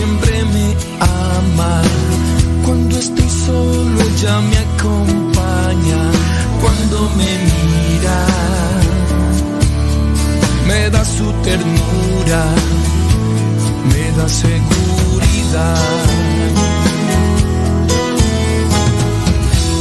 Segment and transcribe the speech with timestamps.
[0.00, 0.66] siempre me
[1.00, 1.82] ama.
[2.64, 6.00] Cuando estoy solo ella me acompaña.
[6.62, 8.18] Cuando me mira,
[10.68, 12.42] me da su ternura,
[13.90, 15.78] me da seguridad.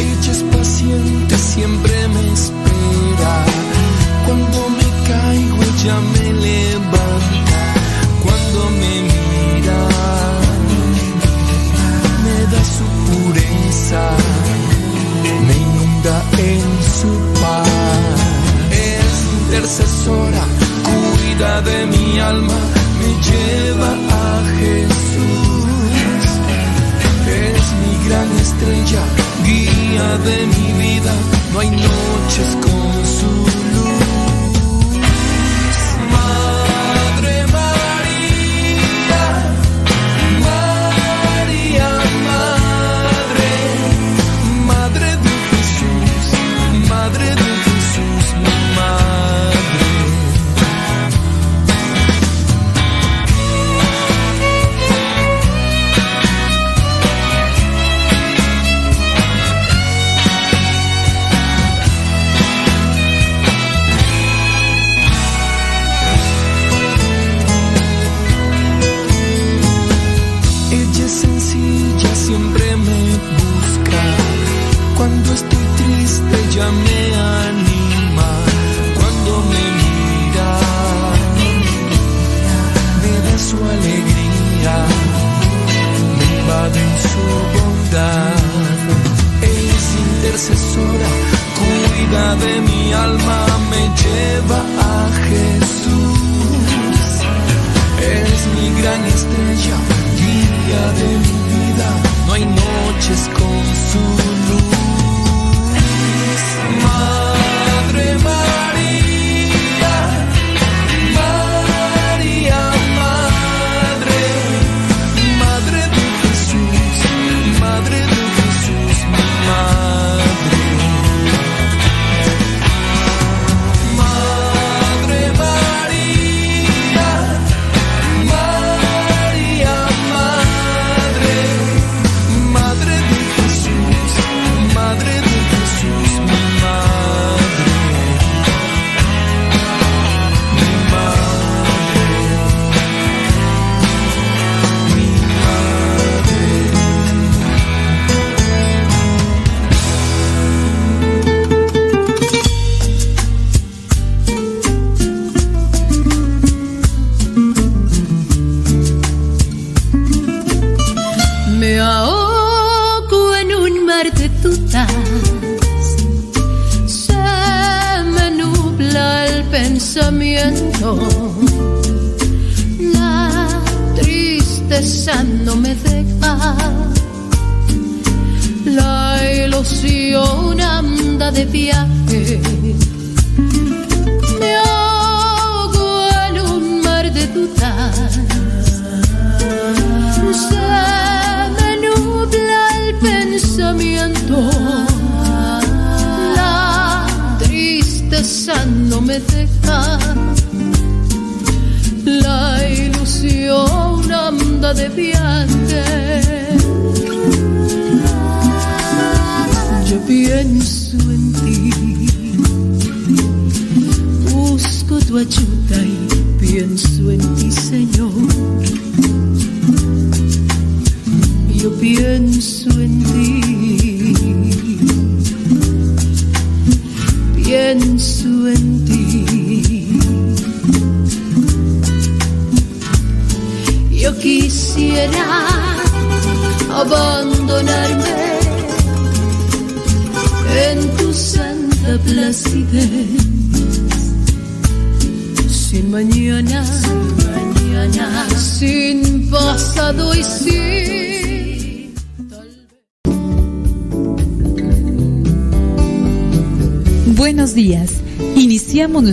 [0.10, 3.34] Ella es paciente, siempre me espera.
[4.26, 6.29] Cuando me caigo ella me
[13.10, 14.04] pureza,
[15.48, 17.68] me inunda en su paz.
[18.72, 20.44] Es intercesora,
[20.88, 22.60] cuida de mi alma,
[23.00, 26.24] me lleva a Jesús.
[27.48, 29.04] Es mi gran estrella,
[29.44, 31.14] guía de mi vida,
[31.54, 33.59] no hay noches con su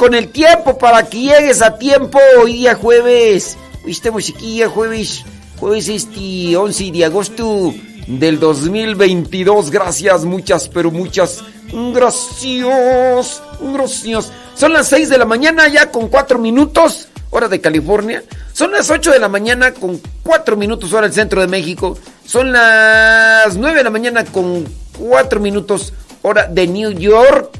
[0.00, 2.18] Con el tiempo, para que llegues a tiempo.
[2.42, 3.58] Hoy día jueves.
[3.86, 5.26] Estamos aquí, jueves.
[5.58, 7.74] Jueves este 11 de agosto
[8.06, 9.70] del 2022.
[9.70, 11.44] Gracias, muchas, pero muchas.
[11.92, 13.42] Gracias.
[13.60, 14.32] Gracias.
[14.54, 17.08] Son las 6 de la mañana ya con 4 minutos.
[17.28, 18.24] Hora de California.
[18.54, 21.98] Son las 8 de la mañana con 4 minutos hora del centro de México.
[22.24, 24.66] Son las 9 de la mañana con
[24.98, 25.92] 4 minutos
[26.22, 27.59] hora de New York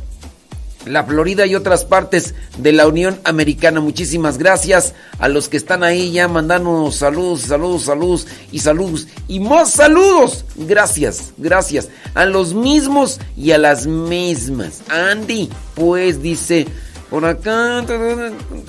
[0.87, 3.81] la Florida y otras partes de la Unión Americana.
[3.81, 9.41] Muchísimas gracias a los que están ahí ya mandándonos saludos, saludos, saludos y saludos y
[9.41, 10.45] más saludos.
[10.57, 14.83] Gracias, gracias a los mismos y a las mismas.
[14.89, 16.67] Andy, pues dice
[17.11, 17.85] por acá,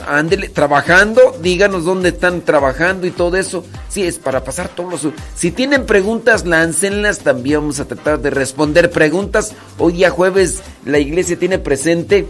[0.08, 3.64] ándele, trabajando, díganos dónde están trabajando y todo eso.
[3.88, 5.14] Sí, es para pasar todos los...
[5.36, 9.54] Si tienen preguntas, láncenlas, también vamos a tratar de responder preguntas.
[9.78, 12.28] Hoy día jueves la iglesia tiene presente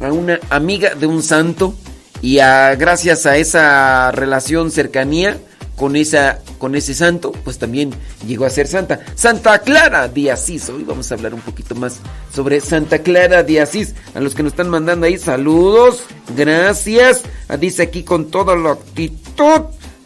[0.00, 1.74] a una amiga de un santo
[2.22, 5.38] y a, gracias a esa relación, cercanía
[5.78, 7.94] con, esa, con ese santo, pues también
[8.26, 9.00] llegó a ser santa.
[9.14, 10.68] Santa Clara de Asís.
[10.68, 12.00] Hoy vamos a hablar un poquito más
[12.34, 13.94] sobre Santa Clara de Asís.
[14.14, 16.02] A los que nos están mandando ahí, saludos,
[16.36, 17.22] gracias.
[17.48, 19.62] Ah, Dice aquí con toda la actitud,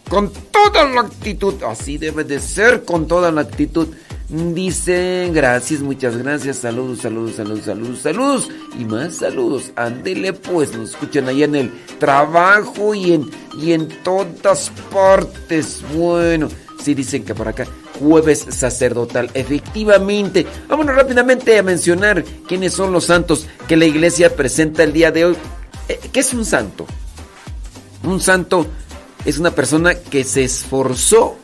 [0.09, 1.55] con toda la actitud.
[1.65, 3.89] Así debe de ser, con toda la actitud.
[4.33, 8.49] Dice, gracias, muchas gracias, saludos, saludos, saludos, saludos, saludos
[8.81, 9.73] y más saludos.
[9.77, 15.85] Ándele pues, nos escuchan allá en el trabajo y en, y en todas partes.
[15.95, 16.49] Bueno,
[16.83, 17.67] sí dicen que por acá,
[18.01, 20.47] jueves sacerdotal, efectivamente.
[20.67, 25.27] Vámonos rápidamente a mencionar quiénes son los santos que la iglesia presenta el día de
[25.27, 25.37] hoy.
[25.91, 26.87] Eh, ¿Qué es un santo?
[28.03, 28.67] Un santo
[29.27, 31.37] es una persona que se esforzó,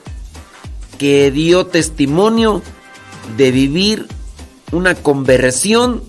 [0.97, 2.63] que dio testimonio
[3.37, 4.07] de vivir
[4.73, 6.03] una conversión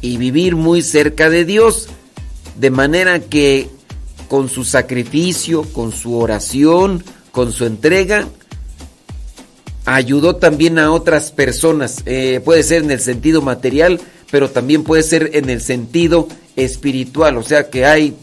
[0.00, 1.88] y vivir muy cerca de Dios,
[2.58, 3.68] de manera que
[4.28, 8.26] con su sacrificio, con su oración, con su entrega,
[9.84, 12.02] ayudó también a otras personas.
[12.06, 17.36] Eh, puede ser en el sentido material, pero también puede ser en el sentido espiritual,
[17.36, 18.16] o sea que hay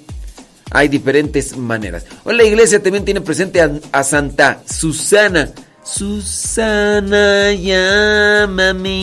[0.72, 2.04] hay diferentes maneras.
[2.24, 5.52] Hoy la iglesia también tiene presente a, a Santa Susana.
[5.84, 8.94] Susana, llámame.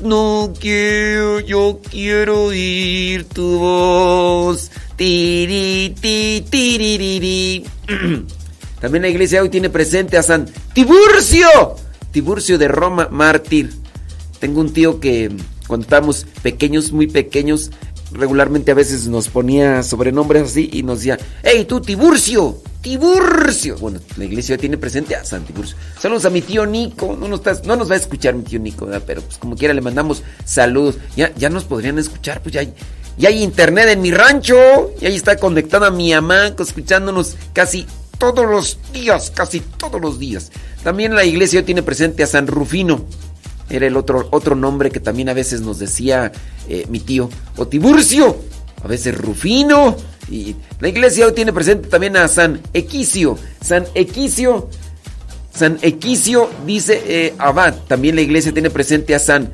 [0.00, 4.70] No quiero, yo quiero oír tu voz.
[4.96, 7.64] Tiri, ti, tiririri.
[8.80, 11.46] También la iglesia hoy tiene presente a San Tiburcio.
[12.10, 13.72] Tiburcio de Roma, mártir.
[14.40, 15.30] Tengo un tío que
[15.66, 17.70] cuando estábamos pequeños, muy pequeños,
[18.14, 22.62] regularmente a veces nos ponía sobrenombres así y nos decía, ¡Hey, tú, Tiburcio!
[22.80, 23.76] ¡Tiburcio!
[23.78, 25.76] Bueno, la iglesia tiene presente a San Tiburcio.
[25.98, 27.16] Saludos a mi tío Nico.
[27.18, 29.80] No nos, no nos va a escuchar mi tío Nico, pero pues como quiera le
[29.80, 30.96] mandamos saludos.
[31.16, 32.74] Ya, ya nos podrían escuchar, pues ya hay,
[33.24, 34.92] hay internet en mi rancho.
[35.00, 37.86] Y ahí está conectada mi mamá, escuchándonos casi
[38.18, 40.52] todos los días, casi todos los días.
[40.82, 43.04] También la iglesia tiene presente a San Rufino.
[43.68, 46.32] Era el otro, otro nombre que también a veces nos decía
[46.68, 47.30] eh, mi tío.
[47.56, 48.36] O Tiburcio.
[48.82, 49.96] A veces Rufino.
[50.30, 53.38] Y la iglesia hoy tiene presente también a San Equicio.
[53.62, 54.68] San Equicio.
[55.54, 57.74] San Equicio dice eh, Abad.
[57.86, 59.50] También la iglesia tiene presente a San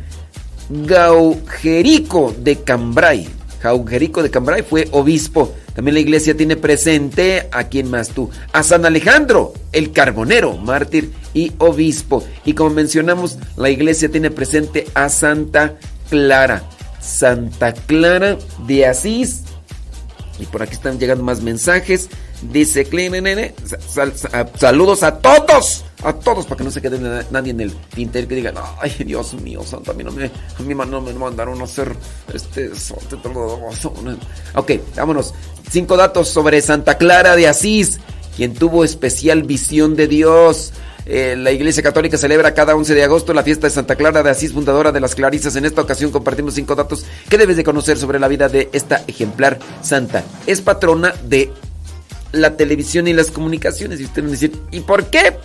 [0.71, 3.29] Gaujerico de Cambrai.
[3.63, 5.55] Gaujerico de Cambrai fue obispo.
[5.75, 8.31] También la iglesia tiene presente a quién más tú.
[8.53, 12.25] A San Alejandro, el carbonero, mártir y obispo.
[12.45, 15.77] Y como mencionamos, la iglesia tiene presente a Santa
[16.09, 16.63] Clara.
[17.01, 19.43] Santa Clara de Asís.
[20.39, 22.09] Y por aquí están llegando más mensajes.
[22.43, 22.89] Dice
[23.87, 24.15] sal,
[24.59, 26.99] saludos a todos, a todos, para que no se quede
[27.31, 30.63] nadie en el tintero que diga, ay Dios mío, Santa, a mí no me, a
[30.63, 31.95] mí me mandaron a hacer
[32.33, 32.71] este.
[34.55, 35.35] Ok, vámonos.
[35.71, 38.01] Cinco datos sobre Santa Clara de Asís,
[38.37, 40.73] quien tuvo especial visión de Dios.
[41.13, 44.31] Eh, la Iglesia Católica celebra cada 11 de agosto la fiesta de Santa Clara de
[44.31, 45.57] Asís, fundadora de las Clarisas.
[45.57, 49.03] En esta ocasión compartimos cinco datos que debes de conocer sobre la vida de esta
[49.09, 50.23] ejemplar santa.
[50.47, 51.51] Es patrona de
[52.31, 53.99] la televisión y las comunicaciones.
[53.99, 55.37] Y ustedes a decir, ¿y por qué?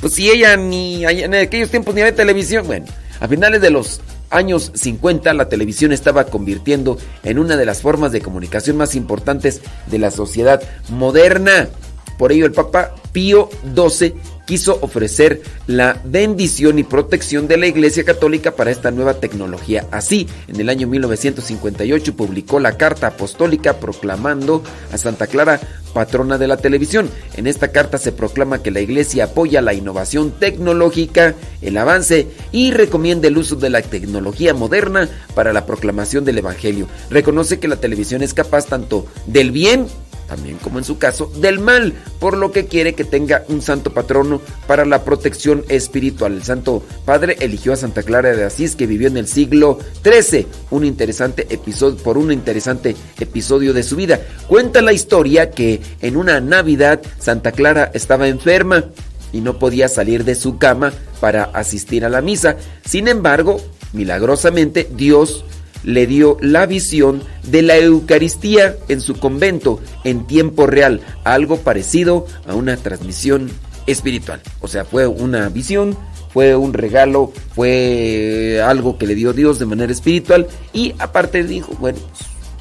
[0.00, 2.68] Pues si ella ni en aquellos tiempos ni había televisión.
[2.68, 2.86] Bueno,
[3.18, 4.00] a finales de los
[4.30, 9.60] años 50 la televisión estaba convirtiendo en una de las formas de comunicación más importantes
[9.90, 11.68] de la sociedad moderna.
[12.16, 14.14] Por ello el Papa Pío XII
[14.50, 19.86] quiso ofrecer la bendición y protección de la Iglesia Católica para esta nueva tecnología.
[19.92, 25.60] Así, en el año 1958 publicó la Carta Apostólica proclamando a Santa Clara
[25.94, 27.08] patrona de la televisión.
[27.36, 32.72] En esta carta se proclama que la Iglesia apoya la innovación tecnológica, el avance y
[32.72, 36.88] recomienda el uso de la tecnología moderna para la proclamación del Evangelio.
[37.08, 39.86] Reconoce que la televisión es capaz tanto del bien
[40.30, 43.92] también como en su caso, del mal, por lo que quiere que tenga un santo
[43.92, 46.34] patrono para la protección espiritual.
[46.34, 50.46] El Santo Padre eligió a Santa Clara de Asís, que vivió en el siglo XIII,
[50.70, 54.20] un interesante episodio, por un interesante episodio de su vida.
[54.46, 58.84] Cuenta la historia que en una Navidad Santa Clara estaba enferma
[59.32, 62.56] y no podía salir de su cama para asistir a la misa.
[62.84, 63.60] Sin embargo,
[63.92, 65.44] milagrosamente Dios
[65.82, 72.26] le dio la visión de la Eucaristía en su convento en tiempo real, algo parecido
[72.46, 73.50] a una transmisión
[73.86, 74.40] espiritual.
[74.60, 75.96] O sea, fue una visión,
[76.32, 81.74] fue un regalo, fue algo que le dio Dios de manera espiritual y aparte dijo,
[81.80, 81.98] bueno,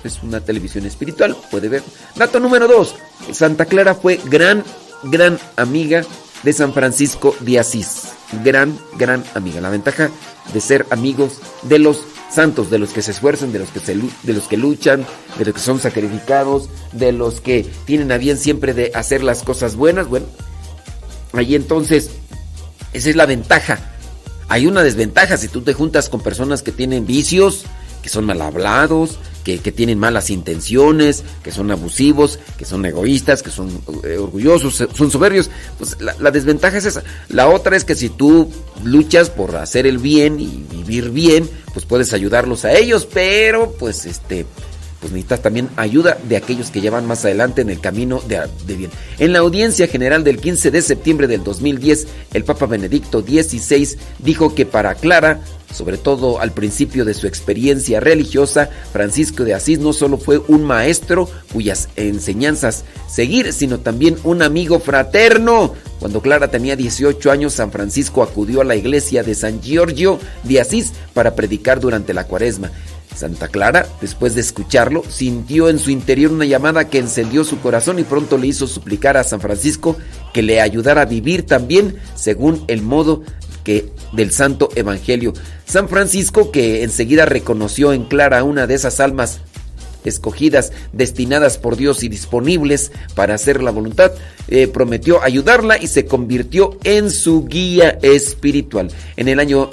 [0.03, 1.83] es una televisión espiritual, puede ver.
[2.15, 2.95] Dato número dos,
[3.31, 4.63] Santa Clara fue gran,
[5.03, 6.03] gran amiga
[6.43, 8.09] de San Francisco de Asís.
[8.43, 9.61] Gran, gran amiga.
[9.61, 10.09] La ventaja
[10.53, 13.95] de ser amigos de los santos, de los que se esfuerzan, de los que, se,
[13.95, 15.05] de los que luchan,
[15.37, 19.43] de los que son sacrificados, de los que tienen a bien siempre de hacer las
[19.43, 20.07] cosas buenas.
[20.07, 20.27] Bueno,
[21.33, 22.11] ahí entonces,
[22.93, 23.79] esa es la ventaja.
[24.47, 27.65] Hay una desventaja si tú te juntas con personas que tienen vicios,
[28.01, 33.51] que son mal hablados, que, tienen malas intenciones, que son abusivos, que son egoístas, que
[33.51, 33.69] son
[34.03, 35.49] eh, orgullosos, son soberbios.
[35.77, 37.03] Pues la, desventaja es esa.
[37.29, 38.51] La otra es que si tú
[38.83, 44.05] luchas por hacer el bien y vivir bien, pues puedes ayudarlos a ellos, pero pues
[44.05, 44.45] este
[44.99, 48.75] pues necesitas también ayuda de aquellos que llevan más adelante en el camino de, de,
[48.75, 48.91] bien.
[49.17, 54.53] En la audiencia general del 15 de septiembre del 2010, el Papa Benedicto XVI dijo
[54.53, 55.39] que para Clara
[55.71, 60.63] sobre todo al principio de su experiencia religiosa, Francisco de Asís no solo fue un
[60.63, 65.73] maestro cuyas enseñanzas seguir, sino también un amigo fraterno.
[65.99, 70.61] Cuando Clara tenía 18 años, San Francisco acudió a la iglesia de San Giorgio de
[70.61, 72.71] Asís para predicar durante la cuaresma.
[73.15, 77.99] Santa Clara, después de escucharlo, sintió en su interior una llamada que encendió su corazón
[77.99, 79.97] y pronto le hizo suplicar a San Francisco
[80.33, 83.23] que le ayudara a vivir también según el modo
[83.63, 85.33] que del Santo Evangelio.
[85.65, 89.41] San Francisco, que enseguida reconoció en Clara una de esas almas
[90.05, 94.11] escogidas, destinadas por Dios y disponibles para hacer la voluntad,
[94.47, 98.91] eh, prometió ayudarla y se convirtió en su guía espiritual.
[99.15, 99.69] En el año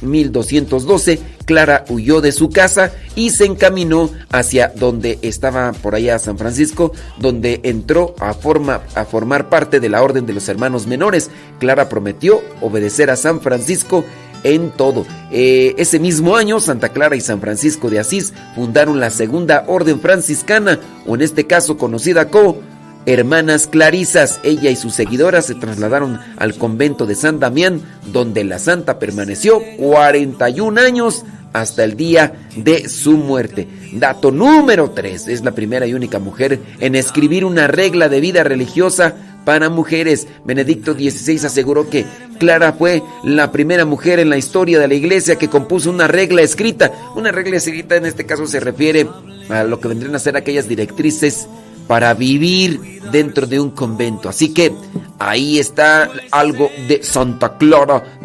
[0.00, 6.18] 1212, mm, Clara huyó de su casa y se encaminó hacia donde estaba por allá
[6.18, 10.86] San Francisco, donde entró a, forma, a formar parte de la Orden de los Hermanos
[10.86, 11.30] Menores.
[11.58, 14.04] Clara prometió obedecer a San Francisco
[14.44, 15.04] en todo.
[15.32, 19.98] Eh, ese mismo año, Santa Clara y San Francisco de Asís fundaron la segunda orden
[19.98, 22.58] franciscana, o en este caso conocida como
[23.06, 24.40] Hermanas Clarisas.
[24.44, 29.60] Ella y sus seguidoras se trasladaron al convento de San Damián, donde la santa permaneció
[29.78, 33.68] 41 años hasta el día de su muerte.
[33.92, 35.28] Dato número 3.
[35.28, 40.26] Es la primera y única mujer en escribir una regla de vida religiosa para mujeres.
[40.44, 42.04] Benedicto XVI aseguró que
[42.38, 46.42] Clara fue la primera mujer en la historia de la iglesia que compuso una regla
[46.42, 46.92] escrita.
[47.14, 49.06] Una regla escrita en este caso se refiere
[49.48, 51.46] a lo que vendrían a ser aquellas directrices
[51.86, 54.28] para vivir dentro de un convento.
[54.28, 54.72] Así que
[55.18, 58.18] ahí está algo de Santa Clara.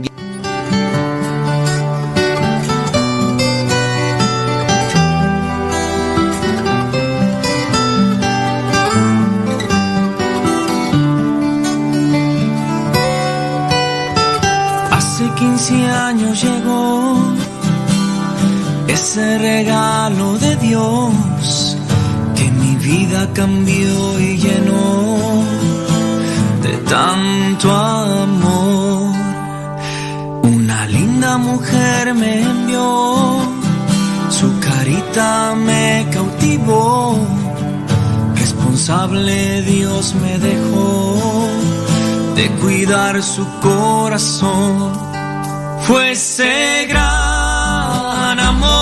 [16.33, 17.33] llegó
[18.87, 21.77] ese regalo de Dios
[22.35, 25.43] que mi vida cambió y llenó
[26.61, 29.15] de tanto amor.
[30.43, 33.39] Una linda mujer me envió,
[34.29, 37.17] su carita me cautivó,
[38.35, 41.47] responsable Dios me dejó
[42.35, 45.08] de cuidar su corazón
[45.89, 48.78] pues ese gran amor.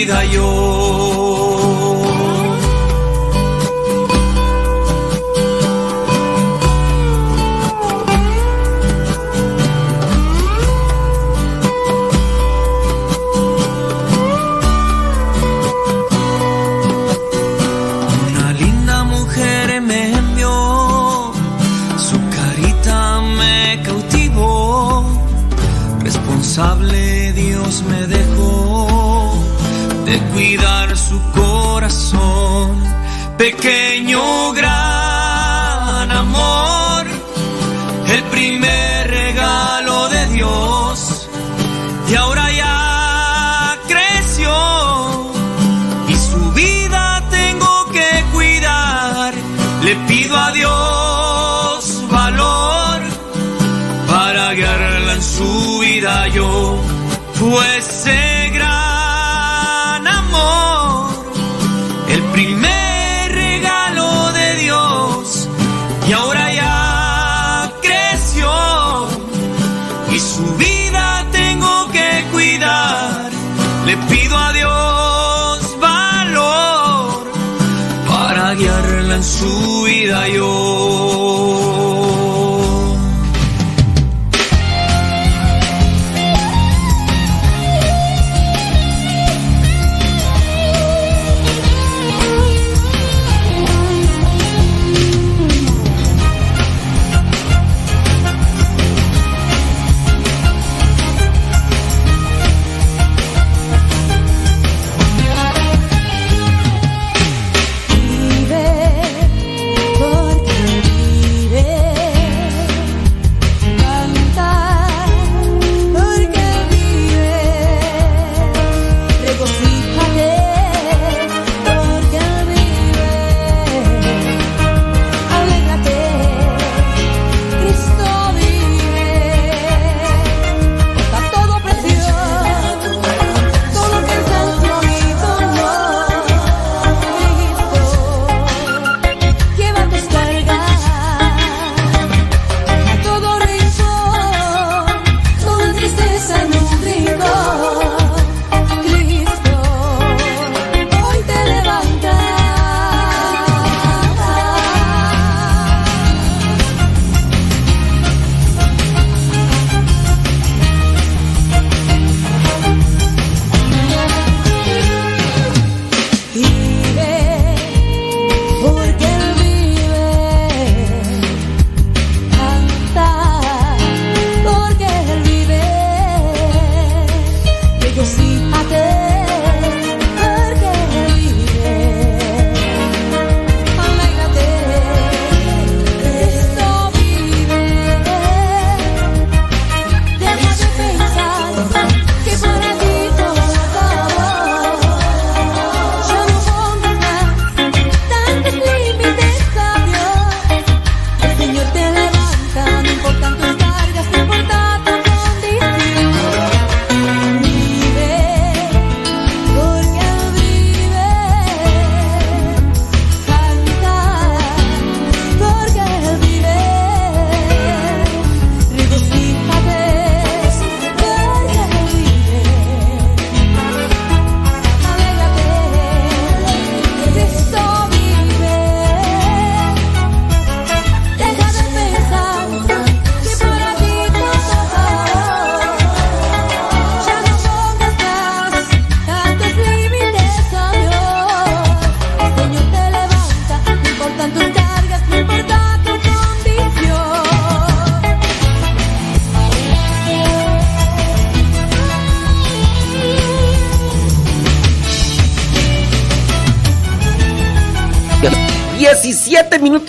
[0.00, 0.24] vida.
[57.50, 58.29] West End.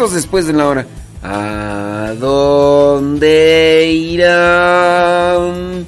[0.02, 0.88] Minutos después de la hora.
[1.24, 5.86] ¿A dónde irán?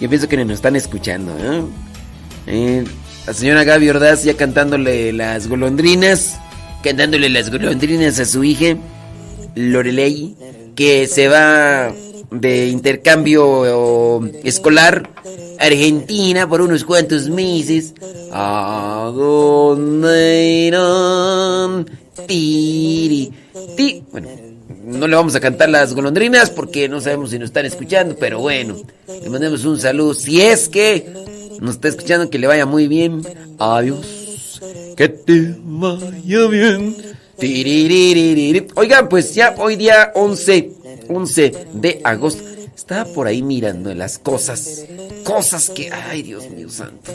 [0.00, 1.36] Yo pienso que nos están escuchando.
[1.38, 1.62] ¿eh?
[2.46, 2.84] Eh,
[3.26, 6.38] la señora Gaby Ordaz ya cantándole las golondrinas.
[6.84, 8.76] Cantándole las golondrinas a su hija,
[9.54, 10.34] Lorelei,
[10.74, 11.92] que se va
[12.30, 13.66] de intercambio
[14.44, 15.08] escolar
[15.58, 17.94] Argentina por unos cuantos meses.
[18.32, 21.86] ¿A dónde irán?
[22.26, 23.32] Tiri,
[23.76, 24.02] ti.
[24.12, 24.28] Bueno,
[24.84, 28.40] no le vamos a cantar las golondrinas porque no sabemos si nos están escuchando, pero
[28.40, 28.76] bueno,
[29.22, 30.14] le mandamos un saludo.
[30.14, 31.12] Si es que
[31.60, 33.22] nos está escuchando, que le vaya muy bien.
[33.58, 34.60] Adiós.
[34.96, 36.96] Que te vaya bien.
[38.74, 40.72] Oigan, pues ya hoy día 11
[41.08, 42.49] 11 de agosto.
[42.80, 44.86] Estaba por ahí mirando las cosas.
[45.22, 45.90] Cosas que.
[45.92, 47.12] Ay, Dios mío santo.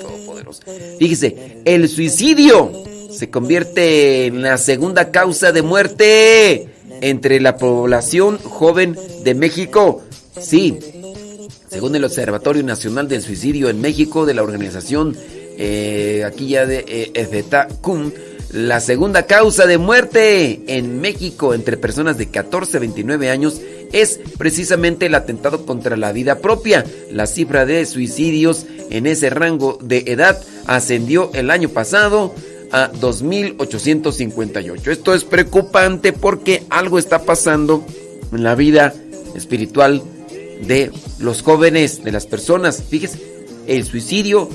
[0.00, 0.62] Todopoderoso.
[1.00, 2.70] Fíjese, el suicidio
[3.10, 6.68] se convierte en la segunda causa de muerte
[7.00, 10.02] entre la población joven de México.
[10.40, 10.78] Sí.
[11.68, 15.16] Según el Observatorio Nacional del Suicidio en México de la organización
[15.58, 17.44] eh, aquí ya de eh,
[18.52, 23.60] la segunda causa de muerte en México entre personas de 14 a 29 años
[23.92, 26.84] es precisamente el atentado contra la vida propia.
[27.10, 32.34] La cifra de suicidios en ese rango de edad ascendió el año pasado
[32.72, 34.88] a 2.858.
[34.88, 37.86] Esto es preocupante porque algo está pasando
[38.32, 38.94] en la vida
[39.34, 40.02] espiritual
[40.66, 42.82] de los jóvenes, de las personas.
[42.88, 43.20] Fíjese,
[43.66, 44.48] el suicidio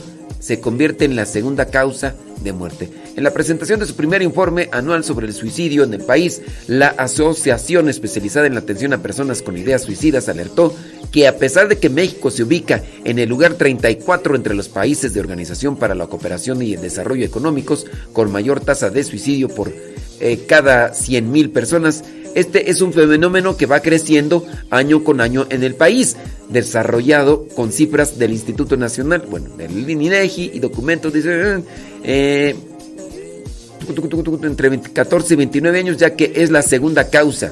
[0.48, 2.90] se convierte en la segunda causa de muerte.
[3.18, 6.88] En la presentación de su primer informe anual sobre el suicidio en el país, la
[6.88, 10.74] Asociación Especializada en la Atención a Personas con Ideas Suicidas alertó
[11.12, 15.14] que a pesar de que México se ubica en el lugar 34 entre los países
[15.14, 19.74] de Organización para la Cooperación y el Desarrollo Económicos con mayor tasa de suicidio por
[20.20, 22.06] eh, cada 100.000 personas,
[22.38, 26.18] este es un fenómeno que va creciendo año con año en el país,
[26.50, 31.64] desarrollado con cifras del Instituto Nacional, bueno, del INEGI y documentos, dice,
[32.04, 32.56] eh,
[34.44, 37.52] entre 14 y 29 años, ya que es la segunda causa.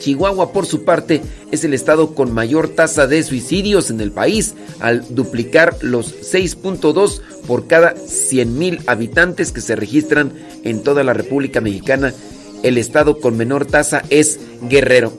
[0.00, 1.22] Chihuahua, por su parte,
[1.52, 7.20] es el estado con mayor tasa de suicidios en el país, al duplicar los 6.2
[7.46, 10.32] por cada 100.000 habitantes que se registran
[10.64, 12.12] en toda la República Mexicana
[12.62, 15.12] el estado con menor tasa es Guerrero.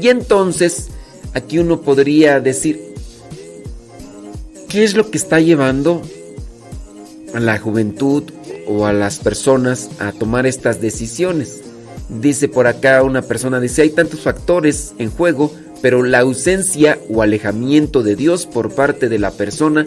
[0.00, 0.88] Y entonces,
[1.34, 2.80] aquí uno podría decir,
[4.68, 6.02] ¿qué es lo que está llevando
[7.34, 8.24] a la juventud
[8.66, 11.60] o a las personas a tomar estas decisiones?
[12.08, 17.22] Dice por acá una persona, dice, hay tantos factores en juego, pero la ausencia o
[17.22, 19.86] alejamiento de Dios por parte de la persona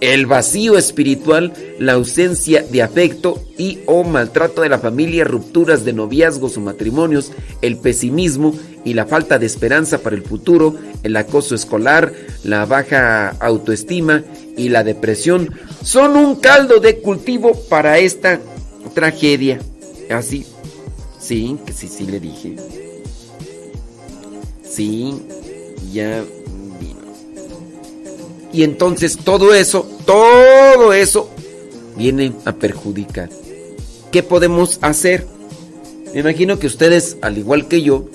[0.00, 5.92] el vacío espiritual, la ausencia de afecto y o maltrato de la familia, rupturas de
[5.92, 11.54] noviazgos o matrimonios, el pesimismo y la falta de esperanza para el futuro, el acoso
[11.54, 14.22] escolar, la baja autoestima
[14.56, 18.40] y la depresión son un caldo de cultivo para esta
[18.94, 19.58] tragedia.
[20.10, 20.44] Así,
[21.18, 22.56] sí, que sí, sí le dije.
[24.68, 25.14] Sí,
[25.92, 26.22] ya
[28.54, 31.28] y entonces todo eso, todo eso
[31.96, 33.28] viene a perjudicar.
[34.12, 35.26] ¿Qué podemos hacer?
[36.12, 38.06] Me imagino que ustedes, al igual que yo,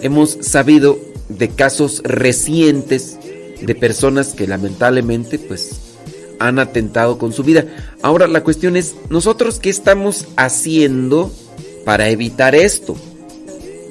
[0.00, 0.96] hemos sabido
[1.28, 3.18] de casos recientes
[3.60, 5.80] de personas que lamentablemente pues
[6.38, 7.66] han atentado con su vida.
[8.00, 11.32] Ahora la cuestión es, ¿nosotros qué estamos haciendo
[11.84, 12.94] para evitar esto?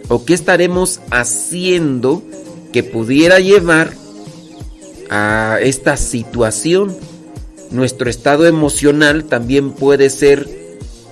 [0.08, 2.24] ¿O qué estaremos haciendo
[2.72, 4.03] que pudiera llevar
[5.13, 6.97] a esta situación.
[7.69, 10.49] Nuestro estado emocional también puede ser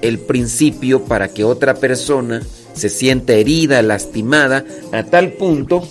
[0.02, 2.42] el principio para que otra persona
[2.74, 5.88] se sienta herida, lastimada, a tal punto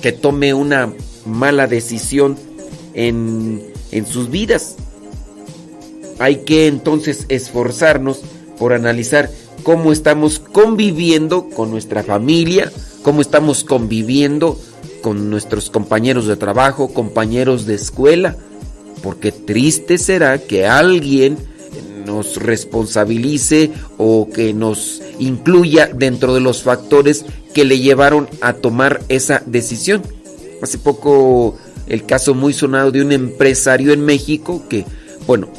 [0.00, 0.92] que tome una
[1.26, 2.36] mala decisión
[2.94, 4.76] en, en sus vidas.
[6.20, 8.20] Hay que entonces esforzarnos
[8.60, 9.28] por analizar
[9.64, 12.70] cómo estamos conviviendo con nuestra familia,
[13.02, 14.56] cómo estamos conviviendo
[15.04, 18.36] con nuestros compañeros de trabajo, compañeros de escuela,
[19.02, 21.36] porque triste será que alguien
[22.06, 29.02] nos responsabilice o que nos incluya dentro de los factores que le llevaron a tomar
[29.10, 30.00] esa decisión.
[30.62, 34.86] Hace poco el caso muy sonado de un empresario en México que,
[35.26, 35.50] bueno,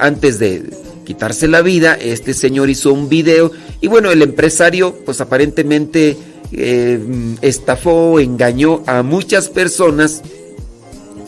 [0.00, 0.68] antes de
[1.06, 6.18] quitarse la vida, este señor hizo un video y bueno, el empresario pues aparentemente
[6.52, 7.00] eh,
[7.42, 10.22] estafó, engañó a muchas personas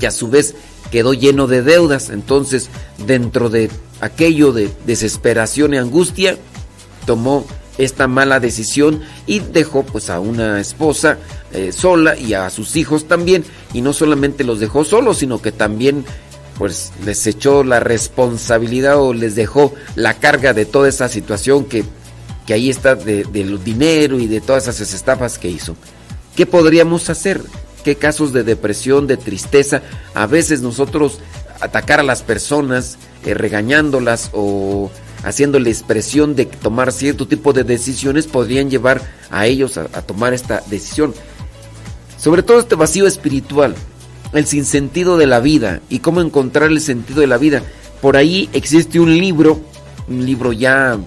[0.00, 0.54] y a su vez
[0.90, 2.10] quedó lleno de deudas.
[2.10, 2.68] Entonces,
[3.06, 6.36] dentro de aquello de desesperación y angustia,
[7.06, 7.44] tomó
[7.78, 11.18] esta mala decisión y dejó pues a una esposa
[11.52, 13.44] eh, sola y a sus hijos también.
[13.72, 16.04] Y no solamente los dejó solos, sino que también
[16.58, 21.84] pues les echó la responsabilidad o les dejó la carga de toda esa situación que,
[22.48, 25.76] que ahí está de, de dinero y de todas esas estafas que hizo.
[26.34, 27.42] ¿Qué podríamos hacer?
[27.84, 29.82] ¿Qué casos de depresión, de tristeza?
[30.14, 31.18] A veces nosotros
[31.60, 34.90] atacar a las personas, eh, regañándolas o
[35.24, 40.32] haciéndole expresión de tomar cierto tipo de decisiones podrían llevar a ellos a, a tomar
[40.32, 41.12] esta decisión.
[42.16, 43.74] Sobre todo este vacío espiritual
[44.32, 47.62] el sinsentido de la vida y cómo encontrar el sentido de la vida.
[48.00, 49.60] Por ahí existe un libro,
[50.08, 50.98] un libro ya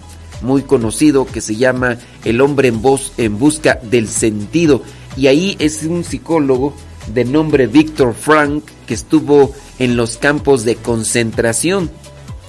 [0.42, 4.84] muy conocido que se llama El hombre en voz en busca del sentido
[5.18, 6.74] y ahí es un psicólogo
[7.14, 11.90] de nombre Víctor Frank que estuvo en los campos de concentración.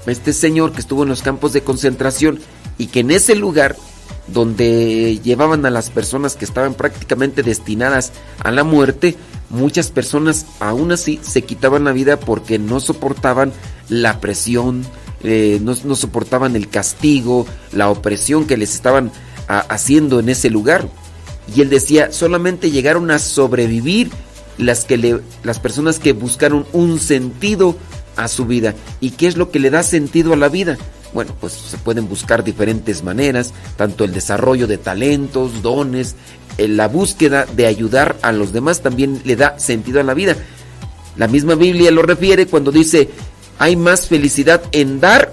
[0.07, 2.41] Este señor que estuvo en los campos de concentración
[2.79, 3.77] y que en ese lugar
[4.29, 9.17] donde llevaban a las personas que estaban prácticamente destinadas a la muerte,
[9.51, 13.53] muchas personas aún así se quitaban la vida porque no soportaban
[13.89, 14.85] la presión,
[15.25, 19.11] eh, no, soportaban el castigo, la opresión que les estaban
[19.49, 20.89] haciendo en ese lugar.
[21.55, 24.11] Y él decía, solamente llegaron a sobrevivir
[24.57, 27.77] las, que le, las personas que buscaron un sentido
[28.17, 28.75] a su vida.
[29.01, 30.79] ¿Y qué es lo que le da sentido a la vida?
[31.13, 36.17] Bueno, pues se pueden buscar diferentes maneras, tanto el desarrollo de talentos, dones,
[36.59, 40.37] la búsqueda de ayudar a los demás también le da sentido a la vida.
[41.17, 43.11] La misma Biblia lo refiere cuando dice,
[43.63, 45.33] hay más felicidad en dar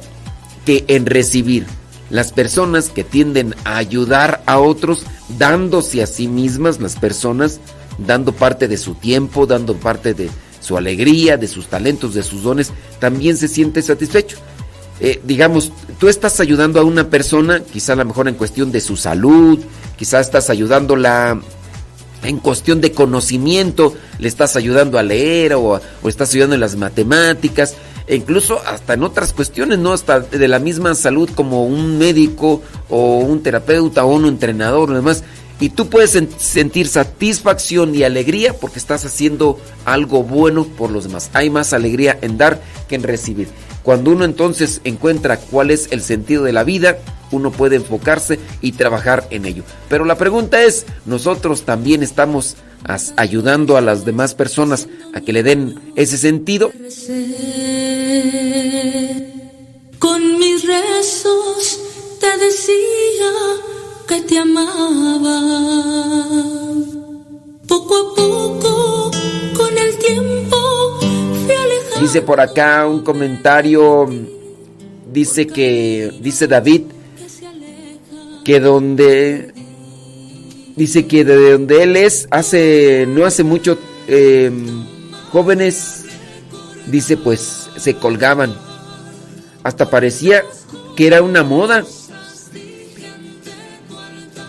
[0.63, 1.65] que en recibir.
[2.11, 5.03] Las personas que tienden a ayudar a otros,
[5.39, 7.59] dándose a sí mismas, las personas,
[7.97, 12.43] dando parte de su tiempo, dando parte de su alegría, de sus talentos, de sus
[12.43, 14.37] dones, también se siente satisfecho.
[14.99, 18.81] Eh, digamos, tú estás ayudando a una persona, quizá a lo mejor en cuestión de
[18.81, 19.57] su salud,
[19.97, 21.41] quizá estás ayudándola
[22.23, 27.75] en cuestión de conocimiento, le estás ayudando a leer o, estás ayudando en las matemáticas,
[28.09, 29.93] e incluso hasta en otras cuestiones, ¿no?
[29.93, 34.95] Hasta de la misma salud como un médico o un terapeuta o un entrenador o
[34.95, 35.23] demás.
[35.59, 41.29] Y tú puedes sentir satisfacción y alegría porque estás haciendo algo bueno por los demás.
[41.33, 43.47] Hay más alegría en dar que en recibir.
[43.83, 46.97] Cuando uno entonces encuentra cuál es el sentido de la vida,
[47.29, 49.63] uno puede enfocarse y trabajar en ello.
[49.87, 52.55] Pero la pregunta es, ¿nosotros también estamos
[53.15, 56.71] ayudando a las demás personas a que le den ese sentido?
[59.99, 61.79] Con mis rezos
[62.19, 63.31] te decía
[64.07, 65.41] que te amaba.
[67.67, 69.11] Poco a poco,
[69.55, 70.57] con el tiempo,
[72.01, 74.09] Dice por acá un comentario,
[75.11, 76.83] dice que, dice David,
[78.45, 79.53] que donde,
[80.79, 83.77] dice que de donde él es, hace, no hace mucho,
[84.07, 84.85] em,
[85.29, 86.05] jóvenes,
[86.87, 88.55] dice pues, se colgaban.
[89.61, 90.45] Hasta parecía
[90.95, 91.83] que era una moda.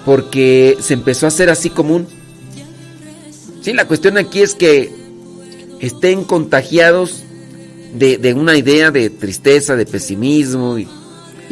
[0.05, 2.07] Porque se empezó a hacer así común.
[3.61, 4.89] Sí, la cuestión aquí es que
[5.81, 7.25] estén contagiados
[7.93, 10.87] de, una idea de tristeza, de pesimismo y,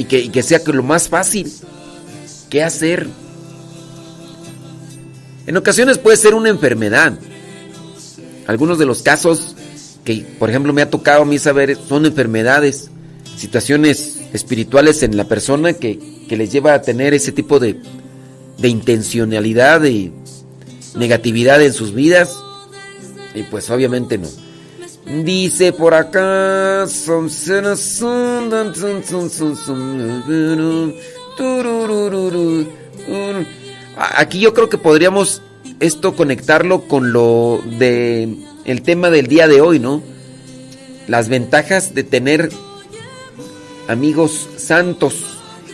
[0.04, 1.52] que, que, sea lo más fácil.
[2.48, 3.08] ¿Qué hacer?
[5.48, 7.18] En ocasiones puede ser una enfermedad.
[8.46, 9.56] Algunos de los casos
[10.04, 12.90] que, por ejemplo, me ha tocado a mí saber son enfermedades,
[13.34, 17.80] situaciones espirituales en la persona que, que les lleva a tener ese tipo de,
[18.58, 20.12] de intencionalidad y
[20.94, 22.36] negatividad en sus vidas.
[23.34, 24.28] Y pues obviamente no.
[25.24, 26.86] Dice por acá.
[33.98, 35.42] Aquí yo creo que podríamos
[35.80, 40.02] esto conectarlo con lo de el tema del día de hoy, ¿no?
[41.08, 42.50] Las ventajas de tener
[43.88, 45.24] amigos santos.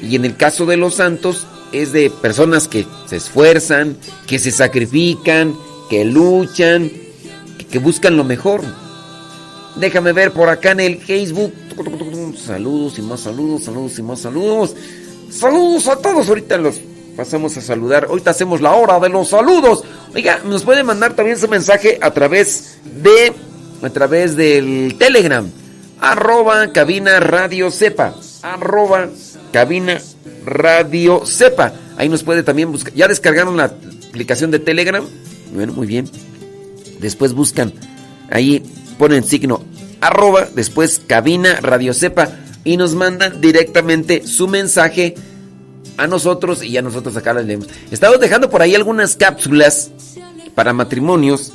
[0.02, 4.50] Y en el caso de los santos es de personas que se esfuerzan, que se
[4.50, 5.54] sacrifican,
[5.90, 6.90] que luchan,
[7.70, 8.62] que buscan lo mejor.
[9.76, 11.52] Déjame ver por acá en el Facebook.
[12.38, 14.74] Saludos y más saludos, saludos y más saludos.
[15.30, 16.28] Saludos a todos.
[16.28, 16.80] Ahorita los
[17.16, 18.06] pasamos a saludar.
[18.08, 19.84] Ahorita hacemos la hora de los saludos.
[20.14, 23.32] Oiga, nos puede mandar también su mensaje a través de
[23.82, 25.48] a través del Telegram.
[26.00, 28.14] Arroba cabina radio sepa.
[28.42, 29.08] Arroba
[29.52, 30.00] cabina
[30.44, 31.72] radio sepa.
[31.96, 32.92] Ahí nos puede también buscar.
[32.94, 33.72] Ya descargaron la
[34.08, 35.04] aplicación de Telegram.
[35.54, 36.10] Bueno, muy bien.
[37.00, 37.72] Después buscan,
[38.30, 38.62] ahí
[38.98, 39.62] ponen signo
[40.04, 42.30] arroba, después cabina Radio Cepa
[42.62, 45.14] y nos mandan directamente su mensaje
[45.96, 47.68] a nosotros y a nosotros acá les leemos.
[47.90, 49.90] Estamos dejando por ahí algunas cápsulas
[50.54, 51.52] para matrimonios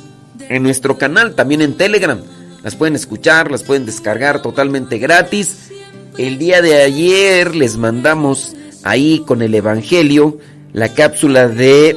[0.48, 2.20] en nuestro canal, también en Telegram.
[2.62, 5.70] Las pueden escuchar, las pueden descargar totalmente gratis.
[6.18, 10.38] El día de ayer les mandamos ahí con el Evangelio
[10.72, 11.96] la cápsula de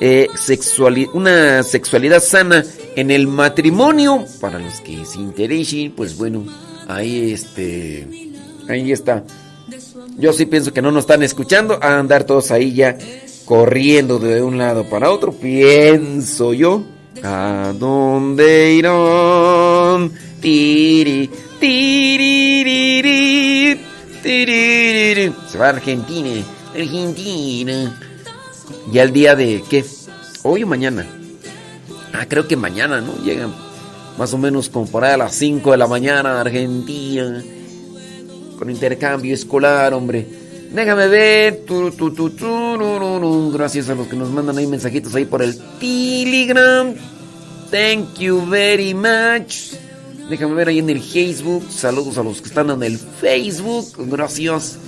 [0.00, 0.28] eh,
[1.14, 2.64] una sexualidad sana
[2.96, 4.24] en el matrimonio.
[4.40, 6.44] Para los que se interesen, pues bueno,
[6.88, 8.06] ahí este,
[8.68, 9.24] ahí está.
[10.18, 12.96] Yo sí pienso que no nos están escuchando, a andar todos ahí ya
[13.44, 16.84] corriendo de un lado para otro, pienso yo.
[17.22, 20.12] ¿A dónde irán?
[20.40, 22.64] Tiri, tiri,
[24.22, 26.44] tiri, Se va a Argentina,
[26.74, 28.00] Argentina.
[28.92, 29.84] Ya el día de qué?
[30.42, 31.06] Hoy o mañana.
[32.12, 33.16] Ah, creo que mañana, ¿no?
[33.24, 33.54] Llegan
[34.18, 37.42] más o menos como por ahí a las 5 de la mañana a Argentina.
[38.58, 40.26] Con intercambio escolar, hombre.
[40.72, 41.64] Déjame ver.
[43.52, 46.94] Gracias a los que nos mandan ahí mensajitos ahí por el Telegram.
[47.70, 49.74] Thank you very much.
[50.28, 51.64] Déjame ver ahí en el Facebook.
[51.70, 53.86] Saludos a los que están en el Facebook.
[54.08, 54.78] Gracias.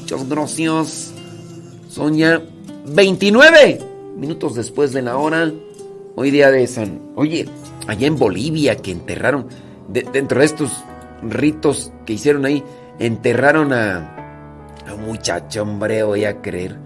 [0.00, 1.12] Muchas gracias.
[1.88, 2.42] Son ya
[2.86, 3.80] 29
[4.16, 5.52] minutos después de la hora.
[6.16, 7.00] Hoy día de San.
[7.14, 7.46] Oye,
[7.86, 9.46] allá en Bolivia que enterraron.
[9.88, 10.72] dentro de estos
[11.22, 12.62] ritos que hicieron ahí,
[12.98, 14.14] enterraron a.
[14.86, 16.78] A un muchacho, hombre, voy a creer.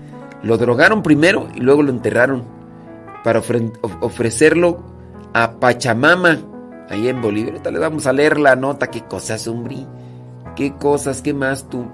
[0.42, 2.44] Lo drogaron primero y luego lo enterraron.
[3.22, 3.40] Para
[4.00, 4.84] ofrecerlo
[5.32, 6.38] a Pachamama,
[6.88, 7.52] ahí en Bolivia.
[7.52, 8.88] Ahorita le vamos a leer la nota.
[8.88, 9.86] ¿Qué cosas, hombre?
[10.56, 11.22] ¿Qué cosas?
[11.22, 11.86] ¿Qué más tú?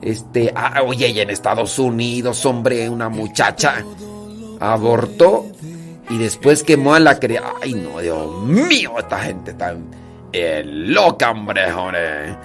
[0.00, 3.82] Este, ah, oye, y en Estados Unidos, hombre, una muchacha
[4.60, 5.46] abortó
[6.10, 7.54] y después quemó a la criada.
[7.62, 9.86] Ay, no, Dios mío, esta gente tan
[10.32, 12.36] eh, loca, hombre, hombre.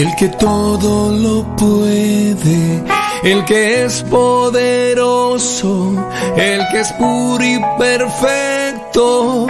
[0.00, 2.82] El que todo lo puede,
[3.22, 5.92] el que es poderoso,
[6.36, 9.46] el que es puro y perfecto.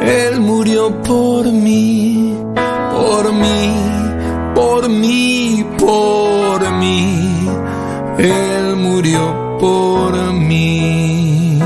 [0.00, 2.34] Él murió por mí,
[2.94, 3.74] por mí,
[4.54, 7.46] por mí, por mí.
[8.18, 11.58] Él murió por mí.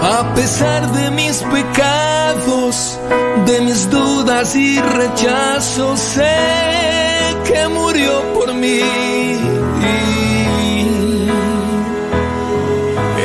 [0.00, 2.13] A pesar de mis pecados,
[3.46, 6.36] de mis dudas y rechazos, sé
[7.44, 8.80] que murió por mí.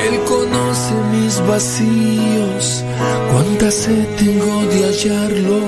[0.06, 2.84] Él conoce mis vacíos,
[3.32, 5.60] cuánta sed tengo de hallarlo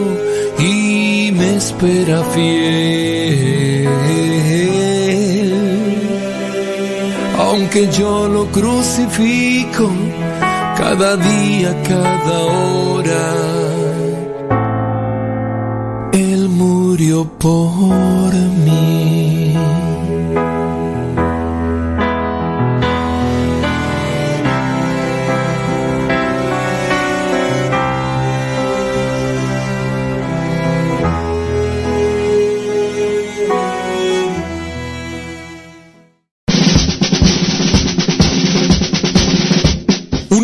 [0.59, 3.89] y me espera fiel.
[7.37, 9.89] Aunque yo lo crucifico
[10.77, 13.41] cada día, cada hora
[16.61, 19.40] murió por mí.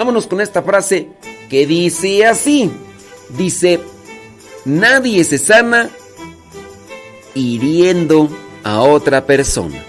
[0.00, 1.08] Vámonos con esta frase
[1.50, 2.72] que dice así.
[3.36, 3.80] Dice,
[4.64, 5.90] nadie se sana
[7.34, 8.30] hiriendo
[8.64, 9.84] a otra persona.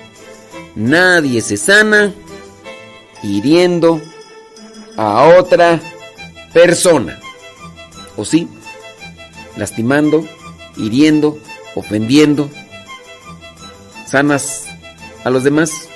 [0.75, 2.13] Nadie se sana
[3.23, 4.01] hiriendo
[4.97, 5.79] a otra
[6.51, 7.17] persona.
[8.17, 8.49] ¿O sí?
[9.55, 10.25] Lastimando,
[10.75, 11.39] hiriendo,
[11.73, 12.49] ofendiendo.
[14.05, 14.65] ¿Sanas
[15.23, 15.87] a los demás?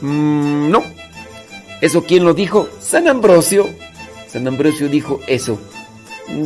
[0.00, 1.03] Mm, no.
[1.84, 2.66] ¿Eso quién lo dijo?
[2.80, 3.68] San Ambrosio.
[4.26, 5.58] San Ambrosio dijo eso.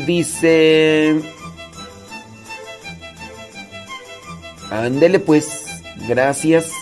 [0.04, 1.14] Dice...
[4.68, 5.64] Ándele pues,
[6.08, 6.72] gracias.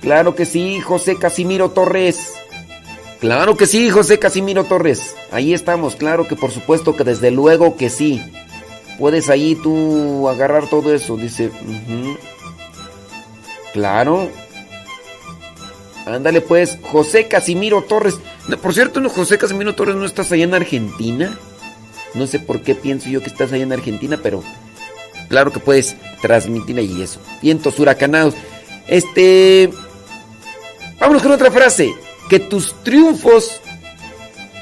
[0.00, 2.32] Claro que sí, José Casimiro Torres.
[3.20, 5.14] Claro que sí, José Casimiro Torres.
[5.30, 8.20] Ahí estamos, claro que por supuesto que desde luego que sí.
[8.98, 11.52] Puedes ahí tú agarrar todo eso, dice.
[13.72, 14.28] Claro.
[16.14, 18.18] Ándale pues, José Casimiro Torres.
[18.62, 21.38] por cierto, no, José Casimiro Torres, ¿no estás allá en Argentina?
[22.14, 24.42] No sé por qué pienso yo que estás allá en Argentina, pero
[25.28, 27.20] claro que puedes transmitir ahí eso.
[27.42, 28.34] Vientos huracanados.
[28.86, 29.70] Este...
[30.98, 31.94] Vámonos con otra frase
[32.28, 33.60] que tus triunfos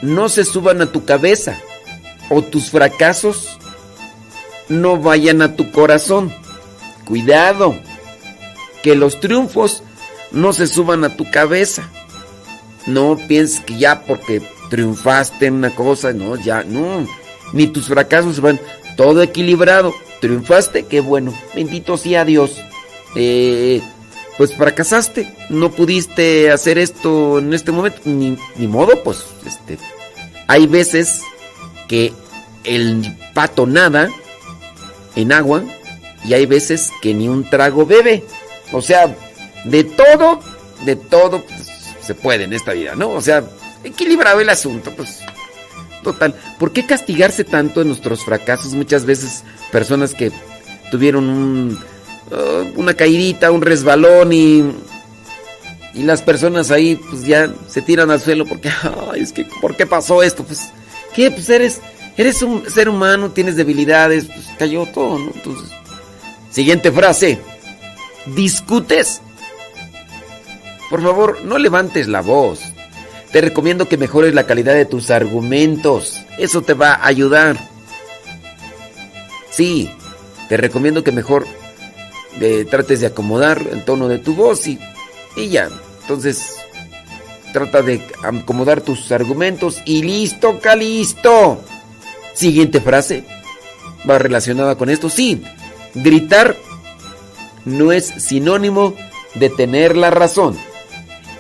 [0.03, 1.59] no se suban a tu cabeza
[2.29, 3.59] o tus fracasos
[4.69, 6.33] no vayan a tu corazón.
[7.07, 7.77] Cuidado,
[8.83, 9.83] que los triunfos
[10.37, 11.91] no se suban a tu cabeza.
[12.87, 17.07] No pienses que ya porque triunfaste en una cosa, no, ya, no.
[17.53, 18.61] Ni tus fracasos van
[18.97, 19.95] todo equilibrado.
[20.21, 21.35] Triunfaste, qué bueno.
[21.55, 22.57] Bendito sea Dios.
[23.17, 23.81] Eh,
[24.37, 29.79] pues fracasaste, no pudiste hacer esto en este momento, ni, modo, pues este,
[30.47, 31.23] hay veces
[31.89, 32.13] que
[32.65, 34.11] el pato nada
[35.15, 35.65] en agua
[36.27, 38.25] y hay veces que ni un trago bebe.
[38.73, 39.17] O sea,
[39.67, 40.41] de todo,
[40.85, 41.69] de todo pues,
[42.03, 43.11] se puede en esta vida, ¿no?
[43.11, 43.45] O sea,
[43.85, 45.21] equilibrado el asunto, pues
[46.03, 46.35] total.
[46.59, 48.75] ¿Por qué castigarse tanto en nuestros fracasos?
[48.75, 50.33] Muchas veces personas que
[50.91, 51.79] tuvieron un
[52.31, 54.65] Uh, una caidita, un resbalón y,
[55.95, 58.69] y las personas ahí pues ya se tiran al suelo porque,
[59.13, 60.43] ay, es que, ¿por qué pasó esto?
[60.43, 60.71] Pues,
[61.15, 61.31] ¿qué?
[61.31, 61.81] Pues eres,
[62.17, 65.31] eres un ser humano, tienes debilidades, pues cayó todo, ¿no?
[65.33, 65.71] Entonces,
[66.51, 67.39] siguiente frase,
[68.35, 69.21] ¿discutes?
[70.91, 72.61] Por favor, no levantes la voz.
[73.33, 76.21] Te recomiendo que mejores la calidad de tus argumentos.
[76.39, 77.57] Eso te va a ayudar.
[79.51, 79.91] Sí,
[80.49, 81.47] te recomiendo que mejor
[82.71, 84.79] trates de acomodar el tono de tu voz y,
[85.37, 85.69] y ya.
[86.03, 86.57] Entonces,
[87.53, 91.61] trata de acomodar tus argumentos y listo, calisto.
[92.35, 93.25] Siguiente frase.
[94.09, 95.09] Va relacionada con esto.
[95.09, 95.43] Sí,
[95.95, 96.55] gritar
[97.65, 98.95] no es sinónimo
[99.35, 100.57] de tener la razón.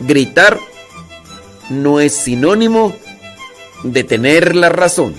[0.00, 0.58] Gritar
[1.70, 2.94] no es sinónimo
[3.82, 5.14] de tener la razón.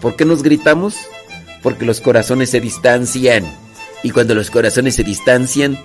[0.00, 0.96] ¿Por qué nos gritamos?
[1.62, 3.44] Porque los corazones se distancian.
[4.02, 5.78] Y cuando los corazones se distancian,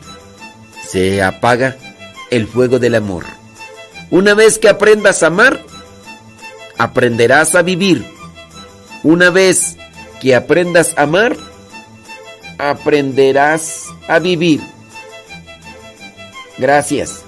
[0.88, 1.78] se apaga
[2.30, 3.26] el fuego del amor.
[4.10, 5.64] Una vez que aprendas a amar,
[6.78, 8.06] aprenderás a vivir.
[9.04, 9.78] Una vez
[10.20, 11.36] que aprendas a amar,
[12.58, 14.62] aprenderás a vivir.
[16.58, 17.24] Gracias.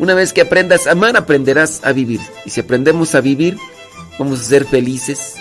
[0.00, 2.20] Una vez que aprendas a amar, aprenderás a vivir.
[2.46, 3.58] Y si aprendemos a vivir,
[4.18, 5.34] vamos a ser felices.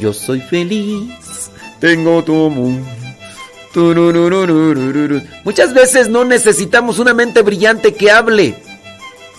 [0.00, 1.50] Yo soy feliz.
[1.80, 2.80] Tengo tu amor.
[5.42, 8.54] Muchas veces no necesitamos una mente brillante que hable,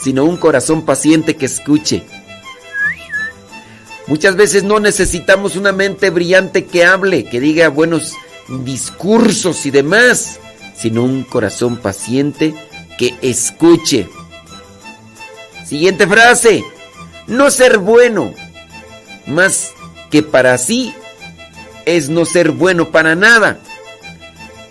[0.01, 2.03] sino un corazón paciente que escuche.
[4.07, 8.13] Muchas veces no necesitamos una mente brillante que hable, que diga buenos
[8.65, 10.38] discursos y demás,
[10.76, 12.53] sino un corazón paciente
[12.97, 14.09] que escuche.
[15.68, 16.63] Siguiente frase.
[17.28, 18.34] No ser bueno
[19.28, 19.74] más
[20.11, 20.93] que para sí
[21.86, 23.59] es no ser bueno para nada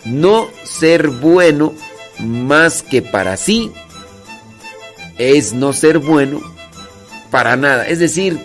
[0.05, 1.75] no ser bueno
[2.19, 3.73] más que para sí
[5.19, 6.41] es no ser bueno
[7.31, 7.87] para nada.
[7.87, 8.39] Es decir,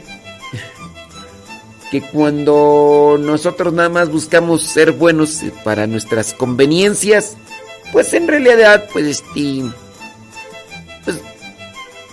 [1.91, 7.35] que cuando nosotros nada más buscamos ser buenos para nuestras conveniencias,
[7.91, 9.63] pues en realidad, pues, este,
[11.03, 11.17] pues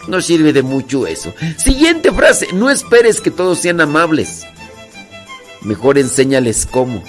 [0.09, 1.35] no sirve de mucho eso.
[1.57, 4.45] Siguiente frase, no esperes que todos sean amables.
[5.63, 7.03] Mejor enséñales cómo.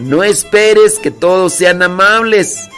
[0.00, 2.68] No esperes que todos sean amables.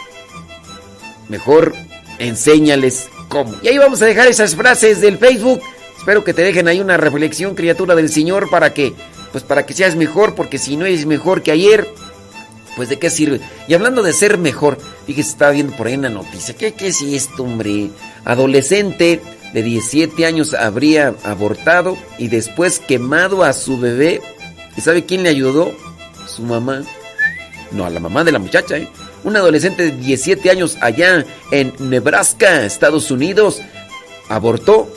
[1.29, 1.73] Mejor
[2.19, 3.55] enséñales cómo.
[3.61, 5.61] Y ahí vamos a dejar esas frases del Facebook.
[5.97, 8.93] Espero que te dejen ahí una reflexión, criatura del Señor, para que,
[9.31, 11.87] pues para que seas mejor, porque si no eres mejor que ayer,
[12.75, 13.41] pues de qué sirve.
[13.67, 14.77] Y hablando de ser mejor,
[15.07, 16.55] fíjese, estaba viendo por ahí una noticia.
[16.55, 17.89] ¿Qué, qué es esto, hombre?
[18.25, 19.21] Adolescente
[19.53, 24.21] de 17 años habría abortado y después quemado a su bebé.
[24.77, 25.71] ¿Y sabe quién le ayudó?
[26.27, 26.83] Su mamá
[27.71, 28.89] no a la mamá de la muchacha, ¿eh?
[29.23, 33.61] un adolescente de 17 años allá en Nebraska, Estados Unidos,
[34.29, 34.89] abortó,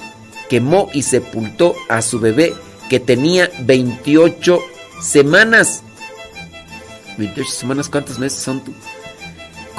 [0.48, 2.54] quemó y sepultó a su bebé
[2.88, 4.60] que tenía 28
[5.00, 5.82] semanas.
[7.18, 8.72] 28 semanas, ¿cuántos meses son tú?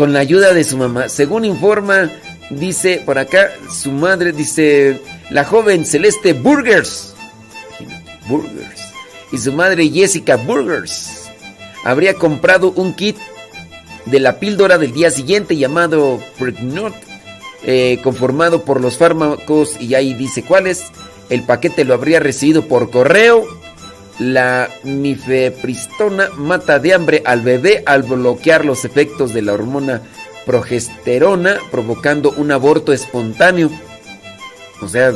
[0.02, 1.10] Con la ayuda de su mamá.
[1.10, 2.10] Según informa,
[2.50, 5.00] dice por acá, su madre dice,
[5.30, 7.14] la joven Celeste Burgers.
[8.28, 8.82] Burgers.
[9.32, 11.30] Y su madre Jessica Burgers
[11.86, 13.16] habría comprado un kit
[14.08, 16.96] de la píldora del día siguiente llamado Pregnot,
[17.64, 20.86] eh, conformado por los fármacos y ahí dice cuáles.
[21.30, 23.46] El paquete lo habría recibido por correo.
[24.20, 30.02] La mifepristona mata de hambre al bebé al bloquear los efectos de la hormona
[30.46, 33.70] progesterona, provocando un aborto espontáneo.
[34.82, 35.14] O sea,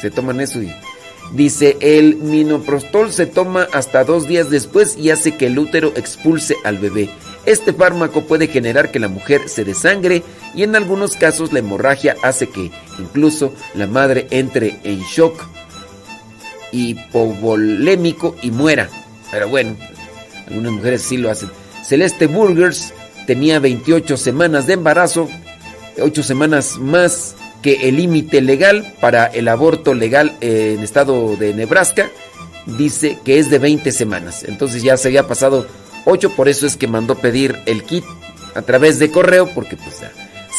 [0.00, 0.72] se toman eso y...
[1.32, 6.56] Dice, el minoprostol se toma hasta dos días después y hace que el útero expulse
[6.62, 7.08] al bebé.
[7.46, 10.22] Este fármaco puede generar que la mujer se desangre
[10.54, 15.42] y en algunos casos la hemorragia hace que incluso la madre entre en shock
[16.72, 18.88] hipovolémico y muera.
[19.30, 19.76] Pero bueno,
[20.46, 21.50] algunas mujeres sí lo hacen.
[21.84, 22.92] Celeste Burgers
[23.26, 25.28] tenía 28 semanas de embarazo,
[26.00, 32.10] 8 semanas más que el límite legal para el aborto legal en estado de Nebraska
[32.66, 34.44] dice que es de 20 semanas.
[34.44, 35.66] Entonces ya se había pasado
[36.04, 38.04] 8, por eso es que mandó pedir el kit
[38.54, 40.02] a través de correo, porque pues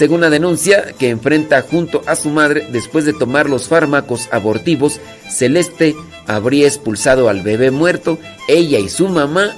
[0.04, 5.00] según la denuncia que enfrenta junto a su madre, después de tomar los fármacos abortivos,
[5.30, 5.96] Celeste
[6.28, 9.56] habría expulsado al bebé muerto, ella y su mamá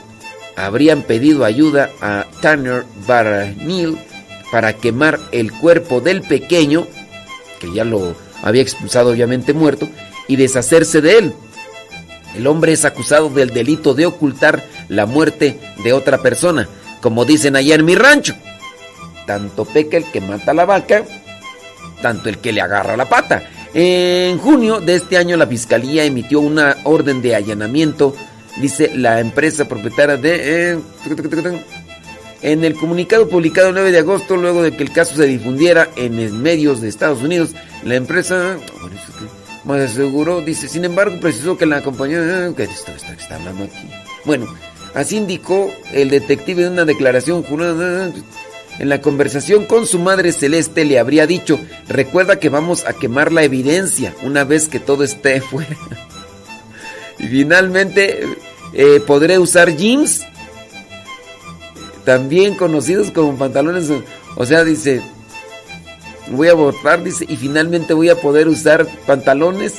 [0.56, 3.98] habrían pedido ayuda a Tanner Barnil
[4.52, 6.86] para quemar el cuerpo del pequeño
[7.60, 9.90] que ya lo había expulsado obviamente muerto,
[10.28, 11.34] y deshacerse de él.
[12.36, 16.70] El hombre es acusado del delito de ocultar la muerte de otra persona,
[17.02, 18.36] como dicen allá en mi rancho.
[19.26, 21.04] Tanto peca el que mata la vaca,
[22.02, 23.44] tanto el que le agarra la pata.
[23.74, 28.16] En junio de este año la fiscalía emitió una orden de allanamiento,
[28.58, 30.74] dice la empresa propietaria de...
[30.74, 30.80] Eh,
[32.42, 35.90] en el comunicado publicado el 9 de agosto, luego de que el caso se difundiera
[35.96, 38.58] en medios de Estados Unidos, la empresa
[39.66, 42.54] más aseguró, dice, sin embargo, precisó que la compañía...
[42.56, 43.90] ¿Qué esto, está hablando aquí?
[44.24, 44.46] Bueno,
[44.94, 48.12] así indicó el detective en una declaración jurada.
[48.80, 53.32] En la conversación con su madre Celeste le habría dicho, recuerda que vamos a quemar
[53.32, 55.78] la evidencia una vez que todo esté fuera.
[57.20, 58.26] y finalmente,
[58.74, 60.26] eh, ¿podré usar jeans?
[62.06, 63.92] también conocidos como pantalones.
[64.38, 65.02] O sea, dice,
[66.32, 69.74] voy a votar, dice, y finalmente voy a poder usar pantalones.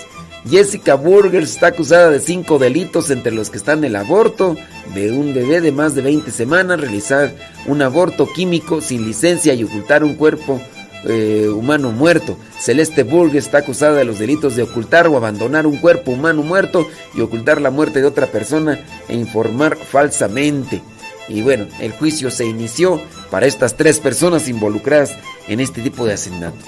[0.49, 4.57] Jessica Burgers está acusada de cinco delitos entre los que están el aborto
[4.95, 7.35] de un bebé de más de 20 semanas, realizar
[7.67, 10.61] un aborto químico sin licencia y ocultar un cuerpo
[11.05, 12.39] eh, humano muerto.
[12.61, 16.89] Celeste Burgers está acusada de los delitos de ocultar o abandonar un cuerpo humano muerto
[17.15, 18.79] y ocultar la muerte de otra persona
[19.09, 20.81] e informar falsamente.
[21.29, 25.17] Y bueno, el juicio se inició para estas tres personas involucradas
[25.49, 26.59] en este tipo de asesinato.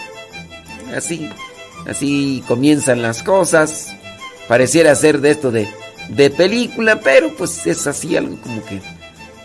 [0.95, 1.29] Así,
[1.89, 3.89] así comienzan las cosas.
[4.47, 5.69] Pareciera ser de esto de,
[6.11, 8.81] de película, pero pues es así algo como que...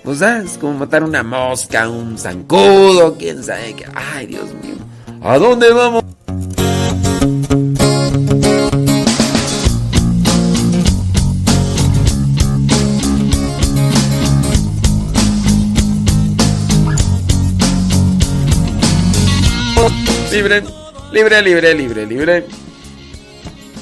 [0.03, 3.85] Pues ah, es como matar una mosca, un zancudo, quién sabe qué.
[3.93, 4.75] Ay, Dios mío.
[5.21, 6.03] ¿A dónde vamos?
[20.33, 20.63] Libre,
[21.13, 22.45] libre, libre, libre, libre.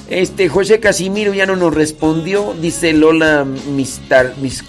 [0.09, 2.53] Este, José Casimiro ya no nos respondió.
[2.61, 4.61] Dice Lola Mistar, Mis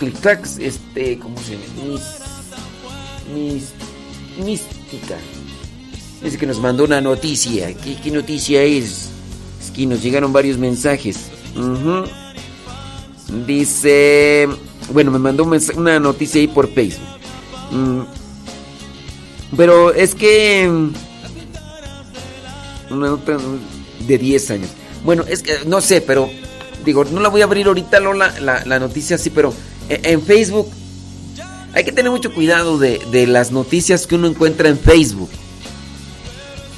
[0.60, 2.00] este, ¿cómo se llama?
[3.34, 3.72] Mis,
[4.38, 5.16] mística.
[6.22, 7.74] Dice que nos mandó una noticia.
[7.74, 9.10] ¿Qué, noticia es?
[9.60, 11.30] Es que nos llegaron varios mensajes.
[13.46, 14.48] Dice,
[14.92, 15.44] bueno, me mandó
[15.74, 17.08] una noticia ahí por Facebook.
[17.72, 18.02] Mm.
[19.56, 20.70] Pero es que
[24.06, 24.70] de 10 años.
[25.04, 26.30] Bueno, es que no sé, pero
[26.84, 29.52] digo, no la voy a abrir ahorita Lola, la, noticia así, pero
[29.88, 30.68] en, Facebook
[31.74, 35.30] hay que tener mucho cuidado de, de, las noticias que uno encuentra en Facebook.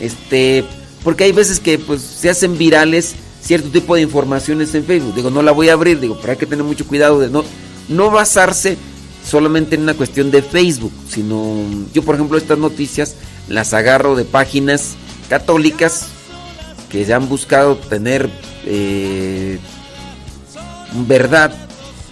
[0.01, 0.65] Este,
[1.03, 5.15] porque hay veces que pues se hacen virales cierto tipo de informaciones en Facebook.
[5.15, 7.45] Digo, no la voy a abrir, digo, pero hay que tener mucho cuidado de no,
[7.89, 8.77] no basarse
[9.25, 11.57] solamente en una cuestión de Facebook, sino
[11.93, 13.15] yo por ejemplo estas noticias
[13.49, 14.95] las agarro de páginas
[15.29, 16.09] católicas
[16.91, 18.31] que ya han buscado tener
[18.67, 19.59] eh,
[21.07, 21.53] verdad,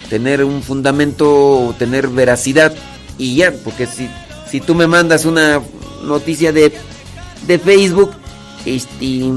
[0.09, 2.73] tener un fundamento, tener veracidad
[3.17, 4.09] y ya, porque si,
[4.49, 5.61] si tú me mandas una
[6.03, 6.73] noticia de,
[7.47, 8.11] de Facebook,
[8.65, 9.31] este,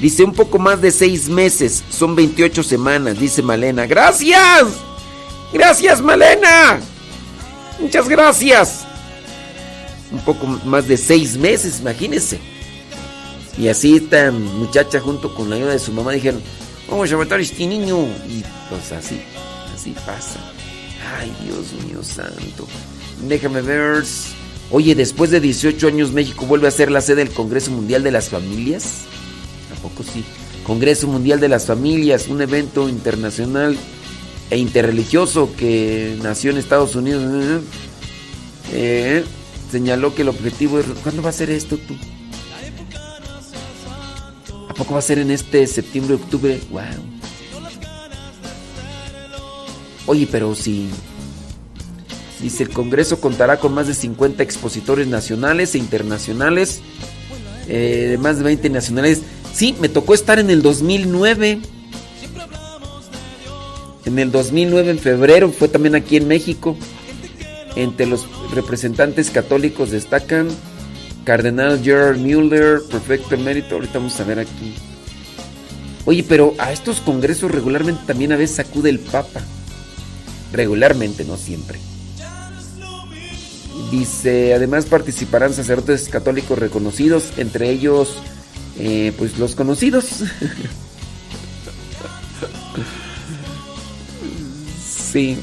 [0.00, 3.86] dice un poco más de seis meses, son 28 semanas, dice Malena.
[3.86, 4.66] Gracias,
[5.52, 6.80] gracias Malena,
[7.78, 8.84] muchas gracias.
[10.10, 12.40] Un poco más de seis meses, imagínense.
[13.58, 16.40] Y así esta muchacha junto con la ayuda de su mamá dijeron,
[16.88, 18.06] vamos a matar a este niño.
[18.28, 19.20] Y pues así,
[19.74, 20.38] así pasa.
[21.18, 22.66] Ay, Dios mío santo.
[23.26, 24.04] Déjame ver.
[24.70, 28.12] Oye, después de 18 años México vuelve a ser la sede del Congreso Mundial de
[28.12, 29.04] las Familias.
[29.76, 30.24] ¿A poco sí?
[30.64, 33.76] Congreso Mundial de las Familias, un evento internacional
[34.50, 37.62] e interreligioso que nació en Estados Unidos.
[38.72, 39.24] Eh,
[39.72, 40.86] señaló que el objetivo es...
[41.02, 41.96] ¿Cuándo va a ser esto tú?
[44.68, 46.60] ¿A poco va a ser en este septiembre, octubre?
[46.70, 46.82] ¡Wow!
[50.06, 50.88] Oye, pero si...
[52.40, 56.80] Dice, el Congreso contará con más de 50 expositores nacionales e internacionales,
[57.66, 59.22] eh, de más de 20 nacionales.
[59.52, 61.58] Sí, me tocó estar en el 2009.
[64.04, 66.76] En el 2009, en febrero, fue también aquí en México.
[67.74, 70.48] Entre los representantes católicos destacan
[71.28, 73.74] Cardenal Gerard Mueller, Perfecto Emérito.
[73.74, 74.74] Ahorita vamos a ver aquí.
[76.06, 79.42] Oye, pero a estos congresos regularmente también a veces acude el Papa.
[80.54, 81.78] Regularmente, no siempre.
[83.90, 88.14] Dice, además participarán sacerdotes católicos reconocidos, entre ellos,
[88.78, 90.06] eh, pues los conocidos.
[95.12, 95.36] sí.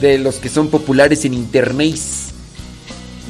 [0.00, 1.98] De los que son populares en internet.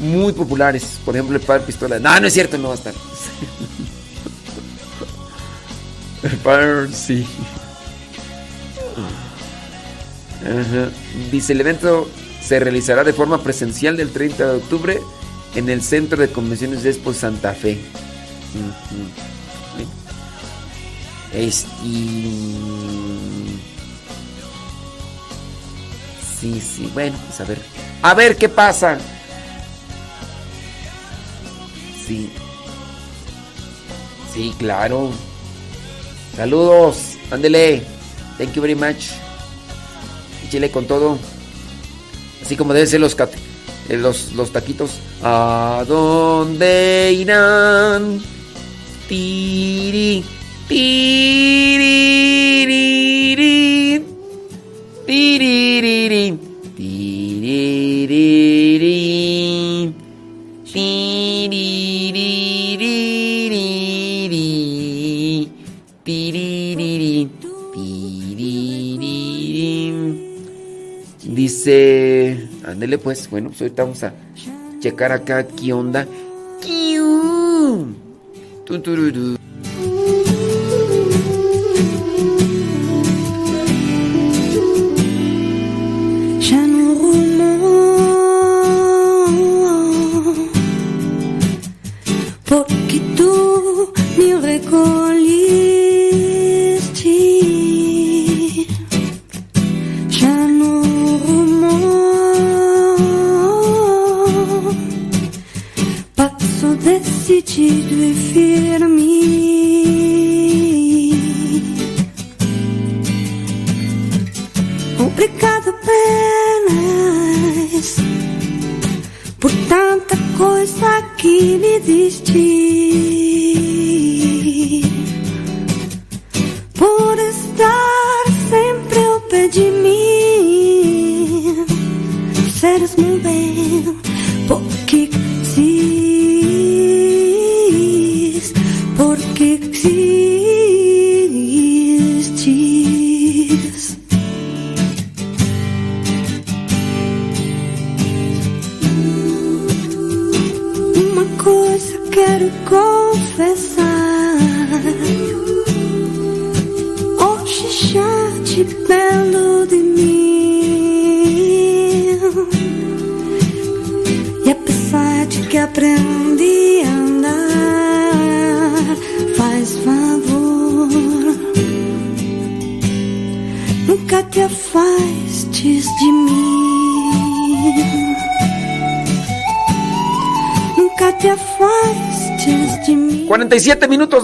[0.01, 0.99] Muy populares.
[1.05, 1.99] Por ejemplo, el padre Pistola.
[1.99, 2.95] No, no es cierto, no va a estar.
[6.23, 7.27] el padre, sí.
[11.31, 12.09] Dice, el evento
[12.43, 15.01] se realizará de forma presencial del 30 de octubre
[15.55, 17.79] en el Centro de Convenciones de Expo Santa Fe.
[21.33, 21.69] Este...
[26.41, 27.61] Sí, sí, bueno, pues a ver.
[28.01, 28.97] A ver qué pasa.
[32.11, 32.29] Sí.
[34.35, 35.13] Sí, claro.
[36.35, 37.17] Saludos.
[37.31, 37.85] Ándele.
[38.37, 39.11] Thank you very much.
[40.51, 41.19] Chile con todo.
[42.43, 43.17] Así como deben ser los,
[43.89, 44.91] eh, los, los taquitos.
[45.23, 48.21] ¿A dónde irán?
[49.09, 50.25] Tiri,
[50.67, 51.60] tiri,
[71.63, 74.15] Dice, ándele pues, bueno, pues ahorita vamos a
[74.81, 76.09] checar acá qué onda.
[76.63, 76.71] Já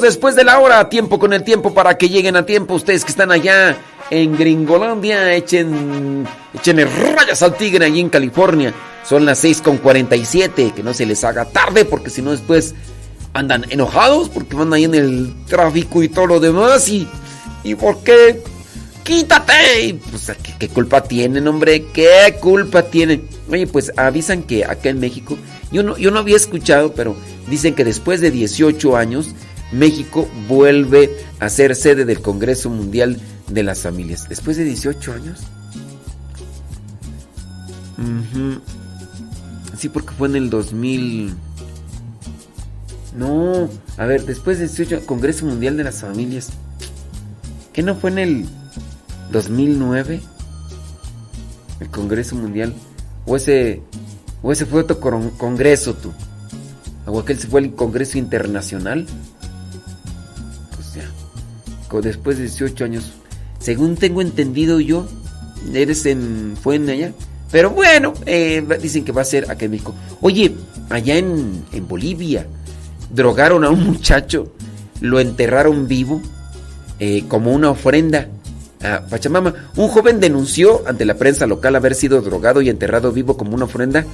[0.07, 3.11] después de la hora, tiempo con el tiempo para que lleguen a tiempo ustedes que
[3.11, 3.77] están allá
[4.11, 6.79] en Gringolandia, echen, echen
[7.15, 8.73] rayas al tigre allí en California.
[9.05, 12.75] Son las 6 con 47, que no se les haga tarde porque si no después
[13.35, 17.07] andan enojados porque van ahí en el tráfico y todo lo demás y,
[17.63, 18.43] y por qué
[19.05, 19.99] quítate.
[20.11, 21.85] Pues, ¿qué, ¿qué, culpa tienen, hombre?
[21.93, 23.29] ¿Qué culpa tienen?
[23.51, 25.39] Oye, pues avisan que acá en México,
[25.71, 27.17] yo no, yo no había escuchado, pero
[27.49, 29.29] dicen que después de 18 años,
[29.73, 31.11] México vuelve
[31.41, 34.29] a ser sede del Congreso Mundial de las Familias.
[34.29, 35.41] Después de 18 años.
[39.79, 41.35] Sí, porque fue en el 2000.
[43.17, 46.51] No, a ver, después del 18 Congreso Mundial de las Familias.
[47.73, 48.47] ¿Qué no fue en el
[49.33, 50.21] 2009?
[51.81, 52.75] El Congreso Mundial.
[53.27, 53.83] O ese,
[54.43, 55.01] o ese fue otro
[55.37, 56.13] congreso, tú.
[57.07, 59.07] O aquel se fue el Congreso Internacional.
[62.03, 63.13] Después de 18 años.
[63.59, 65.07] Según tengo entendido yo,
[65.73, 66.57] eres en.
[66.61, 67.13] fue en allá.
[67.51, 69.81] Pero bueno, eh, dicen que va a ser acá en.
[70.21, 70.55] Oye,
[70.91, 72.47] allá en, en Bolivia,
[73.11, 74.53] drogaron a un muchacho,
[75.01, 76.21] lo enterraron vivo
[76.99, 78.29] eh, como una ofrenda
[78.83, 79.55] a Pachamama.
[79.77, 83.65] Un joven denunció ante la prensa local haber sido drogado y enterrado vivo como una
[83.65, 84.05] ofrenda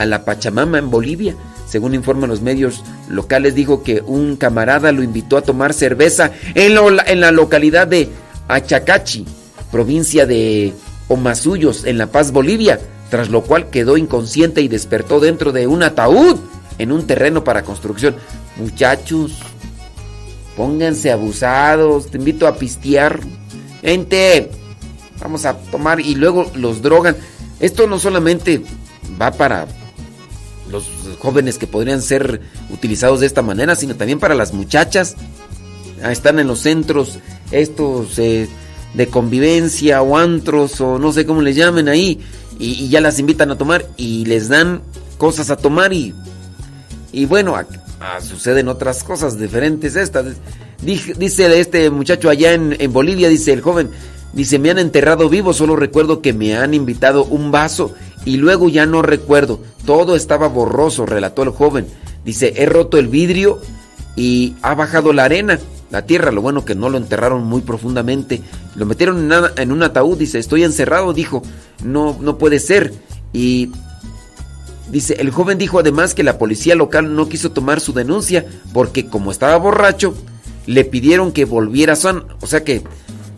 [0.00, 1.36] a la Pachamama en Bolivia.
[1.68, 6.78] Según informan los medios locales, dijo que un camarada lo invitó a tomar cerveza en,
[7.06, 8.08] en la localidad de
[8.48, 9.26] Achacachi,
[9.70, 10.72] provincia de
[11.08, 12.80] Omasuyos, en La Paz, Bolivia,
[13.10, 16.38] tras lo cual quedó inconsciente y despertó dentro de un ataúd
[16.78, 18.16] en un terreno para construcción.
[18.56, 19.32] Muchachos,
[20.56, 23.20] pónganse abusados, te invito a pistear.
[23.82, 24.50] Gente,
[25.20, 27.16] vamos a tomar y luego los drogan.
[27.60, 28.62] Esto no solamente
[29.20, 29.66] va para
[31.20, 32.40] jóvenes que podrían ser
[32.70, 35.14] utilizados de esta manera, sino también para las muchachas.
[36.02, 37.18] Ah, Están en los centros
[37.52, 38.48] estos eh,
[38.94, 42.20] de convivencia o antros o no sé cómo les llamen ahí
[42.58, 44.82] y, ya las invitan a tomar y les dan
[45.18, 46.14] cosas a tomar y,
[47.12, 47.66] y bueno, a-
[48.00, 50.26] a- suceden otras cosas diferentes estas.
[50.82, 53.90] Dij- Dice este muchacho allá en, en Bolivia, dice el joven,
[54.32, 57.92] dice, me han enterrado vivo, solo recuerdo que me han invitado un vaso
[58.24, 59.60] y luego ya no recuerdo.
[59.84, 61.86] Todo estaba borroso, relató el joven.
[62.24, 63.60] Dice, he roto el vidrio
[64.16, 65.58] y ha bajado la arena,
[65.90, 66.30] la tierra.
[66.30, 68.42] Lo bueno que no lo enterraron muy profundamente.
[68.74, 71.42] Lo metieron en, un ataúd, dice, estoy encerrado, dijo,
[71.84, 72.92] no, no puede ser.
[73.32, 73.70] Y
[74.90, 79.06] Dice, el joven dijo además que la policía local no quiso tomar su denuncia porque
[79.06, 80.14] como estaba borracho,
[80.66, 82.24] le pidieron que volviera san.
[82.40, 82.82] O sea que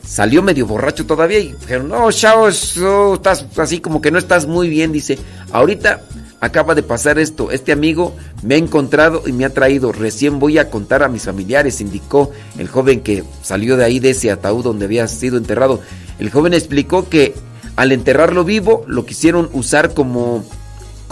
[0.07, 4.47] salió medio borracho todavía y dijeron, no, chao, eso, estás así como que no estás
[4.47, 4.93] muy bien.
[4.93, 5.19] Dice,
[5.53, 6.03] ahorita
[6.41, 10.59] acaba de pasar esto, este amigo me ha encontrado y me ha traído, recién voy
[10.59, 14.65] a contar a mis familiares, indicó el joven que salió de ahí de ese ataúd
[14.65, 15.81] donde había sido enterrado.
[16.19, 17.35] El joven explicó que
[17.77, 20.45] al enterrarlo vivo lo quisieron usar como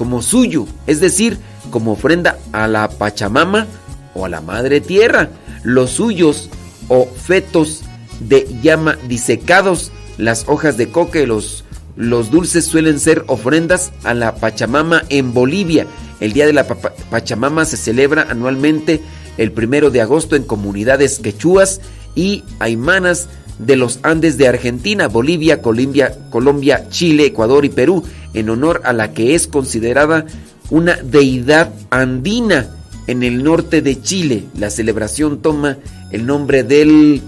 [0.00, 1.38] como suyo, es decir,
[1.70, 3.66] como ofrenda a la Pachamama
[4.14, 5.28] o a la Madre Tierra.
[5.62, 6.48] Los suyos
[6.88, 7.82] o fetos
[8.20, 11.64] de llama disecados, las hojas de coque, los,
[11.96, 15.86] los dulces suelen ser ofrendas a la Pachamama en Bolivia.
[16.20, 19.00] El Día de la Pachamama se celebra anualmente
[19.38, 21.80] el primero de agosto en comunidades quechuas
[22.14, 28.02] y aymanas de los Andes de Argentina, Bolivia, Colombia, Colombia, Chile, Ecuador y Perú,
[28.34, 30.26] en honor a la que es considerada
[30.70, 32.70] una deidad andina
[33.06, 34.44] en el norte de Chile.
[34.58, 35.78] La celebración toma
[36.10, 37.22] el nombre del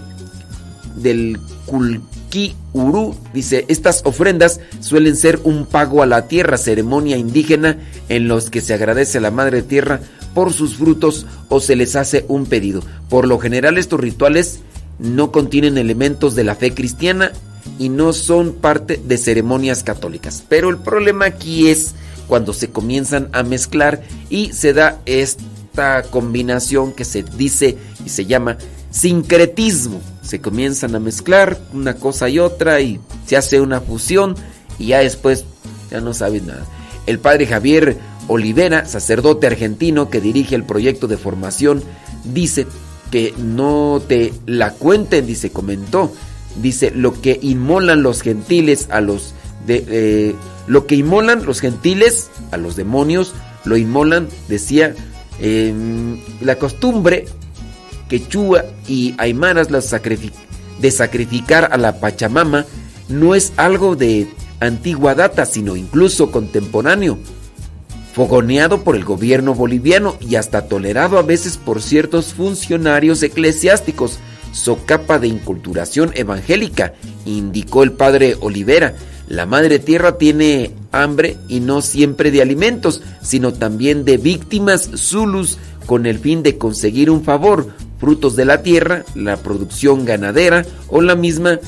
[0.94, 3.14] del Kulki Uru.
[3.34, 7.78] Dice, estas ofrendas suelen ser un pago a la tierra, ceremonia indígena
[8.08, 10.00] en los que se agradece a la madre tierra
[10.34, 12.82] por sus frutos o se les hace un pedido.
[13.08, 14.60] Por lo general estos rituales
[14.98, 17.32] no contienen elementos de la fe cristiana
[17.78, 20.44] y no son parte de ceremonias católicas.
[20.48, 21.94] Pero el problema aquí es
[22.26, 28.26] cuando se comienzan a mezclar y se da esta combinación que se dice y se
[28.26, 28.58] llama
[28.92, 30.00] sincretismo.
[30.22, 34.36] Se comienzan a mezclar una cosa y otra y se hace una fusión
[34.78, 35.44] y ya después
[35.90, 36.64] ya no sabes nada.
[37.06, 41.82] El padre Javier Olivera, sacerdote argentino que dirige el proyecto de formación,
[42.24, 42.66] dice
[43.10, 46.12] que no te la cuenten, dice, comentó.
[46.62, 49.34] Dice, lo que inmolan los gentiles a los
[49.66, 50.34] de eh,
[50.66, 53.32] lo que inmolan los gentiles a los demonios,
[53.64, 54.94] lo inmolan, decía,
[55.40, 57.26] em, la costumbre
[58.12, 62.66] quechua y aymaras las de sacrificar a la Pachamama
[63.08, 64.26] no es algo de
[64.60, 67.16] antigua data, sino incluso contemporáneo,
[68.12, 74.18] fogoneado por el gobierno boliviano y hasta tolerado a veces por ciertos funcionarios eclesiásticos,
[74.52, 76.92] socapa de inculturación evangélica,
[77.24, 78.94] indicó el padre Olivera.
[79.26, 85.58] La madre tierra tiene hambre y no siempre de alimentos, sino también de víctimas zulus
[85.86, 87.68] con el fin de conseguir un favor,
[87.98, 91.58] frutos de la tierra, la producción ganadera o la misma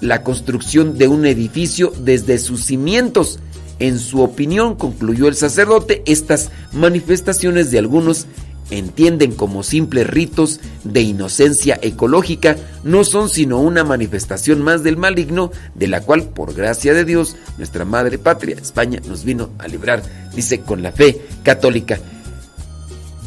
[0.00, 3.38] la construcción de un edificio desde sus cimientos.
[3.78, 8.26] En su opinión, concluyó el sacerdote, estas manifestaciones de algunos
[8.70, 15.52] entienden como simples ritos de inocencia ecológica, no son sino una manifestación más del maligno,
[15.74, 20.02] de la cual, por gracia de Dios, nuestra madre patria, España, nos vino a librar,
[20.34, 21.98] dice con la fe católica.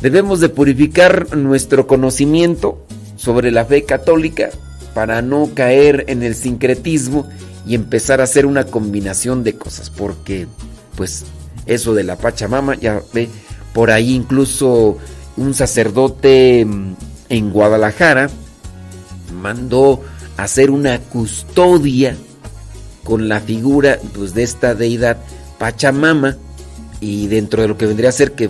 [0.01, 2.85] Debemos de purificar nuestro conocimiento
[3.15, 4.49] sobre la fe católica
[4.93, 7.27] para no caer en el sincretismo
[7.65, 10.47] y empezar a hacer una combinación de cosas, porque
[10.95, 11.25] pues
[11.65, 13.29] eso de la Pachamama, ya ve,
[13.73, 14.97] por ahí incluso
[15.39, 16.95] un sacerdote mm,
[17.29, 18.29] en Guadalajara
[19.41, 20.01] mandó
[20.37, 22.15] hacer una custodia
[23.03, 25.17] con la figura pues, de esta deidad
[25.57, 26.37] Pachamama
[26.99, 28.49] y dentro de lo que vendría a ser que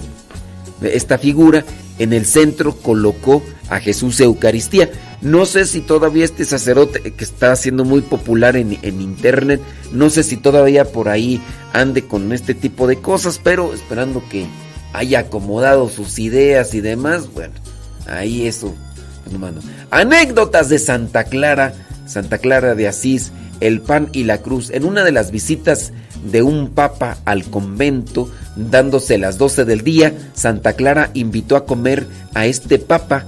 [0.82, 1.64] esta figura
[2.00, 4.90] en el centro colocó a Jesús Eucaristía.
[5.22, 9.62] No sé si todavía este sacerdote que está siendo muy popular en, en, internet,
[9.92, 11.42] no sé si todavía por ahí
[11.74, 14.48] ande con este tipo de cosas, pero esperando que
[14.94, 17.54] haya acomodado sus ideas y demás, bueno,
[18.08, 18.74] ahí eso.
[19.92, 21.74] Anécdotas de Santa Clara,
[22.06, 24.70] Santa Clara de Asís, el pan y la cruz.
[24.72, 25.92] En una de las visitas
[26.24, 32.08] de un papa al convento, dándose las 12 del día, Santa Clara invitó a comer
[32.34, 33.26] a este papa.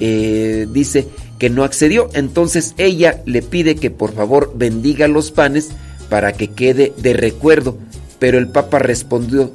[0.00, 1.08] Eh, dice
[1.38, 5.70] que no accedió, entonces ella le pide que por favor bendiga los panes
[6.08, 7.78] para que quede de recuerdo.
[8.18, 9.52] Pero el papa respondió,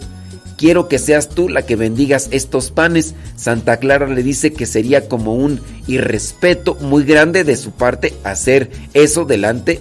[0.60, 3.16] quiero que seas tú la que bendigas estos panes.
[3.38, 8.70] Santa Clara le dice que sería como un irrespeto muy grande de su parte hacer
[8.94, 9.80] eso delante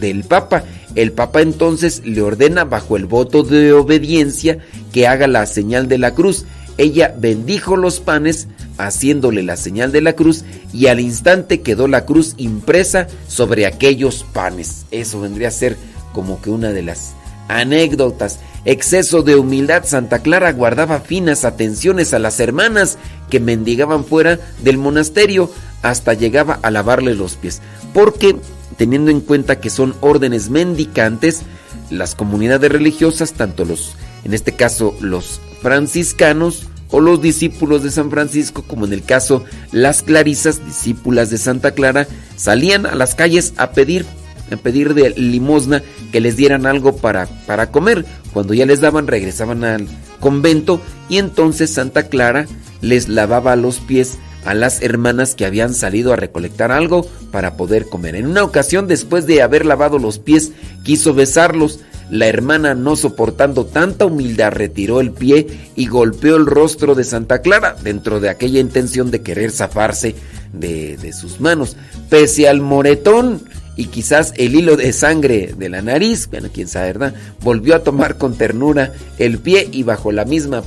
[0.00, 0.62] del Papa.
[0.94, 4.58] El Papa entonces le ordena bajo el voto de obediencia
[4.92, 6.44] que haga la señal de la cruz.
[6.78, 8.46] Ella bendijo los panes
[8.78, 14.24] haciéndole la señal de la cruz y al instante quedó la cruz impresa sobre aquellos
[14.32, 14.86] panes.
[14.92, 15.76] Eso vendría a ser
[16.12, 17.14] como que una de las
[17.48, 22.98] anécdotas exceso de humildad, Santa Clara guardaba finas atenciones a las hermanas
[23.30, 25.50] que mendigaban fuera del monasterio
[25.82, 27.60] hasta llegaba a lavarle los pies.
[27.92, 28.36] Porque,
[28.76, 31.42] teniendo en cuenta que son órdenes mendicantes,
[31.90, 38.08] las comunidades religiosas, tanto los, en este caso, los franciscanos, o los discípulos de San
[38.08, 39.42] Francisco, como en el caso
[39.72, 42.06] las clarisas, discípulas de Santa Clara,
[42.36, 44.06] salían a las calles a pedir
[44.54, 45.82] a pedir de limosna
[46.12, 48.04] que les dieran algo para, para comer.
[48.32, 49.86] Cuando ya les daban, regresaban al
[50.20, 52.46] convento y entonces Santa Clara
[52.80, 57.86] les lavaba los pies a las hermanas que habían salido a recolectar algo para poder
[57.86, 58.14] comer.
[58.14, 60.52] En una ocasión, después de haber lavado los pies,
[60.84, 61.80] quiso besarlos.
[62.10, 67.40] La hermana, no soportando tanta humildad, retiró el pie y golpeó el rostro de Santa
[67.40, 70.14] Clara dentro de aquella intención de querer zafarse
[70.52, 71.76] de, de sus manos.
[72.10, 73.42] Pese al moretón
[73.76, 77.14] y quizás el hilo de sangre de la nariz, bueno, quién sabe, ¿verdad?
[77.40, 80.62] Volvió a tomar con ternura el pie y bajo la misma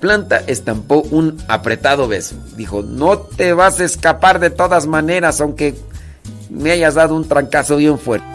[0.00, 2.36] planta estampó un apretado beso.
[2.56, 5.74] Dijo, no te vas a escapar de todas maneras, aunque
[6.50, 8.26] me hayas dado un trancazo bien fuerte.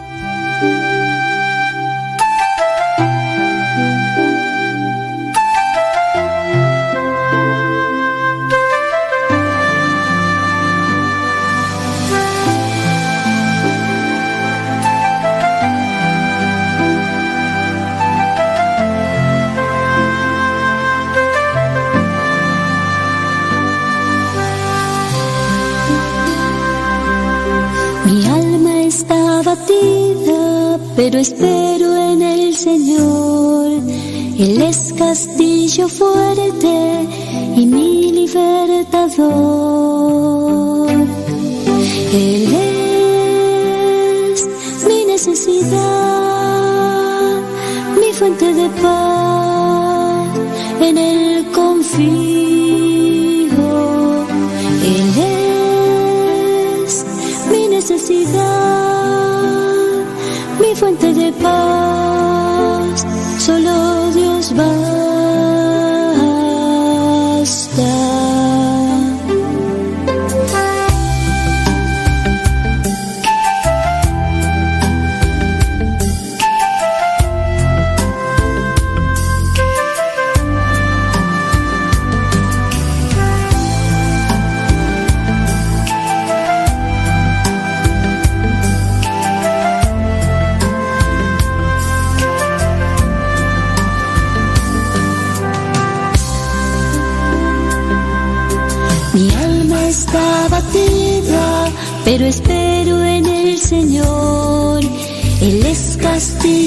[31.02, 33.68] Pero espero en el Señor.
[34.38, 37.08] Él es castillo fuerte
[37.56, 39.30] y mi libertador.
[42.12, 42.54] Él
[44.34, 44.46] es
[44.86, 45.80] mi necesidad,
[47.98, 49.09] mi fuente de paz,
[63.38, 64.89] solo Dios va.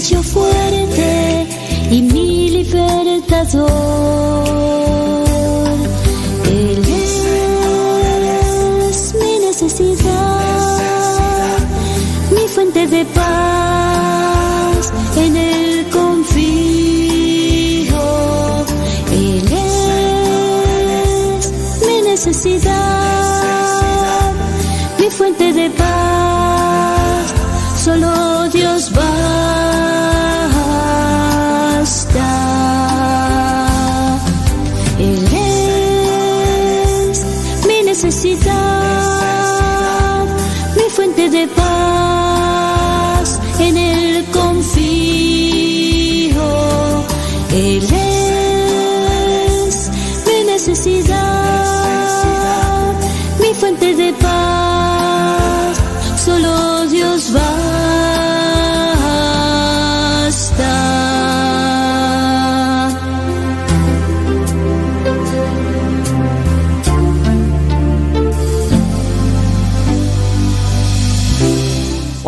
[0.04, 0.53] Castillo fuerte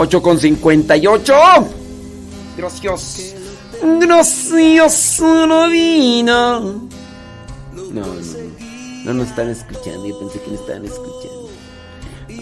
[0.06, 1.68] 8 con 8,58.
[2.58, 3.36] Gracias.
[3.82, 6.60] Gracias, Robina.
[6.60, 8.56] No, no, no
[9.04, 10.06] no nos están escuchando.
[10.06, 11.50] Yo pensé que me estaban escuchando.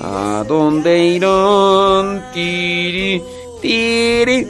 [0.01, 2.25] ¿A dónde irán?
[2.33, 3.21] Tiri,
[3.61, 4.47] tiri.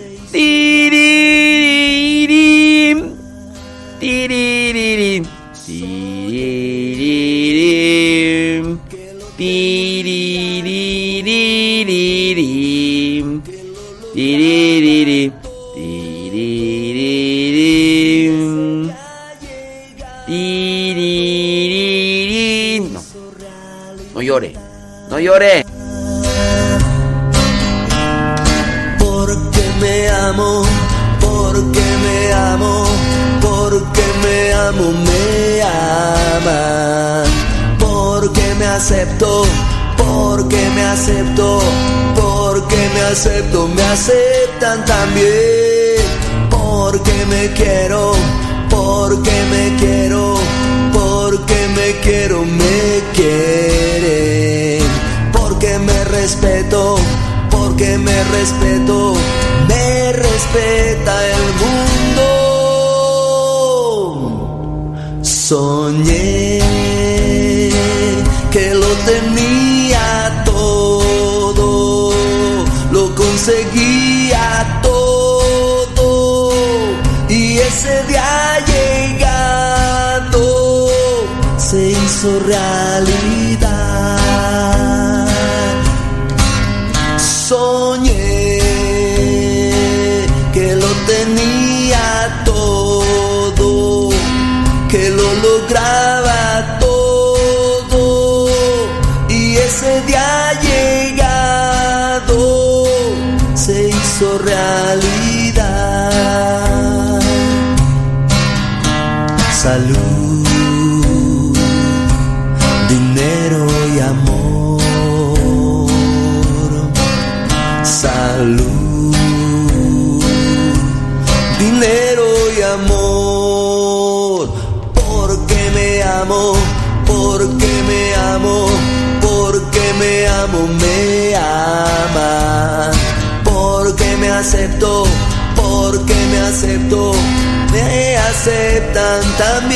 [138.93, 139.69] tratan tan.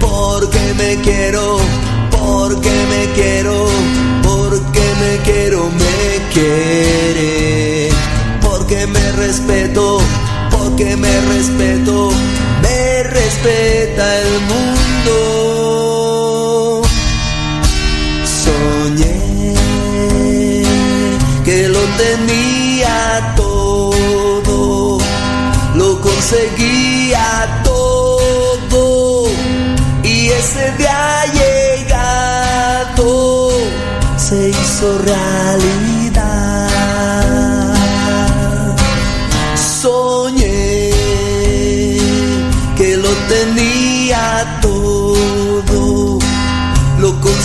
[0.00, 1.58] Porque me quiero,
[2.10, 3.66] porque me quiero,
[4.22, 7.88] porque me quiero, me quiere.
[8.42, 9.98] Porque me respeto,
[10.50, 12.10] porque me respeto,
[12.62, 14.83] me respeta el mundo.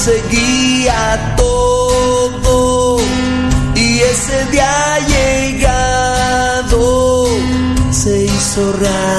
[0.09, 2.97] seguía todo
[3.75, 6.81] y ese día llegado
[7.91, 9.18] se hizo raro.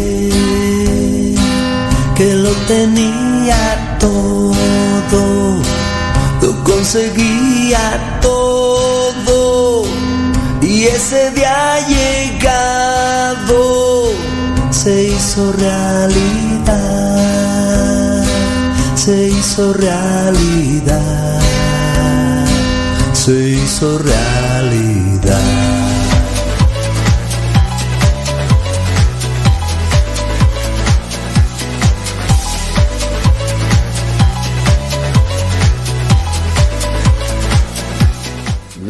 [4.01, 5.61] todo,
[6.41, 9.83] lo conseguía todo
[10.61, 13.61] y ese día llegado
[14.71, 16.75] se hizo realidad,
[18.95, 21.39] se hizo realidad,
[23.13, 24.90] se hizo realidad.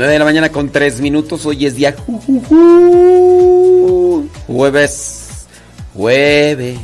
[0.07, 1.45] De la mañana con 3 minutos.
[1.45, 1.95] Hoy es día
[4.47, 5.47] jueves.
[5.93, 6.77] Jueves.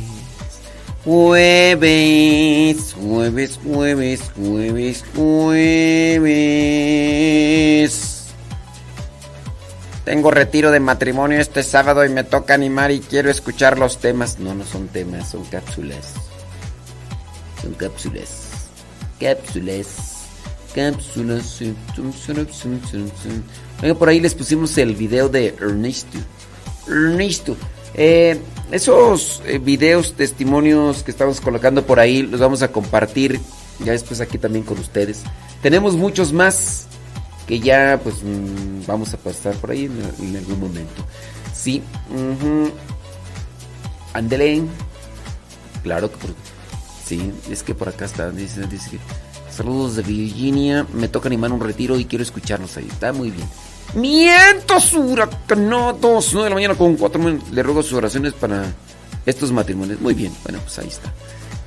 [1.04, 2.94] Jueves.
[2.94, 6.34] Jueves, jueves, jueves, jueves.
[10.04, 14.38] Tengo retiro de matrimonio este sábado y me toca animar y quiero escuchar los temas.
[14.38, 16.14] No, no son temas, son cápsulas.
[17.62, 18.48] Son cápsulas.
[19.20, 20.17] Cápsulas.
[23.80, 26.18] Venga, por ahí les pusimos el video de Ernesto.
[26.86, 27.56] Ernesto.
[27.94, 28.38] Eh,
[28.70, 33.40] esos eh, videos, testimonios que estamos colocando por ahí, los vamos a compartir
[33.84, 35.22] ya después aquí también con ustedes.
[35.62, 36.86] Tenemos muchos más
[37.46, 41.04] que ya pues mm, vamos a pasar por ahí en, algún momento.
[41.54, 41.82] Sí.
[42.10, 42.70] Uh
[45.82, 46.18] Claro que
[47.06, 48.62] sí, es que por acá está, dice,
[49.58, 50.86] Saludos de Virginia.
[50.92, 52.86] Me toca animar un retiro y quiero escucharlos ahí.
[52.88, 53.48] Está muy bien.
[53.96, 56.32] Mientos huracanados.
[56.32, 57.20] 9 de la mañana con 4
[57.50, 58.72] Le ruego sus oraciones para
[59.26, 60.00] estos matrimonios.
[60.00, 60.32] Muy bien.
[60.44, 61.12] Bueno, pues ahí está.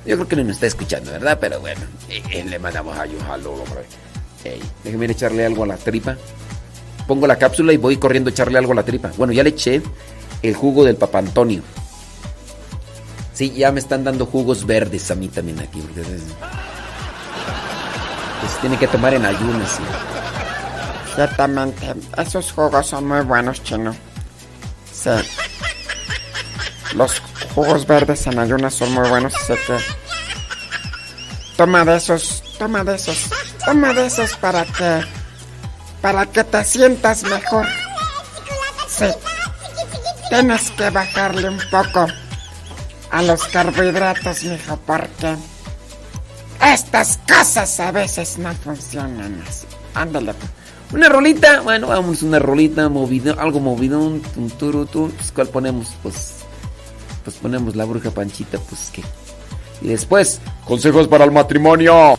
[0.06, 1.36] Yo creo que no nos está escuchando, ¿verdad?
[1.38, 3.84] Pero bueno, eh, le mandamos a Yohalo, hombre.
[4.82, 6.16] déjeme echarle algo a la tripa.
[7.06, 9.12] Pongo la cápsula y voy corriendo a echarle algo a la tripa.
[9.18, 9.82] Bueno, ya le eché
[10.40, 11.60] el jugo del Papa Antonio.
[13.34, 15.82] Sí, ya me están dando jugos verdes a mí también aquí.
[15.82, 16.00] Porque
[18.60, 19.78] tiene que tomar en ayunas.
[21.14, 23.94] Ciertamente, esos jugos son muy buenos, chino.
[24.92, 25.10] Sí.
[26.94, 27.20] Los
[27.54, 29.78] jugos verdes en ayunas son muy buenos, así que.
[31.56, 33.30] Toma de esos, toma de esos,
[33.64, 35.04] toma de esos para que.
[36.00, 37.66] para que te sientas mejor.
[38.88, 39.06] Sí.
[40.28, 42.06] Tienes que bajarle un poco
[43.10, 45.36] a los carbohidratos, mijo, porque
[46.62, 49.66] estas cosas a veces no funcionan así.
[49.94, 50.32] Ándale.
[50.92, 55.88] Una rolita, bueno, vamos, una rolita, movido, algo movido, un turutu, pues ¿cuál ponemos?
[56.02, 56.36] Pues,
[57.24, 59.02] pues ponemos la bruja panchita, pues qué.
[59.80, 62.18] Y después, consejos para el matrimonio.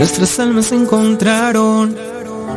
[0.00, 1.94] Nuestras almas se encontraron.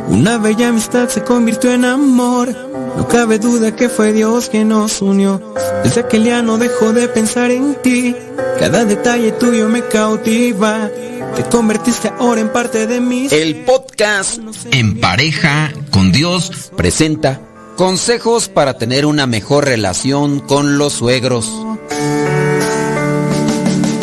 [0.08, 2.48] Una bella amistad se convirtió en amor.
[2.96, 5.42] No cabe duda que fue Dios quien nos unió.
[5.82, 8.16] Desde aquel día no dejo de pensar en ti.
[8.58, 10.88] Cada detalle tuyo me cautiva.
[11.36, 13.28] Te convertiste ahora en parte de mí.
[13.30, 14.40] El podcast
[14.70, 17.42] En pareja con Dios presenta
[17.76, 21.52] consejos para tener una mejor relación con los suegros.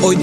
[0.03, 0.18] Hoy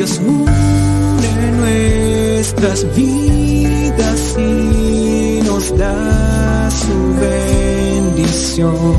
[2.61, 8.97] nuestras vidas y nos da su bendición.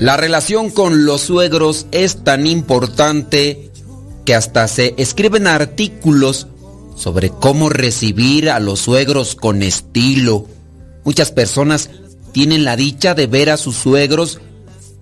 [0.00, 3.70] La relación con los suegros es tan importante
[4.24, 6.48] que hasta se escriben artículos
[6.96, 10.46] sobre cómo recibir a los suegros con estilo.
[11.04, 11.90] Muchas personas
[12.32, 14.40] tienen la dicha de ver a sus suegros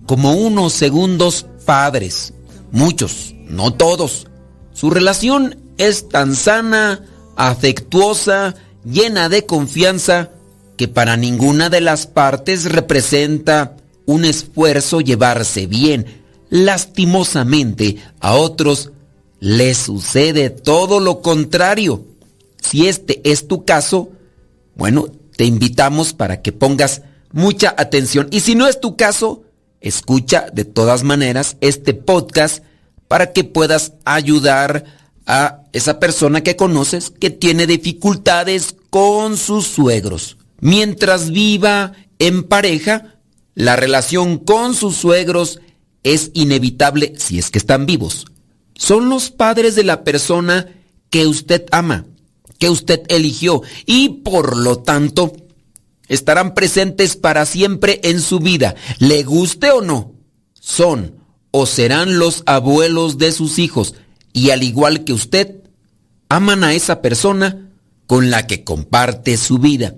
[0.05, 2.35] como unos segundos padres.
[2.71, 4.27] Muchos, no todos.
[4.75, 7.05] Su relación es tan sana,
[7.37, 10.31] afectuosa, llena de confianza,
[10.77, 13.77] que para ninguna de las partes representa
[14.07, 16.07] un esfuerzo llevarse bien.
[16.51, 18.93] Lastimosamente, a otros
[19.41, 22.05] les sucede todo lo contrario.
[22.61, 24.11] Si este es tu caso,
[24.77, 25.07] bueno,
[25.37, 27.03] te invitamos para que pongas
[27.33, 28.29] mucha atención.
[28.31, 29.43] Y si no es tu caso,
[29.81, 32.65] escucha de todas maneras este podcast
[33.07, 34.85] para que puedas ayudar
[35.29, 40.39] a esa persona que conoces que tiene dificultades con sus suegros.
[40.61, 43.19] Mientras viva en pareja,
[43.55, 45.61] la relación con sus suegros
[46.03, 48.27] es inevitable si es que están vivos.
[48.75, 50.67] Son los padres de la persona
[51.11, 52.07] que usted ama,
[52.59, 55.33] que usted eligió y por lo tanto
[56.09, 60.15] estarán presentes para siempre en su vida, le guste o no.
[60.55, 61.17] Son
[61.51, 63.95] o serán los abuelos de sus hijos
[64.39, 65.65] y al igual que usted,
[66.29, 67.73] aman a esa persona
[68.07, 69.97] con la que comparte su vida.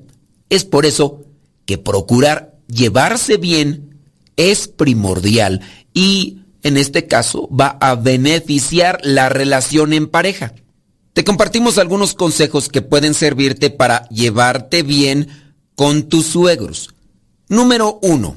[0.49, 1.27] Es por eso
[1.67, 3.99] que procurar llevarse bien
[4.37, 5.61] es primordial
[5.93, 10.55] y en este caso va a beneficiar la relación en pareja.
[11.13, 15.29] Te compartimos algunos consejos que pueden servirte para llevarte bien
[15.75, 16.95] con tus suegros.
[17.49, 18.37] Número uno,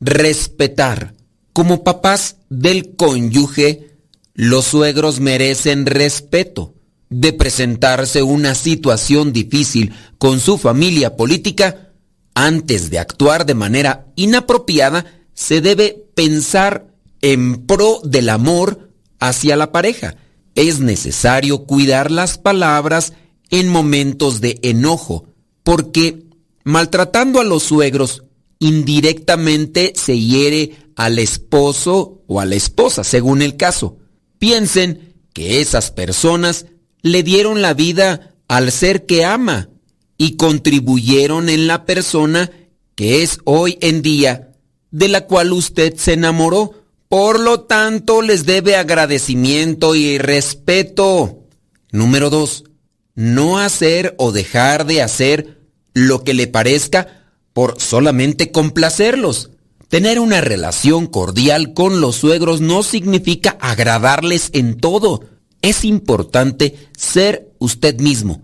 [0.00, 1.12] respetar.
[1.52, 3.93] Como papás del cónyuge,
[4.34, 6.74] los suegros merecen respeto.
[7.10, 11.92] De presentarse una situación difícil con su familia política,
[12.34, 16.88] antes de actuar de manera inapropiada, se debe pensar
[17.20, 18.90] en pro del amor
[19.20, 20.16] hacia la pareja.
[20.56, 23.12] Es necesario cuidar las palabras
[23.50, 25.28] en momentos de enojo,
[25.62, 26.24] porque
[26.64, 28.24] maltratando a los suegros,
[28.58, 33.98] indirectamente se hiere al esposo o a la esposa, según el caso.
[34.44, 36.66] Piensen que esas personas
[37.00, 39.70] le dieron la vida al ser que ama
[40.18, 42.50] y contribuyeron en la persona
[42.94, 44.52] que es hoy en día,
[44.90, 46.74] de la cual usted se enamoró.
[47.08, 51.46] Por lo tanto, les debe agradecimiento y respeto.
[51.90, 52.64] Número dos,
[53.14, 55.58] no hacer o dejar de hacer
[55.94, 59.52] lo que le parezca por solamente complacerlos.
[59.94, 65.20] Tener una relación cordial con los suegros no significa agradarles en todo.
[65.62, 68.42] Es importante ser usted mismo,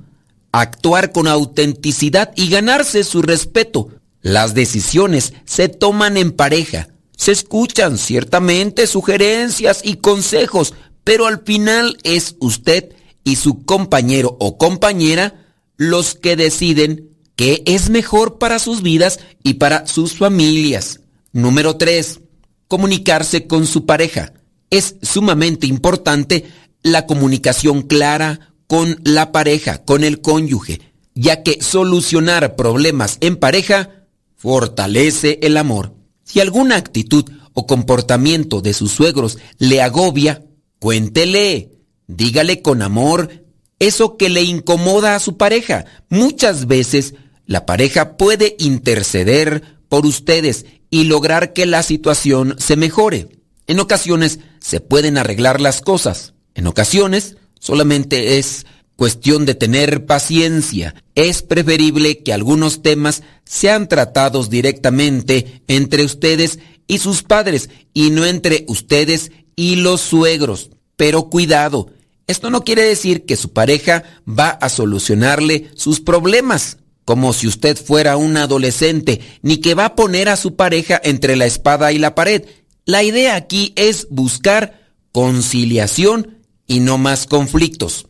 [0.52, 3.89] actuar con autenticidad y ganarse su respeto.
[4.22, 6.86] Las decisiones se toman en pareja.
[7.16, 12.94] Se escuchan ciertamente sugerencias y consejos, pero al final es usted
[13.24, 19.55] y su compañero o compañera los que deciden qué es mejor para sus vidas y
[19.55, 20.99] para sus familias.
[21.32, 22.20] Número 3.
[22.69, 24.32] Comunicarse con su pareja.
[24.70, 26.44] Es sumamente importante
[26.82, 30.81] la comunicación clara con la pareja, con el cónyuge,
[31.15, 35.94] ya que solucionar problemas en pareja fortalece el amor.
[36.24, 40.44] Si alguna actitud o comportamiento de sus suegros le agobia,
[40.78, 41.73] cuéntele,
[42.07, 43.44] dígale con amor
[43.81, 45.86] eso que le incomoda a su pareja.
[46.09, 47.15] Muchas veces
[47.47, 53.29] la pareja puede interceder por ustedes y lograr que la situación se mejore.
[53.67, 56.35] En ocasiones se pueden arreglar las cosas.
[56.55, 60.95] En ocasiones solamente es cuestión de tener paciencia.
[61.15, 68.27] Es preferible que algunos temas sean tratados directamente entre ustedes y sus padres y no
[68.27, 70.71] entre ustedes y los suegros.
[70.97, 71.93] Pero cuidado,
[72.27, 76.77] esto no quiere decir que su pareja va a solucionarle sus problemas,
[77.11, 81.35] como si usted fuera un adolescente, ni que va a poner a su pareja entre
[81.35, 82.45] la espada y la pared.
[82.85, 86.39] La idea aquí es buscar conciliación
[86.69, 88.07] y no más conflictos.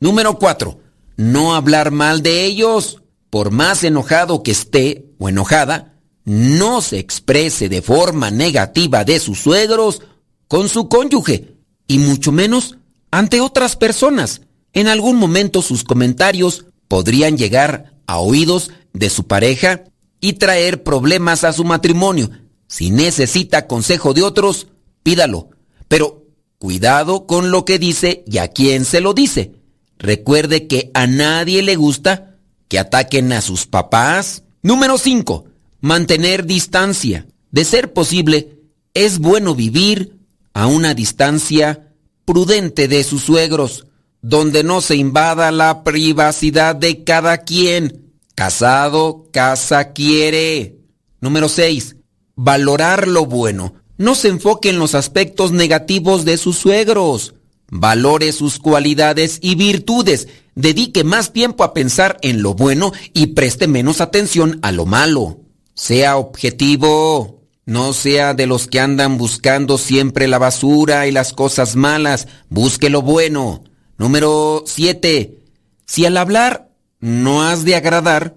[0.00, 0.80] Número 4.
[1.18, 3.02] No hablar mal de ellos.
[3.28, 9.40] Por más enojado que esté o enojada, no se exprese de forma negativa de sus
[9.40, 10.00] suegros
[10.46, 12.78] con su cónyuge y mucho menos
[13.10, 14.40] ante otras personas.
[14.72, 19.84] En algún momento sus comentarios podrían llegar a oídos de su pareja
[20.18, 22.30] y traer problemas a su matrimonio.
[22.66, 24.66] Si necesita consejo de otros,
[25.04, 25.50] pídalo.
[25.86, 26.24] Pero
[26.58, 29.52] cuidado con lo que dice y a quién se lo dice.
[29.98, 32.36] Recuerde que a nadie le gusta
[32.68, 34.42] que ataquen a sus papás.
[34.62, 35.44] Número 5.
[35.80, 37.26] Mantener distancia.
[37.50, 38.58] De ser posible,
[38.94, 40.16] es bueno vivir
[40.54, 41.92] a una distancia
[42.24, 43.86] prudente de sus suegros,
[44.22, 48.12] donde no se invada la privacidad de cada quien.
[48.34, 50.78] Casado, casa quiere.
[51.20, 51.96] Número 6.
[52.36, 53.74] Valorar lo bueno.
[53.96, 57.34] No se enfoque en los aspectos negativos de sus suegros.
[57.70, 60.28] Valore sus cualidades y virtudes.
[60.54, 65.40] Dedique más tiempo a pensar en lo bueno y preste menos atención a lo malo.
[65.74, 67.42] Sea objetivo.
[67.66, 72.26] No sea de los que andan buscando siempre la basura y las cosas malas.
[72.48, 73.64] Busque lo bueno.
[73.98, 75.38] Número 7.
[75.84, 76.70] Si al hablar
[77.00, 78.36] no has de agradar,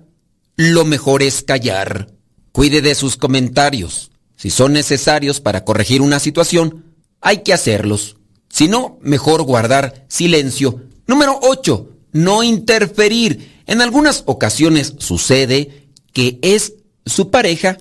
[0.55, 2.09] lo mejor es callar.
[2.51, 4.11] Cuide de sus comentarios.
[4.35, 6.85] Si son necesarios para corregir una situación,
[7.21, 8.17] hay que hacerlos.
[8.49, 10.81] Si no, mejor guardar silencio.
[11.05, 11.89] Número 8.
[12.11, 13.61] No interferir.
[13.67, 16.73] En algunas ocasiones sucede que es
[17.05, 17.77] su pareja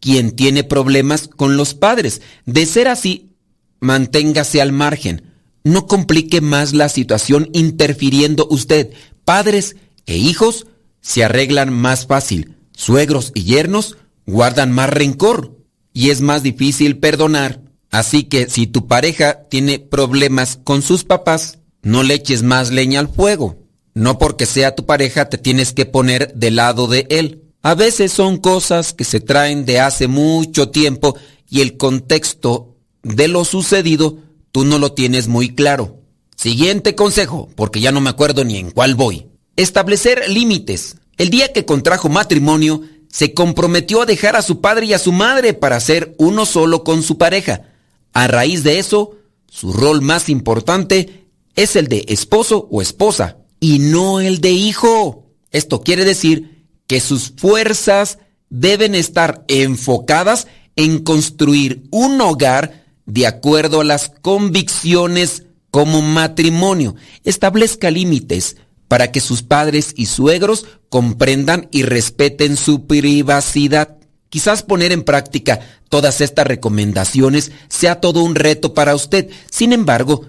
[0.00, 2.20] quien tiene problemas con los padres.
[2.46, 3.30] De ser así,
[3.78, 5.31] manténgase al margen.
[5.64, 8.92] No complique más la situación interfiriendo usted.
[9.24, 9.76] Padres
[10.06, 10.66] e hijos
[11.00, 12.56] se arreglan más fácil.
[12.72, 15.58] Suegros y yernos guardan más rencor
[15.92, 17.60] y es más difícil perdonar.
[17.90, 23.00] Así que si tu pareja tiene problemas con sus papás, no le eches más leña
[23.00, 23.58] al fuego.
[23.94, 27.42] No porque sea tu pareja te tienes que poner del lado de él.
[27.62, 31.16] A veces son cosas que se traen de hace mucho tiempo
[31.48, 34.18] y el contexto de lo sucedido
[34.52, 35.98] tú no lo tienes muy claro.
[36.36, 39.26] Siguiente consejo, porque ya no me acuerdo ni en cuál voy.
[39.56, 40.96] Establecer límites.
[41.16, 45.12] El día que contrajo matrimonio, se comprometió a dejar a su padre y a su
[45.12, 47.68] madre para ser uno solo con su pareja.
[48.14, 49.16] A raíz de eso,
[49.48, 55.26] su rol más importante es el de esposo o esposa y no el de hijo.
[55.50, 58.18] Esto quiere decir que sus fuerzas
[58.48, 60.46] deben estar enfocadas
[60.76, 66.94] en construir un hogar de acuerdo a las convicciones como matrimonio.
[67.24, 68.56] Establezca límites
[68.88, 73.96] para que sus padres y suegros comprendan y respeten su privacidad.
[74.28, 79.30] Quizás poner en práctica todas estas recomendaciones sea todo un reto para usted.
[79.50, 80.26] Sin embargo,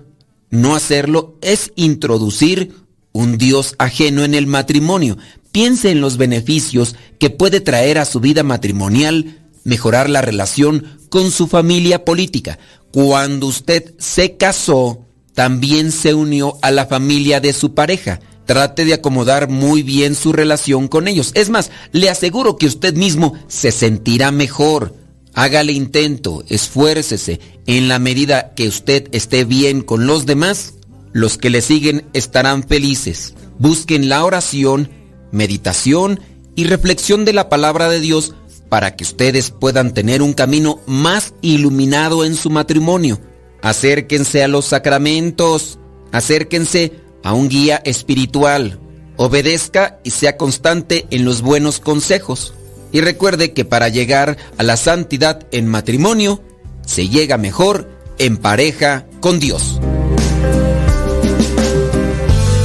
[0.49, 2.73] no hacerlo es introducir
[3.11, 5.17] un Dios ajeno en el matrimonio.
[5.51, 11.31] Piense en los beneficios que puede traer a su vida matrimonial mejorar la relación con
[11.31, 12.59] su familia política.
[12.91, 18.93] Cuando usted se casó, también se unió a la familia de su pareja trate de
[18.93, 21.31] acomodar muy bien su relación con ellos.
[21.33, 24.95] Es más, le aseguro que usted mismo se sentirá mejor.
[25.33, 27.39] Hágale intento, esfuércese.
[27.65, 30.75] En la medida que usted esté bien con los demás,
[31.11, 33.33] los que le siguen estarán felices.
[33.57, 34.89] Busquen la oración,
[35.31, 36.19] meditación
[36.55, 38.35] y reflexión de la palabra de Dios
[38.73, 43.19] para que ustedes puedan tener un camino más iluminado en su matrimonio.
[43.61, 45.77] Acérquense a los sacramentos,
[46.11, 46.93] acérquense
[47.23, 48.79] a un guía espiritual,
[49.15, 52.55] obedezca y sea constante en los buenos consejos.
[52.91, 56.41] Y recuerde que para llegar a la santidad en matrimonio,
[56.83, 57.87] se llega mejor
[58.17, 59.79] en pareja con Dios.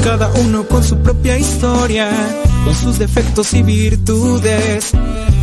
[0.03, 2.11] Cada uno con su propia historia,
[2.65, 4.95] con sus defectos y virtudes,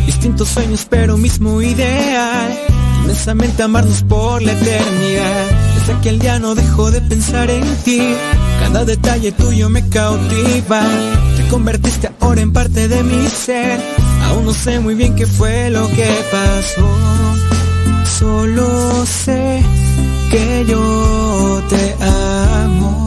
[0.06, 2.58] distintos sueños pero mismo ideal,
[3.02, 5.46] inmensamente amarnos por la eternidad.
[5.78, 8.00] Desde aquel día no dejo de pensar en ti,
[8.60, 10.82] cada detalle tuyo me cautiva,
[11.36, 13.78] te convertiste ahora en parte de mi ser,
[14.24, 16.88] aún no sé muy bien qué fue lo que pasó,
[18.18, 19.62] solo sé
[20.30, 23.06] que yo te amo.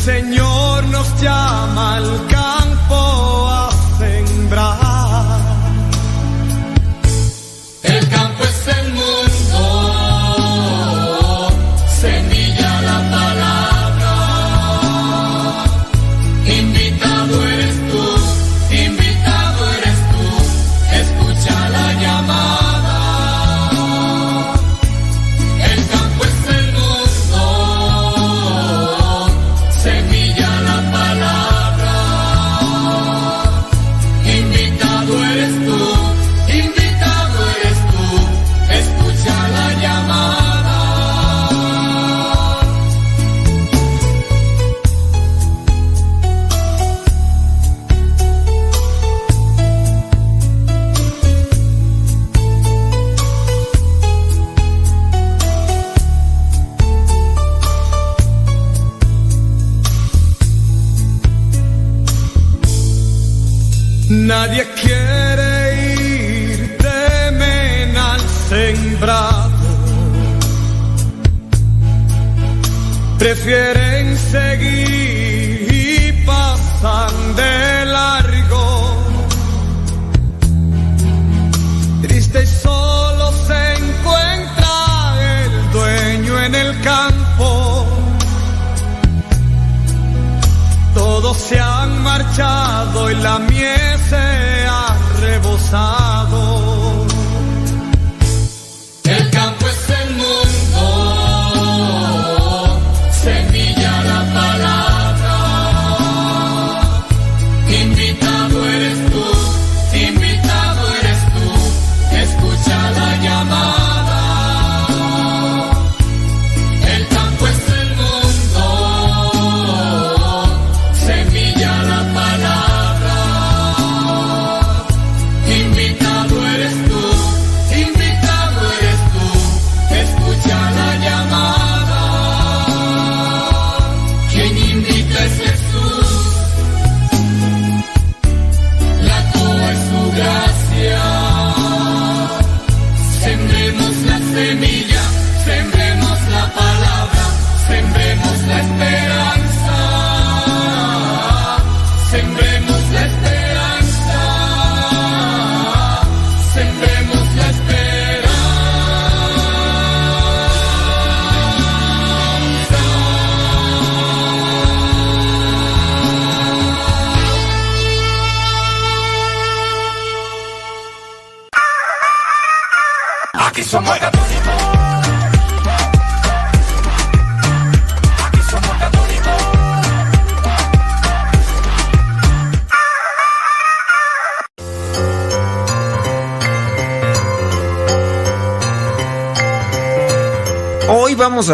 [0.00, 2.26] Señor nos llama al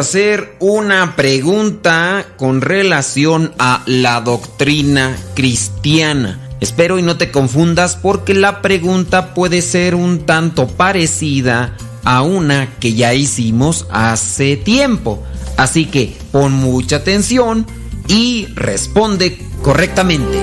[0.01, 6.49] hacer una pregunta con relación a la doctrina cristiana.
[6.61, 12.75] Espero y no te confundas porque la pregunta puede ser un tanto parecida a una
[12.79, 15.23] que ya hicimos hace tiempo.
[15.57, 17.67] Así que pon mucha atención
[18.09, 20.39] y responde correctamente.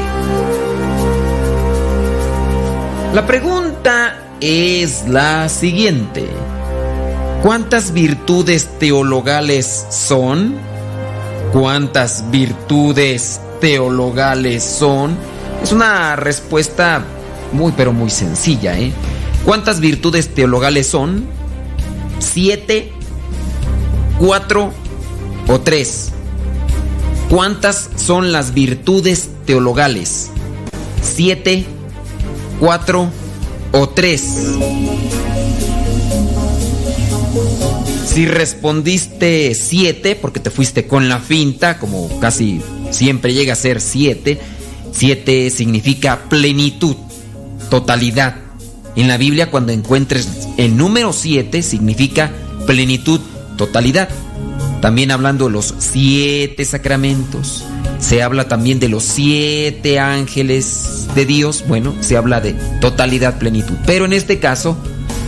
[3.13, 6.27] La pregunta es la siguiente.
[7.43, 10.55] ¿Cuántas virtudes teologales son?
[11.51, 15.17] ¿Cuántas virtudes teologales son?
[15.61, 17.03] Es una respuesta
[17.51, 18.93] muy pero muy sencilla, ¿eh?
[19.43, 21.25] ¿Cuántas virtudes teologales son?
[22.19, 22.93] ¿Siete?
[24.19, 24.71] ¿Cuatro?
[25.49, 26.13] ¿O tres?
[27.29, 30.29] ¿Cuántas son las virtudes teologales?
[31.01, 31.65] ¿Siete?
[32.61, 33.09] ¿Cuatro?
[33.73, 34.23] ¿O tres?
[38.05, 42.61] Si respondiste 7, porque te fuiste con la finta, como casi
[42.91, 44.39] siempre llega a ser 7,
[44.91, 46.95] 7 significa plenitud,
[47.69, 48.35] totalidad.
[48.95, 50.27] En la Biblia cuando encuentres
[50.57, 52.31] el número 7 significa
[52.67, 53.19] plenitud,
[53.57, 54.09] totalidad.
[54.81, 57.63] También hablando de los siete sacramentos,
[57.99, 62.51] se habla también de los siete ángeles de Dios, bueno, se habla de
[62.81, 63.75] totalidad, plenitud.
[63.85, 64.77] Pero en este caso,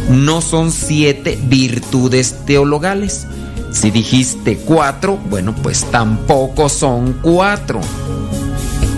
[0.09, 3.27] no son siete virtudes teologales.
[3.71, 7.81] Si dijiste cuatro, bueno, pues tampoco son cuatro.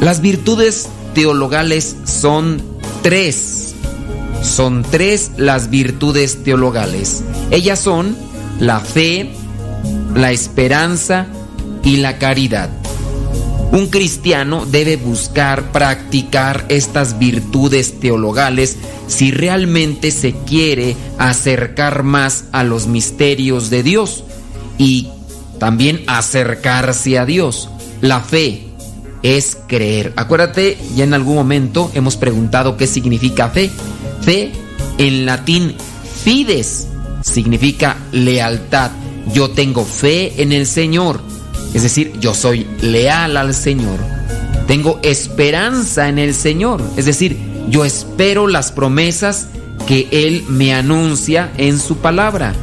[0.02, 2.62] Las virtudes teologales son
[3.02, 3.74] tres.
[4.44, 7.24] Son tres las virtudes teologales.
[7.50, 8.16] Ellas son
[8.60, 9.34] la fe,
[10.16, 11.28] la esperanza
[11.84, 12.70] y la caridad.
[13.72, 18.78] Un cristiano debe buscar practicar estas virtudes teologales
[19.08, 24.24] si realmente se quiere acercar más a los misterios de Dios
[24.78, 25.10] y
[25.60, 27.70] también acercarse a Dios.
[28.02, 28.68] La fe
[29.24, 30.14] es creer.
[30.16, 33.70] Acuérdate, ya en algún momento hemos preguntado qué significa fe.
[34.22, 34.52] Fe
[34.98, 35.76] en latín
[36.24, 36.88] fides
[37.22, 38.92] significa lealtad.
[39.34, 41.22] Yo tengo fe en el Señor.
[41.74, 44.00] Es decir, yo soy leal al Señor.
[44.68, 46.82] Tengo esperanza en el Señor.
[46.98, 47.38] Es decir,
[47.70, 49.48] yo espero las promesas
[49.88, 52.54] que Él me anuncia en su palabra.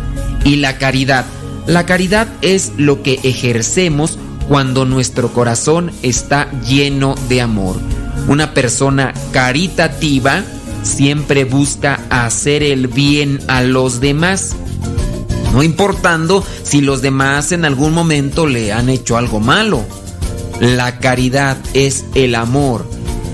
[0.44, 1.24] Y la caridad.
[1.66, 4.18] La caridad es lo que ejercemos
[4.48, 7.76] cuando nuestro corazón está lleno de amor.
[8.28, 10.42] Una persona caritativa
[10.82, 14.56] siempre busca hacer el bien a los demás
[15.54, 19.84] no importando si los demás en algún momento le han hecho algo malo.
[20.60, 22.84] La caridad es el amor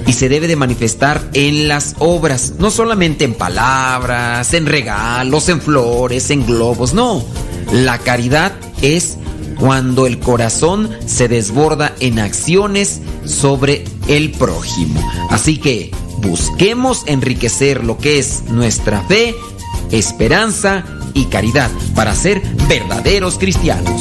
[0.07, 5.63] y se debe de manifestar en las obras, no solamente en palabras, en regalos, en
[5.63, 7.25] flores, en globos, no.
[7.73, 8.53] La caridad
[8.83, 9.17] es
[9.59, 15.01] cuando el corazón se desborda en acciones sobre el prójimo.
[15.31, 19.35] Así que busquemos enriquecer lo que es nuestra fe,
[19.91, 20.85] esperanza
[21.15, 24.01] y caridad para ser verdaderos cristianos.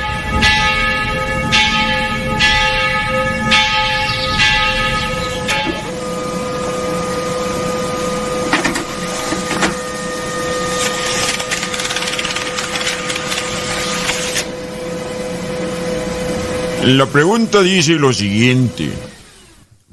[16.91, 18.89] La pregunta dice lo siguiente.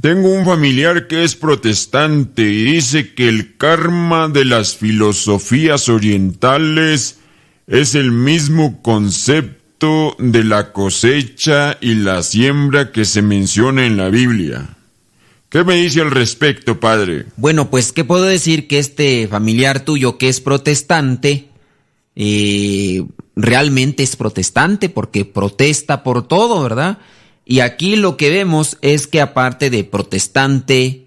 [0.01, 7.21] Tengo un familiar que es protestante y dice que el karma de las filosofías orientales
[7.69, 14.09] es el mismo concepto de la cosecha y la siembra que se menciona en la
[14.09, 14.77] Biblia.
[15.51, 17.27] ¿Qué me dice al respecto, padre?
[17.37, 21.49] Bueno, pues, ¿qué puedo decir que este familiar tuyo que es protestante
[22.21, 26.99] eh, realmente es protestante porque protesta por todo, ¿verdad?
[27.45, 31.07] Y aquí lo que vemos es que aparte de protestante,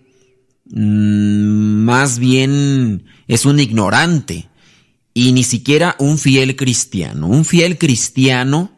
[0.71, 4.47] mm, más bien es un ignorante
[5.13, 7.27] y ni siquiera un fiel cristiano.
[7.27, 8.71] Un fiel cristiano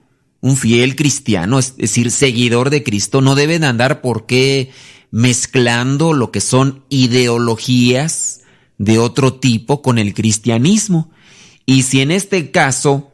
[0.44, 4.72] un fiel cristiano, es decir, seguidor de Cristo, no debe de andar por qué
[5.10, 8.42] mezclando lo que son ideologías
[8.78, 11.12] de otro tipo con el cristianismo.
[11.66, 13.12] Y si en este caso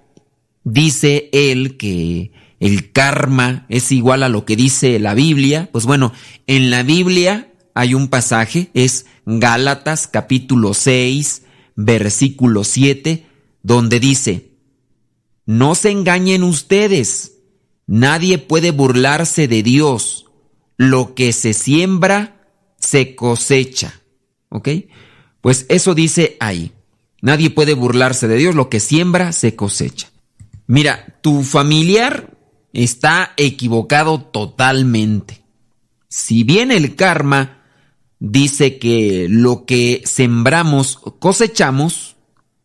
[0.63, 6.13] dice él que el karma es igual a lo que dice la Biblia, pues bueno,
[6.47, 11.43] en la Biblia hay un pasaje, es Gálatas capítulo 6,
[11.76, 13.26] versículo 7,
[13.63, 14.49] donde dice,
[15.45, 17.34] no se engañen ustedes,
[17.88, 20.26] nadie puede burlarse de Dios,
[20.77, 22.47] lo que se siembra,
[22.77, 24.01] se cosecha.
[24.49, 24.69] ¿Ok?
[25.41, 26.71] Pues eso dice ahí.
[27.21, 30.09] Nadie puede burlarse de Dios, lo que siembra, se cosecha.
[30.67, 32.37] Mira, tu familiar
[32.73, 35.43] está equivocado totalmente.
[36.07, 37.63] Si bien el karma
[38.19, 42.15] dice que lo que sembramos cosechamos,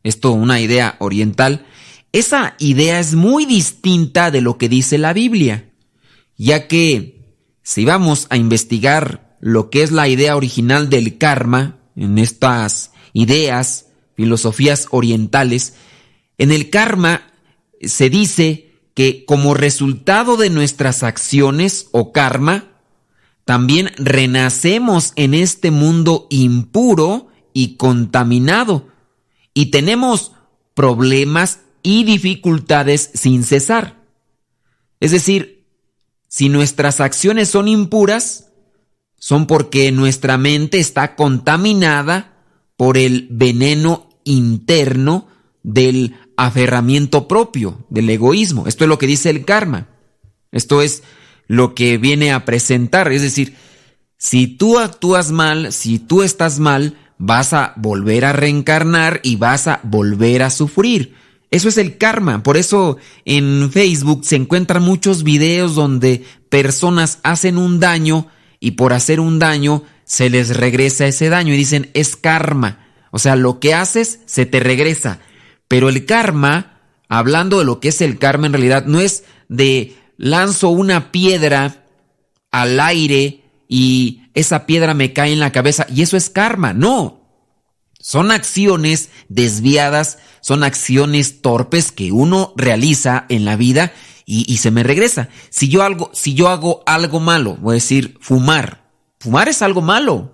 [0.02, 1.66] esto una idea oriental,
[2.12, 5.70] esa idea es muy distinta de lo que dice la Biblia,
[6.36, 12.18] ya que si vamos a investigar lo que es la idea original del karma en
[12.18, 15.74] estas ideas, filosofías orientales,
[16.38, 17.32] en el karma
[17.80, 22.70] se dice que como resultado de nuestras acciones o karma,
[23.44, 28.88] también renacemos en este mundo impuro y contaminado
[29.52, 30.32] y tenemos
[30.74, 34.02] problemas y dificultades sin cesar.
[35.00, 35.66] Es decir,
[36.28, 38.50] si nuestras acciones son impuras,
[39.18, 42.33] son porque nuestra mente está contaminada
[42.76, 45.28] por el veneno interno
[45.62, 48.66] del aferramiento propio, del egoísmo.
[48.66, 49.88] Esto es lo que dice el karma.
[50.52, 51.02] Esto es
[51.46, 53.12] lo que viene a presentar.
[53.12, 53.56] Es decir,
[54.18, 59.66] si tú actúas mal, si tú estás mal, vas a volver a reencarnar y vas
[59.66, 61.14] a volver a sufrir.
[61.50, 62.42] Eso es el karma.
[62.42, 68.26] Por eso en Facebook se encuentran muchos videos donde personas hacen un daño
[68.58, 72.86] y por hacer un daño se les regresa ese daño y dicen es karma.
[73.10, 75.20] O sea, lo que haces se te regresa.
[75.68, 79.96] Pero el karma, hablando de lo que es el karma en realidad, no es de
[80.16, 81.84] lanzo una piedra
[82.50, 86.72] al aire y esa piedra me cae en la cabeza y eso es karma.
[86.72, 87.20] No.
[88.00, 93.92] Son acciones desviadas, son acciones torpes que uno realiza en la vida
[94.26, 95.28] y, se me regresa.
[95.50, 98.83] Si yo, algo, si yo hago algo malo, voy a decir fumar.
[99.24, 100.32] Fumar es algo malo.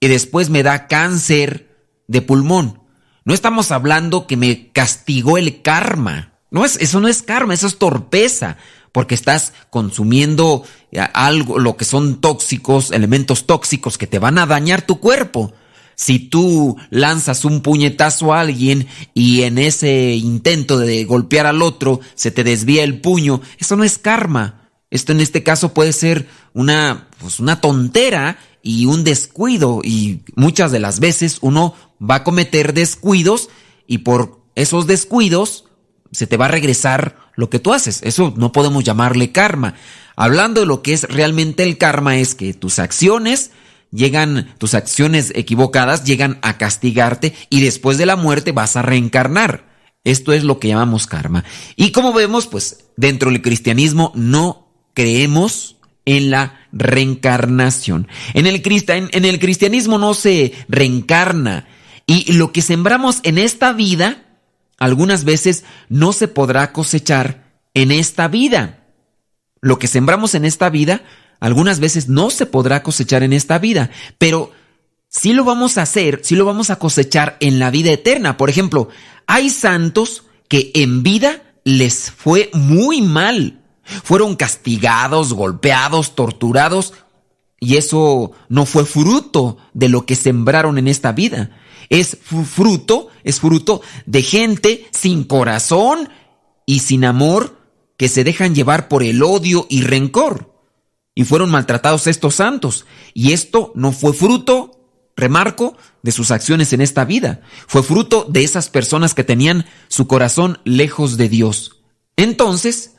[0.00, 1.68] Y después me da cáncer
[2.08, 2.80] de pulmón.
[3.26, 6.32] No estamos hablando que me castigó el karma.
[6.50, 8.56] No es, eso no es karma, eso es torpeza,
[8.92, 14.46] porque estás consumiendo eh, algo, lo que son tóxicos, elementos tóxicos que te van a
[14.46, 15.52] dañar tu cuerpo.
[15.94, 22.00] Si tú lanzas un puñetazo a alguien y en ese intento de golpear al otro
[22.14, 24.63] se te desvía el puño, eso no es karma.
[24.94, 30.70] Esto en este caso puede ser una, pues una tontera y un descuido y muchas
[30.70, 33.48] de las veces uno va a cometer descuidos
[33.88, 35.64] y por esos descuidos
[36.12, 38.02] se te va a regresar lo que tú haces.
[38.04, 39.74] Eso no podemos llamarle karma.
[40.14, 43.50] Hablando de lo que es realmente el karma es que tus acciones
[43.90, 49.74] llegan, tus acciones equivocadas llegan a castigarte y después de la muerte vas a reencarnar.
[50.04, 51.42] Esto es lo que llamamos karma.
[51.74, 54.63] Y como vemos, pues dentro del cristianismo no
[54.94, 58.08] creemos en la reencarnación.
[58.34, 61.66] En el, en el cristianismo no se reencarna
[62.06, 64.24] y lo que sembramos en esta vida,
[64.78, 68.84] algunas veces no se podrá cosechar en esta vida.
[69.60, 71.02] Lo que sembramos en esta vida,
[71.40, 74.52] algunas veces no se podrá cosechar en esta vida, pero
[75.08, 78.36] sí lo vamos a hacer, sí lo vamos a cosechar en la vida eterna.
[78.36, 78.90] Por ejemplo,
[79.26, 86.94] hay santos que en vida les fue muy mal fueron castigados, golpeados, torturados,
[87.60, 91.50] y eso no fue fruto de lo que sembraron en esta vida.
[91.88, 96.08] Es fruto, es fruto de gente sin corazón
[96.66, 97.58] y sin amor
[97.96, 100.52] que se dejan llevar por el odio y rencor.
[101.14, 102.86] Y fueron maltratados estos santos.
[103.14, 104.80] Y esto no fue fruto,
[105.16, 107.40] remarco, de sus acciones en esta vida.
[107.66, 111.82] Fue fruto de esas personas que tenían su corazón lejos de Dios.
[112.16, 112.93] Entonces,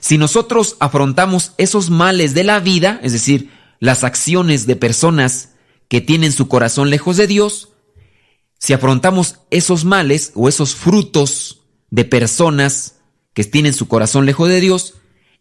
[0.00, 3.50] si nosotros afrontamos esos males de la vida, es decir,
[3.80, 5.50] las acciones de personas
[5.88, 7.70] que tienen su corazón lejos de Dios,
[8.58, 12.96] si afrontamos esos males o esos frutos de personas
[13.34, 14.94] que tienen su corazón lejos de Dios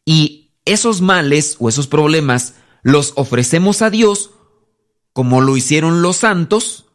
[0.06, 2.54] y esos males o esos problemas
[2.84, 4.32] los ofrecemos a Dios
[5.14, 6.86] como lo hicieron los santos,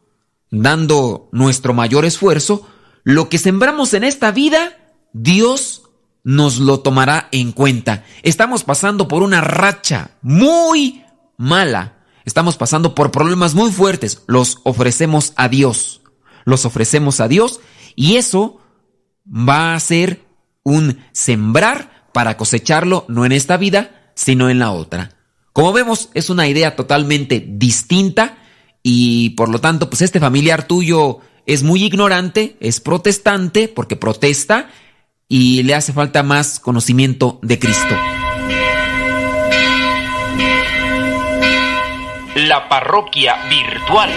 [0.49, 2.65] dando nuestro mayor esfuerzo,
[3.03, 5.83] lo que sembramos en esta vida, Dios
[6.23, 8.05] nos lo tomará en cuenta.
[8.23, 11.03] Estamos pasando por una racha muy
[11.37, 11.97] mala.
[12.25, 14.23] Estamos pasando por problemas muy fuertes.
[14.27, 16.01] Los ofrecemos a Dios.
[16.45, 17.59] Los ofrecemos a Dios
[17.95, 18.59] y eso
[19.27, 20.25] va a ser
[20.63, 25.17] un sembrar para cosecharlo no en esta vida, sino en la otra.
[25.51, 28.37] Como vemos, es una idea totalmente distinta
[28.81, 34.69] y por lo tanto, pues este familiar tuyo es muy ignorante, es protestante porque protesta
[35.27, 37.95] y le hace falta más conocimiento de Cristo.
[42.35, 44.09] La parroquia virtual.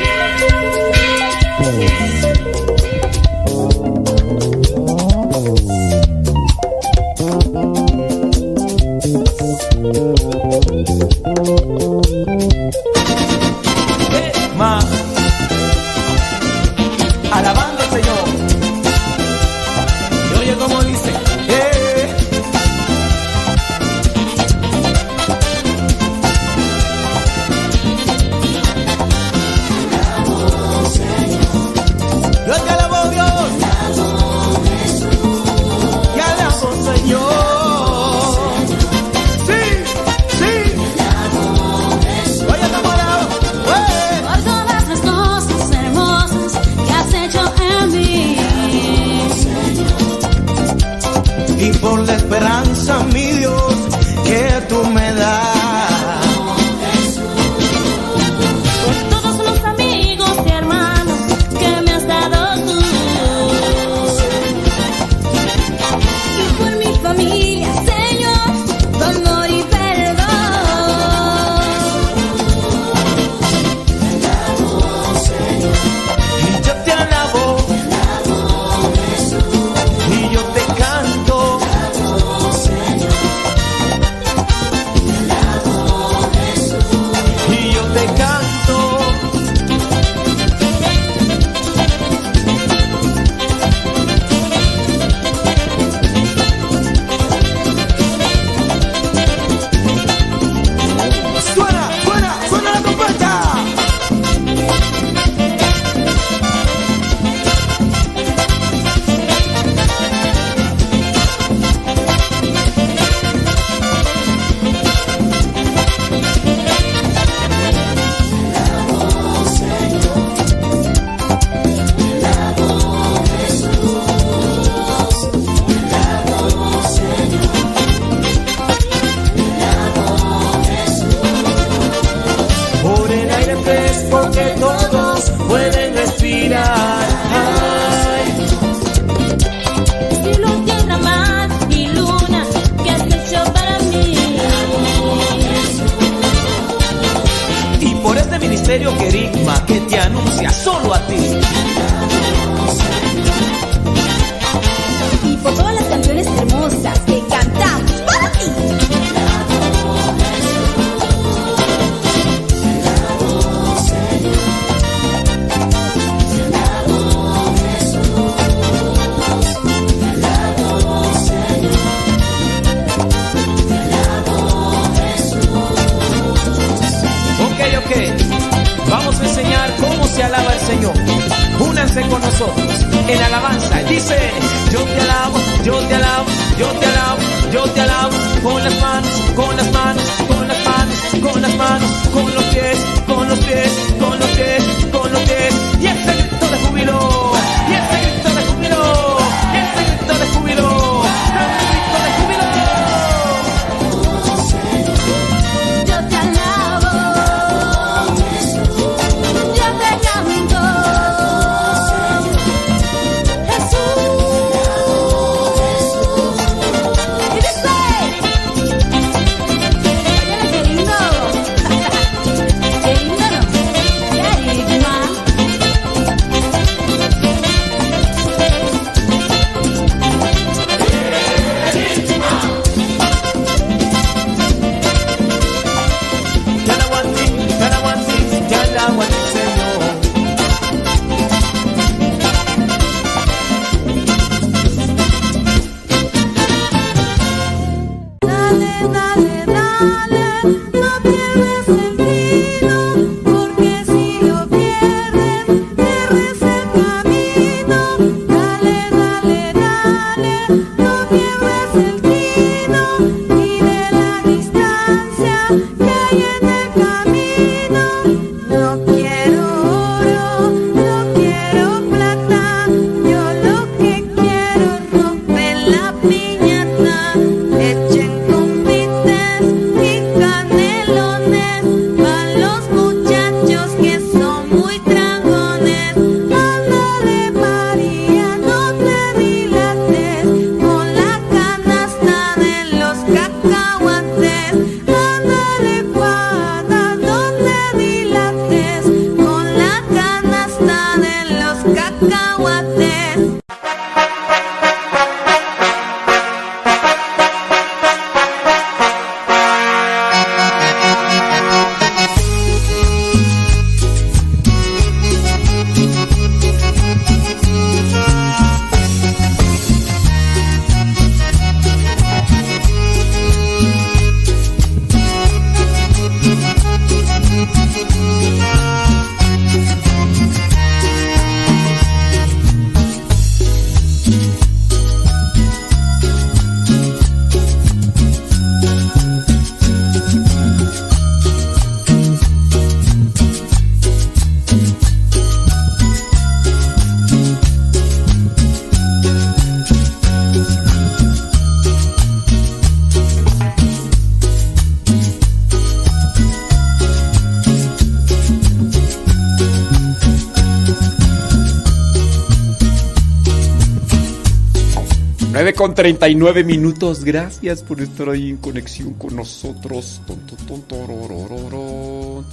[365.87, 367.05] 39 minutos.
[367.05, 370.03] Gracias por estar ahí en conexión con nosotros.
[370.05, 372.25] Ton, ton, ton, tororororo.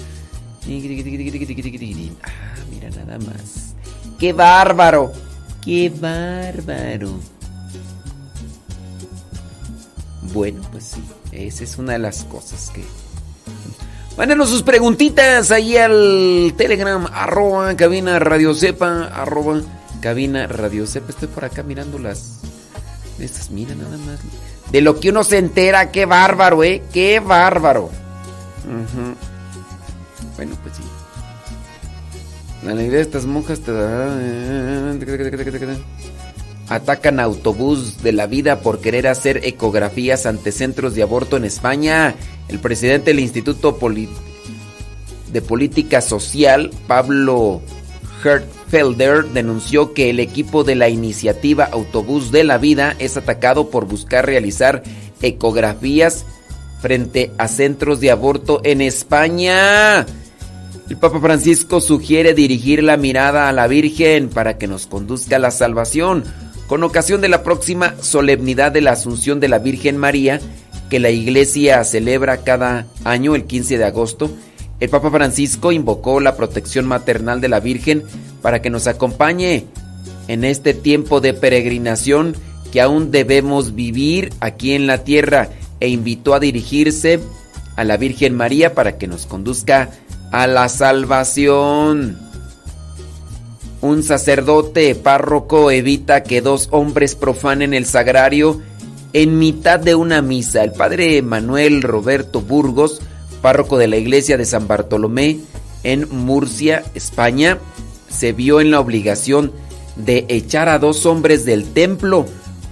[2.24, 3.76] Ah, mira nada más.
[4.18, 5.12] ¡Qué bárbaro!
[5.64, 7.20] ¡Qué bárbaro!
[10.34, 12.84] Bueno, pues sí, esa es una de las cosas que...
[14.18, 19.62] Mándenos sus preguntitas ahí al Telegram, arroba cabina radio sepa, arroba
[20.02, 21.12] cabina radio sepa.
[21.12, 22.40] Estoy por acá mirando las...
[23.20, 24.20] Estas, mira nada más.
[24.72, 26.82] De lo que uno se entera, qué bárbaro, ¿eh?
[26.92, 27.90] Qué bárbaro.
[30.36, 30.84] Bueno, pues sí.
[32.66, 34.94] La alegría de estas monjas te da...
[36.70, 42.16] Atacan autobús de la vida por querer hacer ecografías ante centros de aborto en España.
[42.48, 43.78] El presidente del Instituto
[45.32, 47.62] de Política Social, Pablo
[48.74, 53.86] Hertfelder, denunció que el equipo de la iniciativa Autobús de la Vida es atacado por
[53.86, 54.82] buscar realizar
[55.22, 56.26] ecografías
[56.82, 60.06] frente a centros de aborto en España.
[60.90, 65.40] El Papa Francisco sugiere dirigir la mirada a la Virgen para que nos conduzca a
[65.40, 66.24] la salvación.
[66.68, 70.42] Con ocasión de la próxima solemnidad de la Asunción de la Virgen María,
[70.90, 74.32] que la Iglesia celebra cada año el 15 de agosto,
[74.80, 78.04] el Papa Francisco invocó la protección maternal de la Virgen
[78.42, 79.66] para que nos acompañe
[80.28, 82.36] en este tiempo de peregrinación
[82.72, 87.20] que aún debemos vivir aquí en la tierra e invitó a dirigirse
[87.76, 89.92] a la Virgen María para que nos conduzca
[90.32, 92.18] a la salvación.
[93.82, 98.62] Un sacerdote párroco evita que dos hombres profanen el sagrario
[99.12, 100.64] en mitad de una misa.
[100.64, 103.02] El padre Manuel Roberto Burgos,
[103.44, 105.38] párroco de la iglesia de San Bartolomé
[105.84, 107.60] en Murcia, España,
[108.10, 109.52] se vio en la obligación
[109.98, 112.26] de echar a dos hombres del templo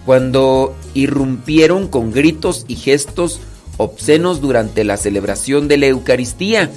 [0.06, 3.42] cuando irrumpieron con gritos y gestos
[3.78, 6.72] obscenos durante la celebración de la Eucaristía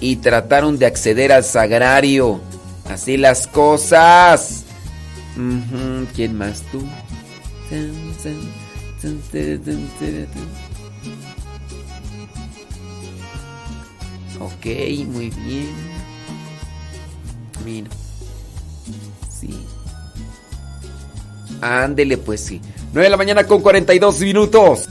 [0.00, 2.40] y trataron de acceder al sagrario.
[2.88, 4.64] Así las cosas.
[6.14, 6.82] ¿Quién más tú?
[14.44, 14.66] Ok,
[15.06, 15.74] muy bien.
[17.64, 17.88] Mira.
[19.30, 19.64] Sí.
[21.62, 22.60] Ándele, pues sí.
[22.92, 24.86] 9 de la mañana con 42 minutos.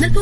[0.00, 0.12] Del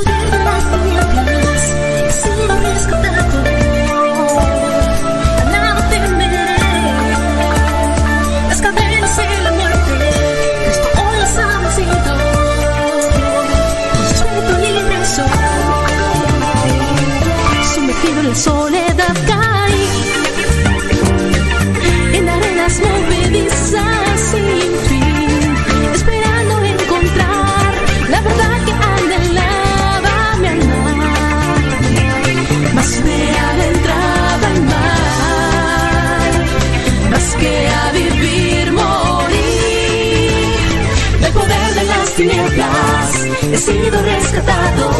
[43.60, 44.90] sido rescatado.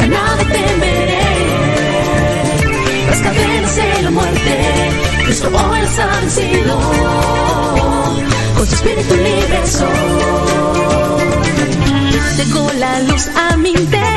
[0.00, 1.22] A nada temeré.
[3.08, 4.90] Las cadenas de la muerte,
[5.24, 6.78] Cristo hoy las ha vencido.
[8.56, 9.88] Con su espíritu libre soy.
[12.36, 14.15] Llegó la luz a mi interior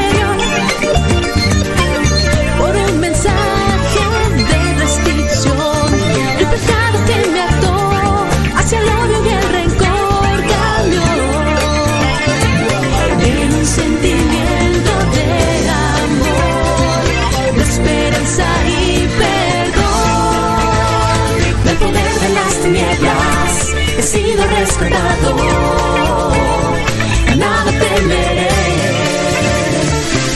[27.28, 28.50] A nada temeré.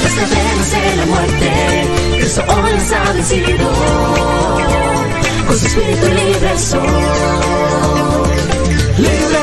[0.03, 1.47] Las cadenas de la muerte,
[2.17, 3.69] Cristo hoy las ha vencido.
[5.47, 6.79] Con su espíritu libre soy.
[8.97, 9.41] Libre,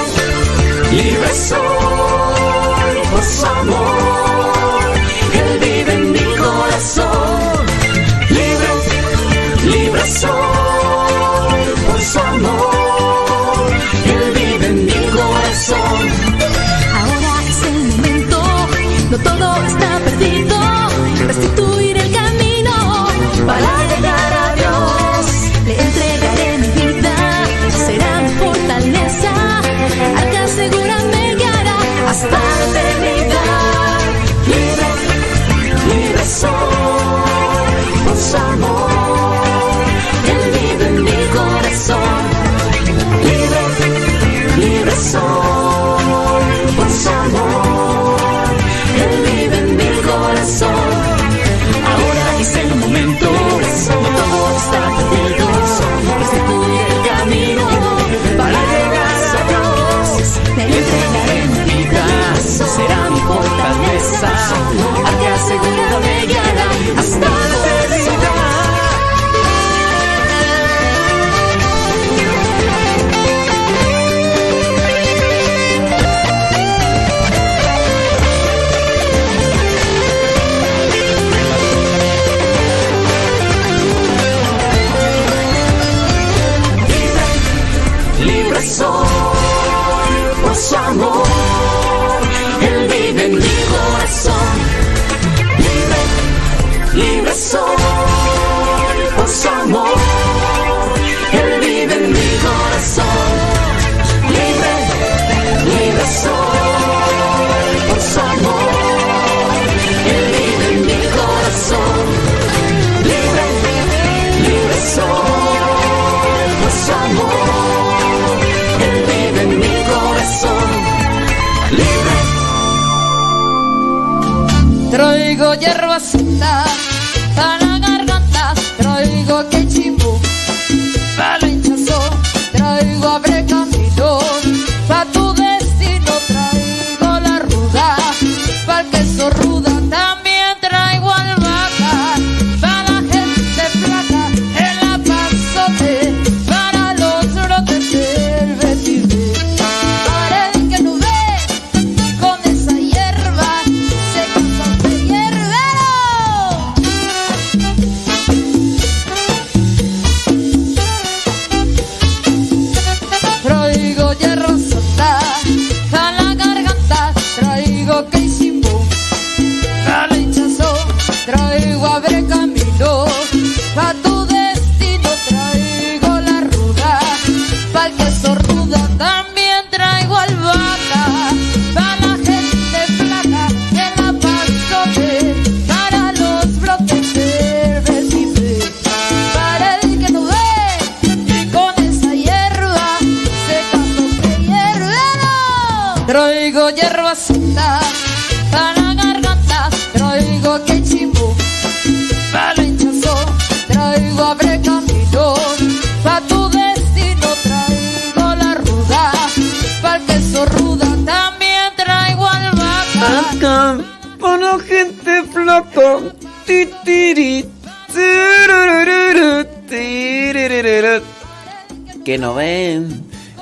[0.92, 4.09] libre soy por su amor.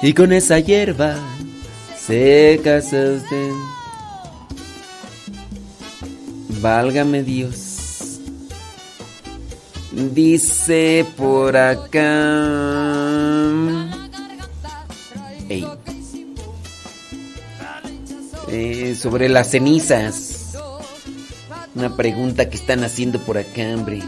[0.08, 1.16] Y con esa hierba
[1.94, 2.96] se casa.
[6.62, 8.18] Válgame Dios.
[9.92, 12.00] Dice por acá.
[15.50, 15.66] Ey.
[18.48, 20.56] Eh, sobre las cenizas.
[21.74, 24.02] Una pregunta que están haciendo por acá, hombre.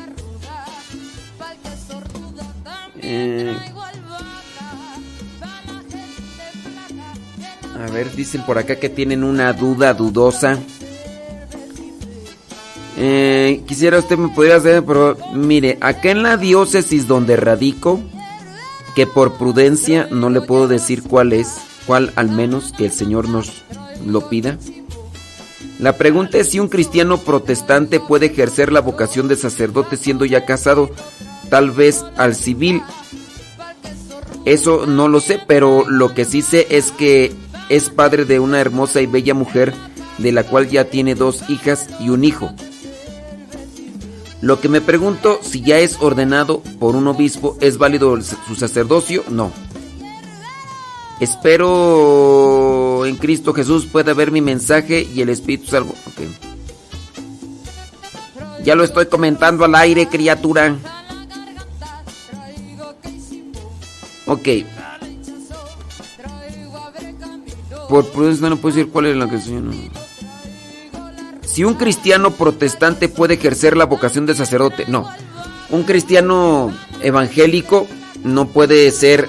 [8.04, 10.58] Dicen por acá que tienen una duda dudosa.
[12.96, 18.00] Eh, quisiera usted me pudiera hacer, pero mire, acá en la diócesis donde radico,
[18.94, 21.56] que por prudencia no le puedo decir cuál es,
[21.86, 23.62] cuál al menos que el Señor nos
[24.06, 24.58] lo pida.
[25.78, 30.44] La pregunta es si un cristiano protestante puede ejercer la vocación de sacerdote siendo ya
[30.44, 30.90] casado,
[31.48, 32.82] tal vez al civil.
[34.44, 37.32] Eso no lo sé, pero lo que sí sé es que
[37.70, 39.72] es padre de una hermosa y bella mujer
[40.18, 42.52] de la cual ya tiene dos hijas y un hijo.
[44.42, 49.22] Lo que me pregunto si ya es ordenado por un obispo, ¿es válido su sacerdocio?
[49.28, 49.52] No.
[51.20, 55.94] Espero en Cristo Jesús pueda ver mi mensaje y el Espíritu salvo.
[58.64, 60.76] Ya lo estoy comentando al aire, criatura.
[64.26, 64.48] Ok.
[67.90, 69.28] Por prudencia no puedo decir cuál es la.
[71.42, 75.08] Si un cristiano protestante puede ejercer la vocación de sacerdote, no.
[75.70, 76.72] Un cristiano
[77.02, 77.88] evangélico
[78.22, 79.28] no puede ser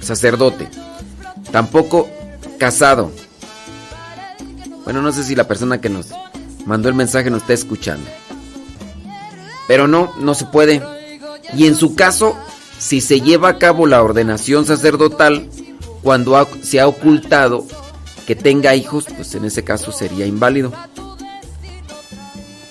[0.00, 0.68] sacerdote.
[1.50, 2.10] Tampoco
[2.58, 3.10] casado.
[4.84, 6.08] Bueno, no sé si la persona que nos
[6.66, 8.06] mandó el mensaje nos está escuchando.
[9.66, 10.82] Pero no, no se puede.
[11.56, 12.36] Y en su caso,
[12.78, 15.48] si se lleva a cabo la ordenación sacerdotal,
[16.06, 17.66] cuando se ha ocultado
[18.28, 20.72] que tenga hijos, pues en ese caso sería inválido.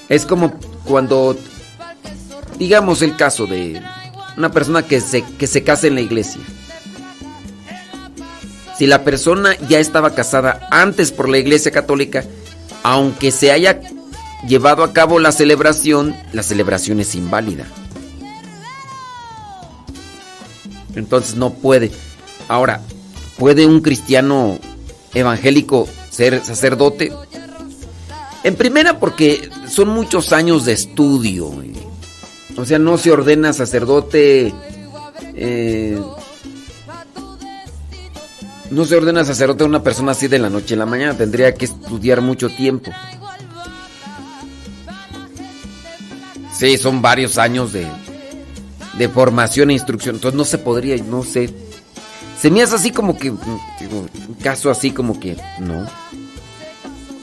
[0.07, 0.53] Es como
[0.85, 1.35] cuando,
[2.57, 3.83] digamos el caso de
[4.37, 6.39] una persona que se, que se casa en la iglesia.
[8.77, 12.23] Si la persona ya estaba casada antes por la iglesia católica,
[12.83, 13.81] aunque se haya
[14.47, 17.65] llevado a cabo la celebración, la celebración es inválida.
[20.95, 21.91] Entonces no puede.
[22.47, 22.79] Ahora,
[23.37, 24.59] ¿puede un cristiano
[25.13, 27.11] evangélico ser sacerdote?
[28.43, 31.51] En primera porque son muchos años de estudio.
[32.57, 34.53] O sea, no se ordena sacerdote.
[35.33, 35.99] eh,
[38.71, 41.17] no se ordena sacerdote a una persona así de la noche a la mañana.
[41.17, 42.91] Tendría que estudiar mucho tiempo.
[46.57, 47.85] Sí, son varios años de,
[48.97, 50.15] de formación e instrucción.
[50.15, 51.53] Entonces no se podría, no sé.
[52.37, 53.31] Se me hace así como que.
[53.31, 55.37] Mm, un caso así como que.
[55.59, 55.85] No.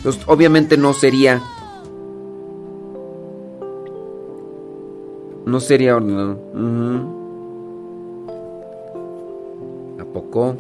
[0.03, 1.43] Pues, obviamente no sería.
[5.45, 6.39] No sería ordenado.
[10.01, 10.57] ¿A poco?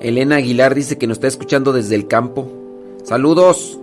[0.00, 2.48] Elena Aguilar dice que nos está escuchando desde el campo.
[3.04, 3.78] Saludos.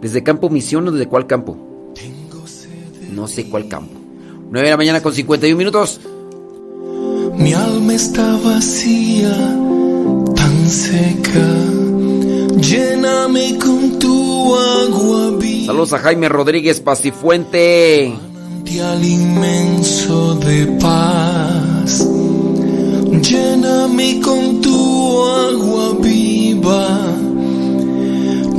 [0.00, 1.56] ¿Desde campo misión o desde cuál campo?
[3.12, 3.99] No sé cuál campo.
[4.50, 6.00] 9 de la mañana con 51 minutos.
[7.36, 9.32] Mi alma está vacía,
[10.34, 11.46] tan seca.
[12.60, 15.66] Lléname con tu agua viva.
[15.66, 18.12] Saludos a Jaime Rodríguez Pacifuente.
[18.82, 22.06] Al inmenso de paz.
[23.20, 26.98] Lléname con tu agua viva.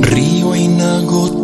[0.00, 1.41] Río inagotable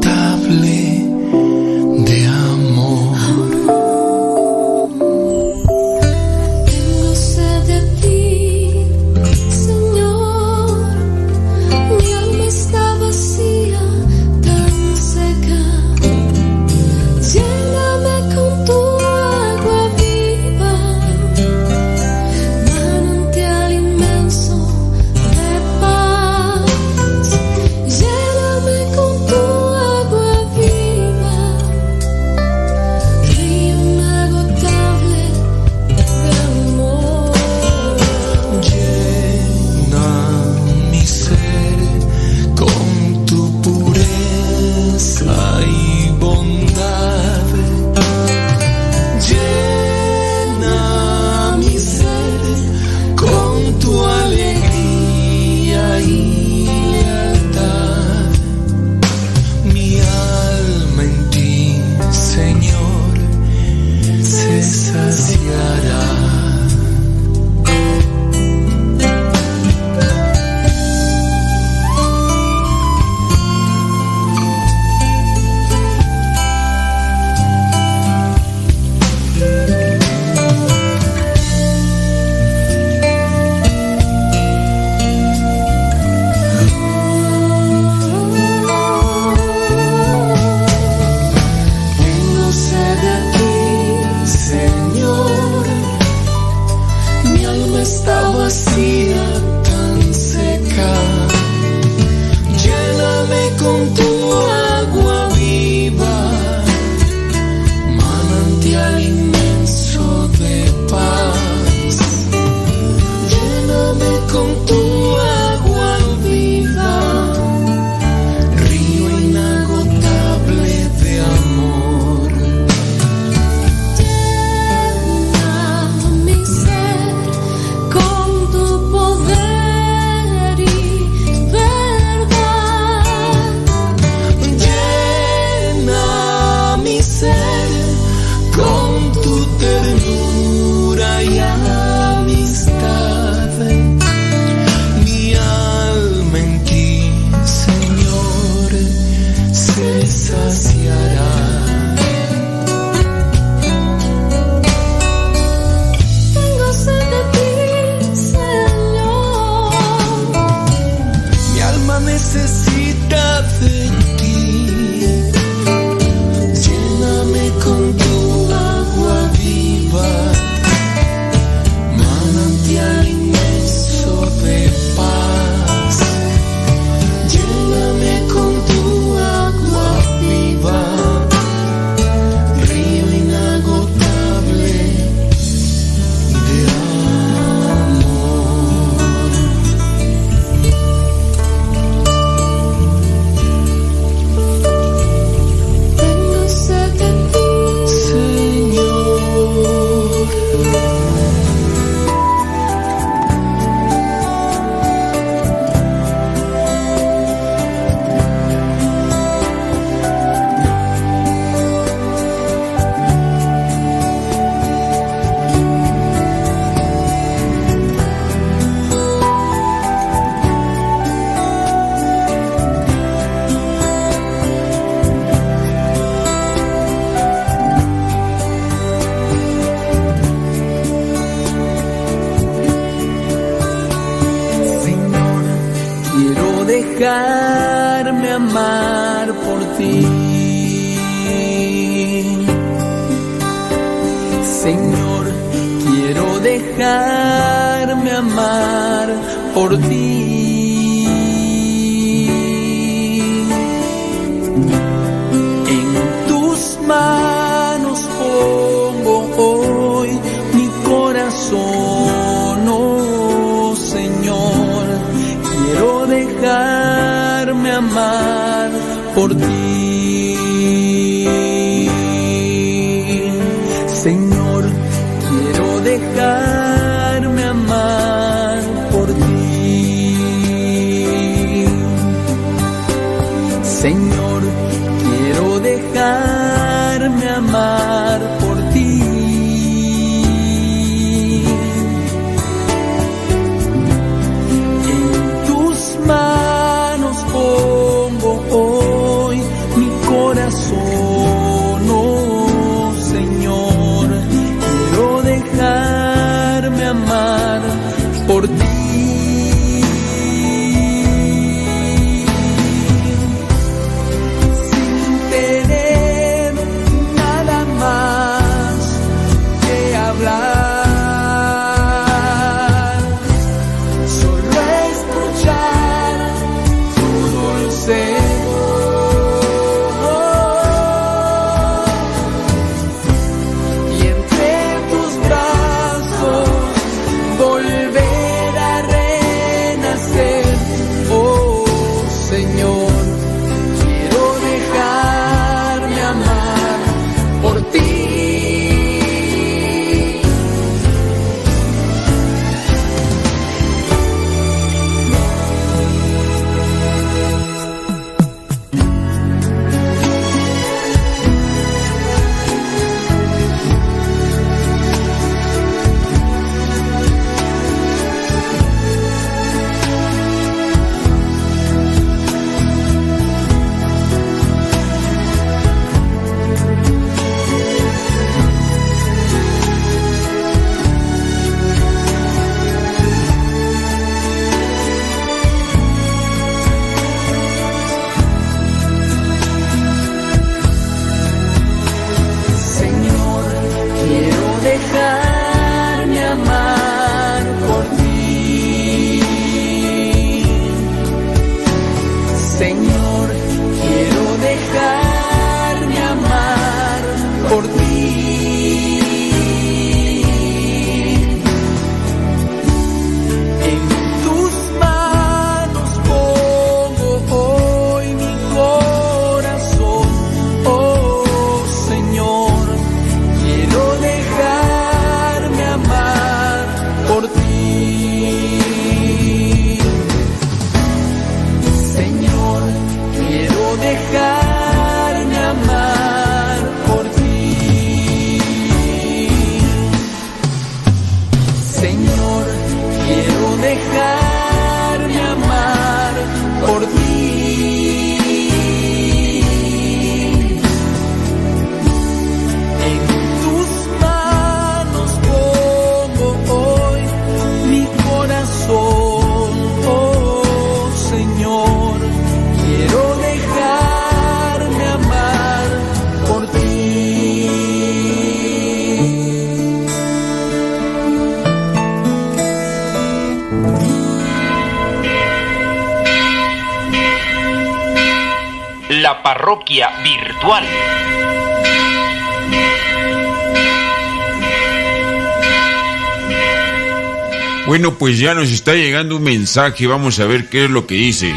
[488.08, 491.30] pues ya nos está llegando un mensaje, vamos a ver qué es lo que dice.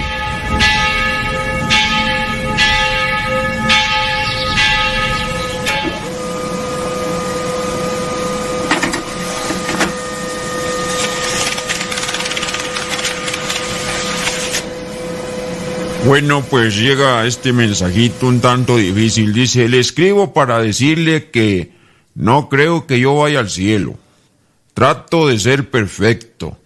[16.06, 19.34] Bueno, pues llega este mensajito un tanto difícil.
[19.34, 21.74] Dice, le escribo para decirle que
[22.16, 23.96] no creo que yo vaya al cielo.
[24.74, 26.61] Trato de ser perfecto,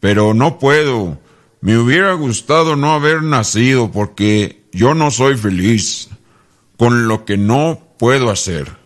[0.00, 1.18] pero no puedo.
[1.60, 6.08] Me hubiera gustado no haber nacido porque yo no soy feliz
[6.76, 8.80] con lo que no puedo hacer.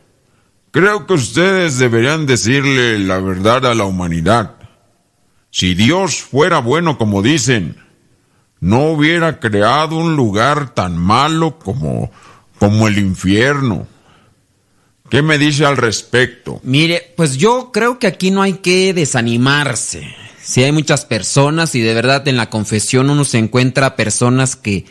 [0.72, 4.56] Creo que ustedes deberían decirle la verdad a la humanidad.
[5.50, 7.76] Si Dios fuera bueno como dicen,
[8.58, 12.10] no hubiera creado un lugar tan malo como,
[12.58, 13.86] como el infierno.
[15.08, 16.60] ¿Qué me dice al respecto?
[16.64, 20.12] Mire, pues yo creo que aquí no hay que desanimarse.
[20.44, 24.84] Si hay muchas personas y de verdad en la confesión uno se encuentra personas que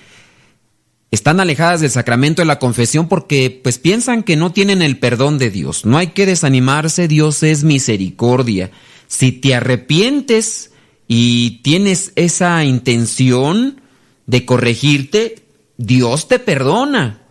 [1.11, 5.37] están alejadas del sacramento de la confesión porque pues piensan que no tienen el perdón
[5.37, 5.85] de Dios.
[5.85, 8.71] No hay que desanimarse, Dios es misericordia.
[9.07, 10.71] Si te arrepientes
[11.07, 13.79] y tienes esa intención
[14.25, 15.45] de corregirte,
[15.77, 17.21] Dios te perdona.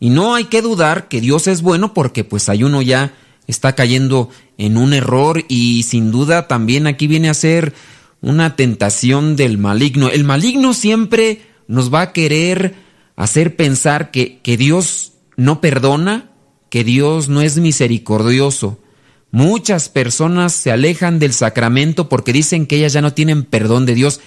[0.00, 3.14] Y no hay que dudar que Dios es bueno porque pues hay uno ya
[3.46, 7.74] está cayendo en un error y sin duda también aquí viene a ser
[8.20, 10.10] una tentación del maligno.
[10.10, 12.74] El maligno siempre nos va a querer
[13.16, 16.30] hacer pensar que, que Dios no perdona,
[16.70, 18.78] que Dios no es misericordioso.
[19.30, 23.94] Muchas personas se alejan del sacramento porque dicen que ellas ya no tienen perdón de
[23.94, 24.20] Dios.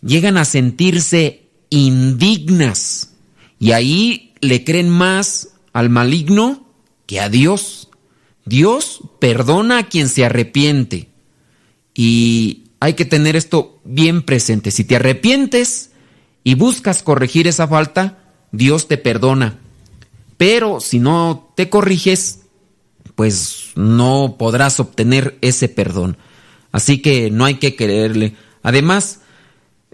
[0.00, 3.14] Llegan a sentirse indignas
[3.58, 6.66] y ahí le creen más al maligno
[7.06, 7.87] que a Dios.
[8.48, 11.08] Dios perdona a quien se arrepiente.
[11.94, 14.70] Y hay que tener esto bien presente.
[14.70, 15.90] Si te arrepientes
[16.44, 18.18] y buscas corregir esa falta,
[18.52, 19.58] Dios te perdona.
[20.36, 22.40] Pero si no te corriges,
[23.14, 26.16] pues no podrás obtener ese perdón.
[26.70, 28.36] Así que no hay que creerle.
[28.62, 29.20] Además,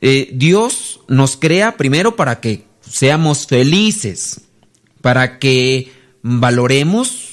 [0.01, 4.43] eh, Dios nos crea primero para que seamos felices,
[5.01, 5.90] para que
[6.22, 7.23] valoremos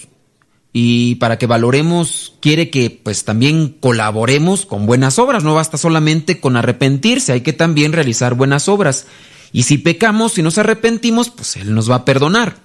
[0.74, 6.40] y para que valoremos quiere que pues también colaboremos con buenas obras, no basta solamente
[6.40, 9.08] con arrepentirse, hay que también realizar buenas obras.
[9.52, 12.56] Y si pecamos, si nos arrepentimos, pues Él nos va a perdonar.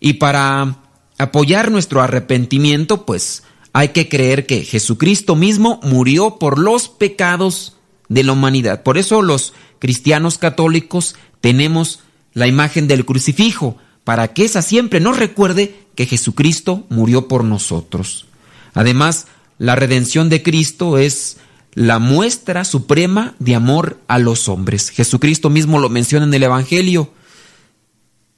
[0.00, 0.76] Y para
[1.16, 3.42] apoyar nuestro arrepentimiento, pues
[3.72, 7.76] hay que creer que Jesucristo mismo murió por los pecados
[8.08, 8.82] de la humanidad.
[8.82, 12.00] Por eso los cristianos católicos tenemos
[12.34, 13.78] la imagen del crucifijo,
[14.10, 18.26] para que esa siempre nos recuerde que Jesucristo murió por nosotros.
[18.74, 21.36] Además, la redención de Cristo es
[21.74, 24.90] la muestra suprema de amor a los hombres.
[24.90, 27.12] Jesucristo mismo lo menciona en el Evangelio.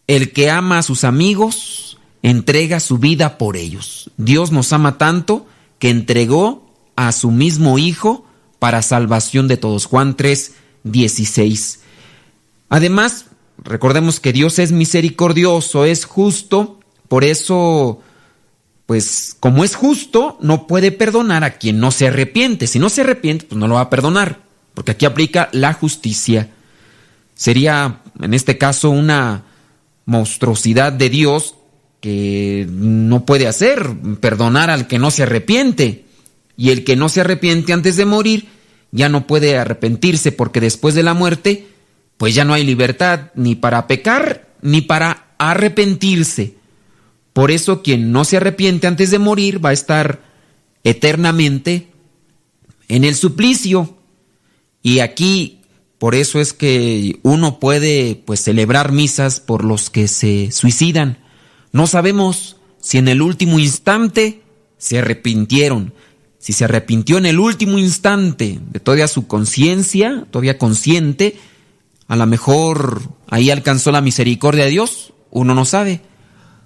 [0.07, 4.11] El que ama a sus amigos entrega su vida por ellos.
[4.19, 5.47] Dios nos ama tanto
[5.79, 8.27] que entregó a su mismo Hijo
[8.59, 9.87] para salvación de todos.
[9.87, 10.53] Juan 3,
[10.85, 11.81] 16.
[12.69, 13.25] Además,
[13.65, 18.01] recordemos que Dios es misericordioso, es justo, por eso,
[18.87, 22.67] pues como es justo, no puede perdonar a quien no se arrepiente.
[22.67, 24.41] Si no se arrepiente, pues no lo va a perdonar,
[24.75, 26.51] porque aquí aplica la justicia.
[27.35, 29.45] Sería, en este caso, una
[30.05, 31.55] monstruosidad de Dios
[32.01, 33.89] que no puede hacer,
[34.21, 36.05] perdonar al que no se arrepiente.
[36.57, 38.49] Y el que no se arrepiente antes de morir
[38.91, 41.67] ya no puede arrepentirse porque después de la muerte,
[42.23, 46.55] pues ya no hay libertad ni para pecar ni para arrepentirse.
[47.33, 50.23] Por eso quien no se arrepiente antes de morir va a estar
[50.85, 51.89] eternamente
[52.87, 53.99] en el suplicio.
[54.85, 55.63] Y aquí,
[55.99, 61.19] por eso es que uno puede pues celebrar misas por los que se suicidan.
[61.73, 64.43] No sabemos si en el último instante
[64.79, 65.93] se arrepintieron.
[66.39, 71.37] Si se arrepintió en el último instante de toda su conciencia, todavía consciente,
[72.13, 76.03] a lo mejor ahí alcanzó la misericordia de Dios, uno no sabe.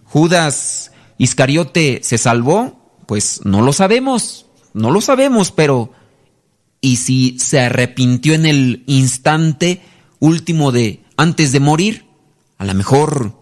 [0.02, 5.92] Judas Iscariote se salvó, pues no lo sabemos, no lo sabemos, pero
[6.80, 9.82] ¿y si se arrepintió en el instante
[10.18, 12.06] último de antes de morir?
[12.58, 13.38] A lo mejor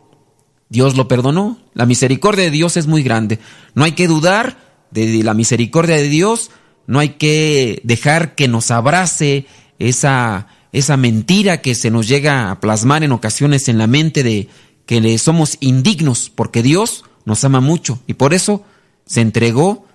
[0.69, 1.57] Dios lo perdonó.
[1.73, 3.39] La misericordia de Dios es muy grande.
[3.73, 4.59] No hay que dudar
[4.91, 6.51] de la misericordia de Dios,
[6.87, 9.47] no hay que dejar que nos abrace
[9.79, 14.49] esa, esa mentira que se nos llega a plasmar en ocasiones en la mente de
[14.87, 18.65] que le somos indignos, porque Dios nos ama mucho y por eso
[19.07, 19.87] se entregó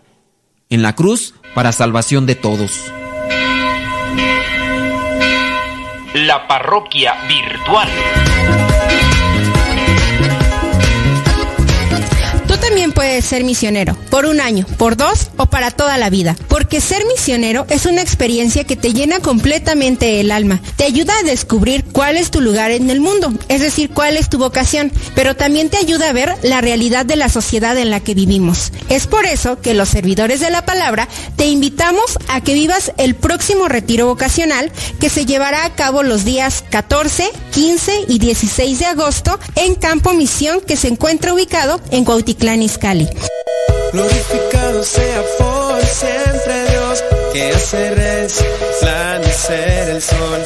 [0.69, 2.79] en la cruz para salvación de todos.
[6.13, 7.89] La parroquia virtual.
[13.21, 16.35] Ser misionero, por un año, por dos o para toda la vida.
[16.47, 20.61] Porque ser misionero es una experiencia que te llena completamente el alma.
[20.75, 24.29] Te ayuda a descubrir cuál es tu lugar en el mundo, es decir, cuál es
[24.29, 27.99] tu vocación, pero también te ayuda a ver la realidad de la sociedad en la
[27.99, 28.71] que vivimos.
[28.89, 33.15] Es por eso que los servidores de la palabra te invitamos a que vivas el
[33.15, 38.85] próximo retiro vocacional que se llevará a cabo los días 14, 15 y 16 de
[38.85, 43.08] agosto en Campo Misión que se encuentra ubicado en Cuautitlán Izcalli.
[43.91, 47.03] Glorificado sea por siempre Dios,
[47.33, 47.53] que
[47.95, 50.39] resplandecer el sol.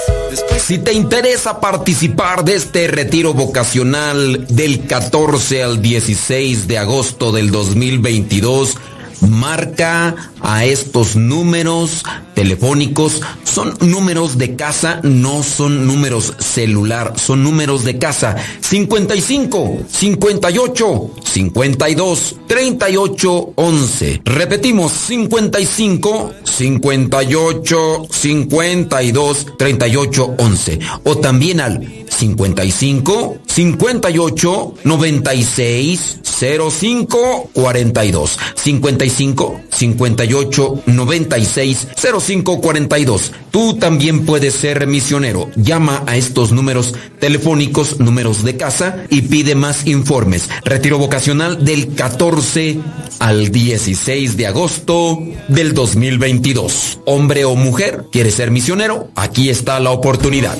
[0.57, 7.51] Si te interesa participar de este retiro vocacional del 14 al 16 de agosto del
[7.51, 8.77] 2022,
[9.21, 12.03] marca a estos números
[12.33, 13.21] telefónicos.
[13.43, 18.35] Son números de casa, no son números celular, son números de casa.
[18.61, 24.21] 55 58 52 38 11.
[24.25, 30.79] Repetimos, 55 58 52 38 11.
[31.03, 38.39] O también al 55 58 96 05 42.
[38.55, 43.31] 55 58 96 05 42.
[43.51, 45.49] Tú también puedes ser misionero.
[45.55, 50.49] Llama a estos números telefónicos, números de casa y pide más informes.
[50.63, 52.79] Retiro vocacional del 14
[53.19, 55.19] al 16 de agosto
[55.49, 56.99] del 2022.
[57.05, 59.09] Hombre o mujer, ¿quieres ser misionero?
[59.15, 60.57] Aquí está la oportunidad.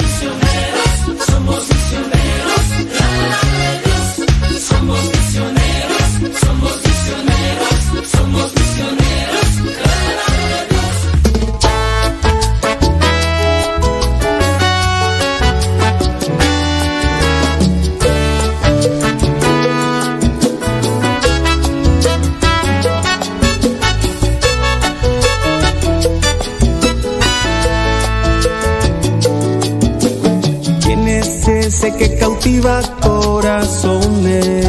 [32.04, 34.66] Que cautiva corazones?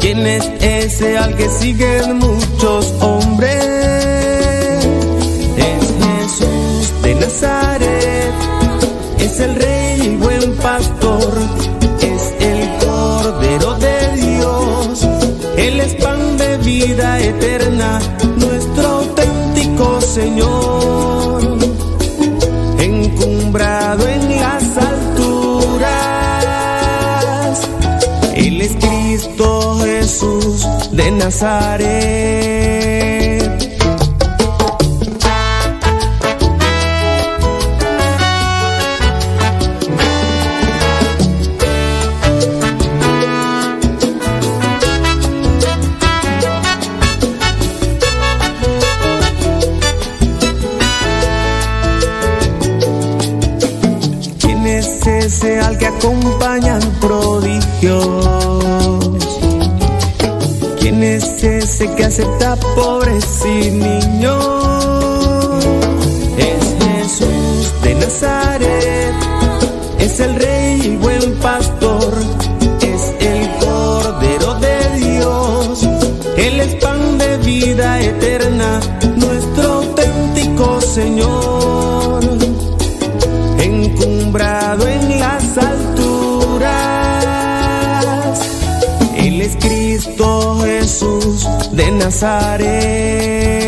[0.00, 3.64] ¿Quién es ese al que siguen muchos hombres?
[5.56, 8.34] Es Jesús de Nazaret,
[9.18, 11.32] es el rey y buen pastor,
[12.00, 15.06] es el cordero de Dios,
[15.56, 18.00] él es pan de vida eterna,
[18.36, 21.01] nuestro auténtico Señor
[30.92, 32.52] De Nazaret.
[54.40, 58.21] ¿Quién es ese al que acompañan prodigios?
[61.82, 64.44] Ese que acepta pobres y niños?
[66.38, 69.14] Es Jesús de Nazaret,
[69.98, 70.96] es el rey y
[91.72, 93.62] de Nazaret.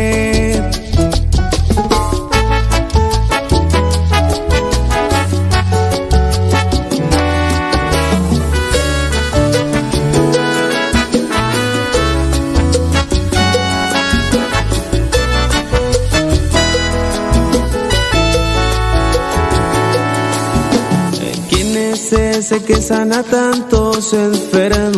[21.49, 24.94] ¿Quién es ese que sana tantos enfermos?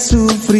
[0.00, 0.59] sufrir.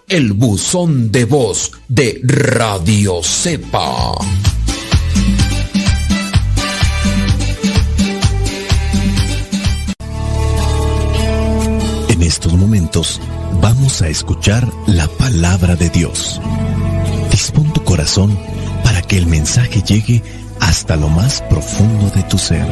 [0.11, 4.11] el buzón de voz de Radio Cepa.
[12.09, 13.21] En estos momentos
[13.61, 16.41] vamos a escuchar la palabra de Dios.
[17.31, 18.37] Dispón tu corazón
[18.83, 20.21] para que el mensaje llegue
[20.59, 22.67] hasta lo más profundo de tu ser.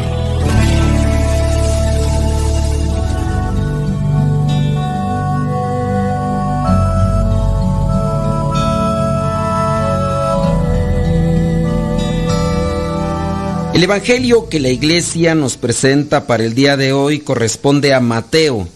[13.74, 18.68] El Evangelio que la iglesia nos presenta para el día de hoy corresponde a Mateo,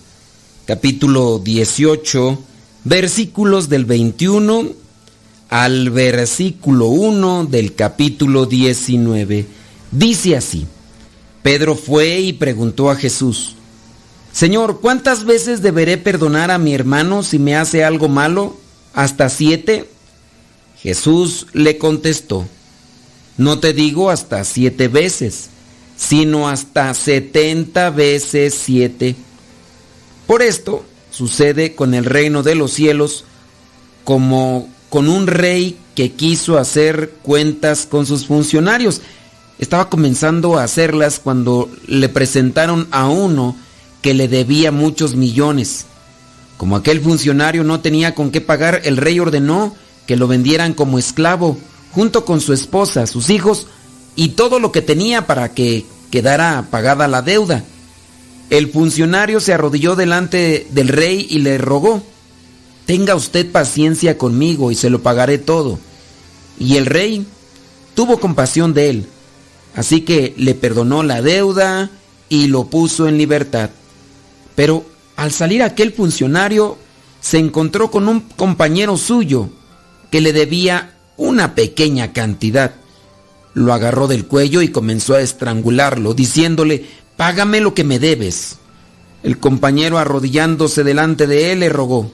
[0.65, 2.39] capítulo 18,
[2.83, 4.71] versículos del 21
[5.49, 9.45] al versículo 1 del capítulo 19.
[9.91, 10.67] Dice así,
[11.41, 13.55] Pedro fue y preguntó a Jesús,
[14.31, 18.57] Señor, ¿cuántas veces deberé perdonar a mi hermano si me hace algo malo?
[18.93, 19.89] ¿Hasta siete?
[20.81, 22.47] Jesús le contestó,
[23.37, 25.49] no te digo hasta siete veces,
[25.97, 29.15] sino hasta setenta veces siete.
[30.27, 33.25] Por esto sucede con el reino de los cielos
[34.03, 39.01] como con un rey que quiso hacer cuentas con sus funcionarios.
[39.59, 43.55] Estaba comenzando a hacerlas cuando le presentaron a uno
[44.01, 45.85] que le debía muchos millones.
[46.57, 50.99] Como aquel funcionario no tenía con qué pagar, el rey ordenó que lo vendieran como
[50.99, 51.57] esclavo
[51.93, 53.67] junto con su esposa, sus hijos
[54.15, 57.63] y todo lo que tenía para que quedara pagada la deuda.
[58.49, 62.03] El funcionario se arrodilló delante del rey y le rogó,
[62.85, 65.79] tenga usted paciencia conmigo y se lo pagaré todo.
[66.59, 67.25] Y el rey
[67.95, 69.05] tuvo compasión de él,
[69.75, 71.89] así que le perdonó la deuda
[72.29, 73.69] y lo puso en libertad.
[74.55, 76.77] Pero al salir aquel funcionario
[77.21, 79.49] se encontró con un compañero suyo
[80.11, 82.75] que le debía una pequeña cantidad.
[83.53, 86.85] Lo agarró del cuello y comenzó a estrangularlo, diciéndole,
[87.17, 88.57] Págame lo que me debes.
[89.21, 92.11] El compañero arrodillándose delante de él le rogó,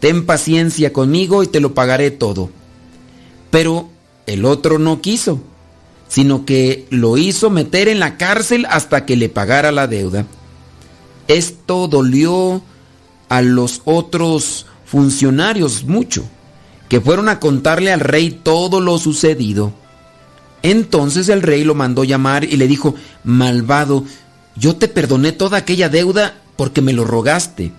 [0.00, 2.50] Ten paciencia conmigo y te lo pagaré todo.
[3.50, 3.88] Pero
[4.26, 5.40] el otro no quiso,
[6.06, 10.26] sino que lo hizo meter en la cárcel hasta que le pagara la deuda.
[11.26, 12.62] Esto dolió
[13.28, 16.24] a los otros funcionarios mucho
[16.88, 19.72] que fueron a contarle al rey todo lo sucedido.
[20.62, 22.94] Entonces el rey lo mandó llamar y le dijo,
[23.24, 24.04] malvado,
[24.56, 27.72] yo te perdoné toda aquella deuda porque me lo rogaste,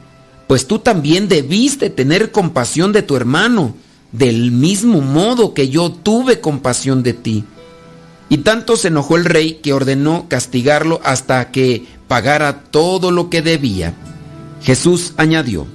[0.48, 3.76] pues tú también debiste tener compasión de tu hermano,
[4.12, 7.44] del mismo modo que yo tuve compasión de ti.
[8.30, 13.42] Y tanto se enojó el rey que ordenó castigarlo hasta que pagara todo lo que
[13.42, 13.94] debía.
[14.62, 15.68] Jesús añadió,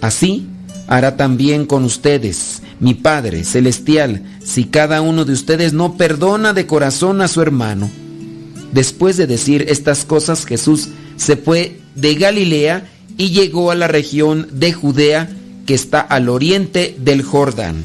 [0.00, 0.48] así
[0.90, 6.66] hará también con ustedes, mi Padre Celestial, si cada uno de ustedes no perdona de
[6.66, 7.88] corazón a su hermano.
[8.72, 14.48] Después de decir estas cosas, Jesús se fue de Galilea y llegó a la región
[14.52, 15.30] de Judea
[15.64, 17.84] que está al oriente del Jordán.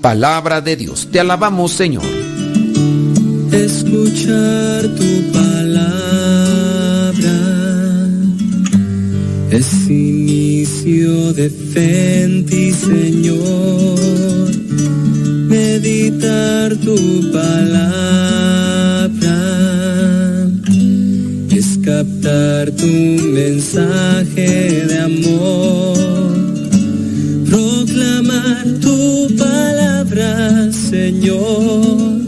[0.00, 2.04] Palabra de Dios, te alabamos Señor.
[3.52, 5.92] Escuchar tu palabra
[9.50, 9.66] es
[10.32, 14.48] inicio de fe en ti, Señor.
[15.54, 16.96] Meditar tu
[17.32, 17.78] palabra
[21.50, 22.86] es captar tu
[23.40, 25.98] mensaje de amor.
[27.50, 32.22] Proclamar tu palabra, Señor,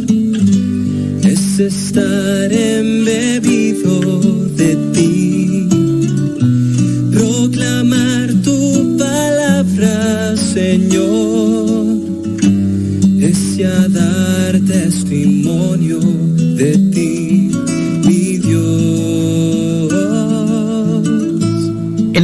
[1.22, 4.03] es estar embebido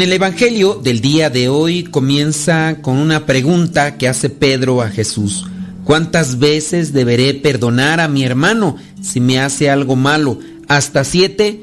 [0.01, 4.89] En el Evangelio del día de hoy comienza con una pregunta que hace Pedro a
[4.89, 5.45] Jesús.
[5.85, 10.39] ¿Cuántas veces deberé perdonar a mi hermano si me hace algo malo?
[10.69, 11.61] ¿Hasta siete?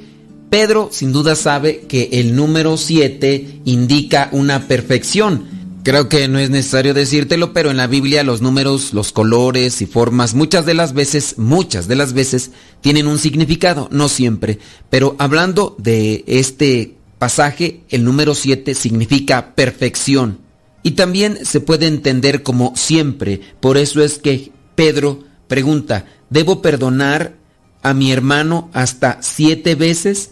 [0.51, 5.45] Pedro sin duda sabe que el número siete indica una perfección.
[5.81, 9.87] Creo que no es necesario decírtelo, pero en la Biblia los números, los colores y
[9.87, 12.51] formas muchas de las veces, muchas de las veces
[12.81, 14.59] tienen un significado, no siempre.
[14.91, 20.39] Pero hablando de este pasaje, el número 7 significa perfección.
[20.83, 23.41] Y también se puede entender como siempre.
[23.59, 27.35] Por eso es que Pedro pregunta, ¿debo perdonar
[27.81, 30.31] a mi hermano hasta siete veces?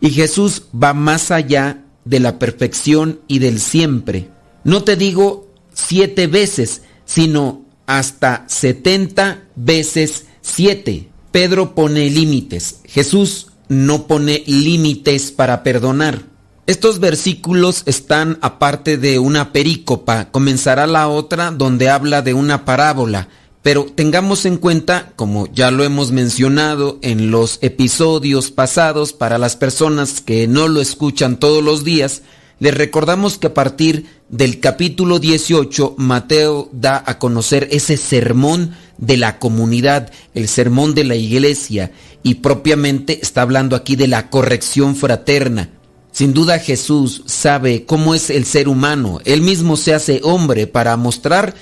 [0.00, 4.28] Y Jesús va más allá de la perfección y del siempre.
[4.64, 11.08] No te digo siete veces, sino hasta setenta veces siete.
[11.30, 12.80] Pedro pone límites.
[12.84, 16.22] Jesús no pone límites para perdonar.
[16.66, 20.30] Estos versículos están aparte de una perícopa.
[20.30, 23.28] Comenzará la otra donde habla de una parábola.
[23.62, 29.56] Pero tengamos en cuenta, como ya lo hemos mencionado en los episodios pasados, para las
[29.56, 32.22] personas que no lo escuchan todos los días,
[32.58, 39.16] les recordamos que a partir del capítulo 18, Mateo da a conocer ese sermón de
[39.16, 44.96] la comunidad, el sermón de la iglesia, y propiamente está hablando aquí de la corrección
[44.96, 45.70] fraterna.
[46.12, 50.96] Sin duda Jesús sabe cómo es el ser humano, él mismo se hace hombre para
[50.96, 51.54] mostrar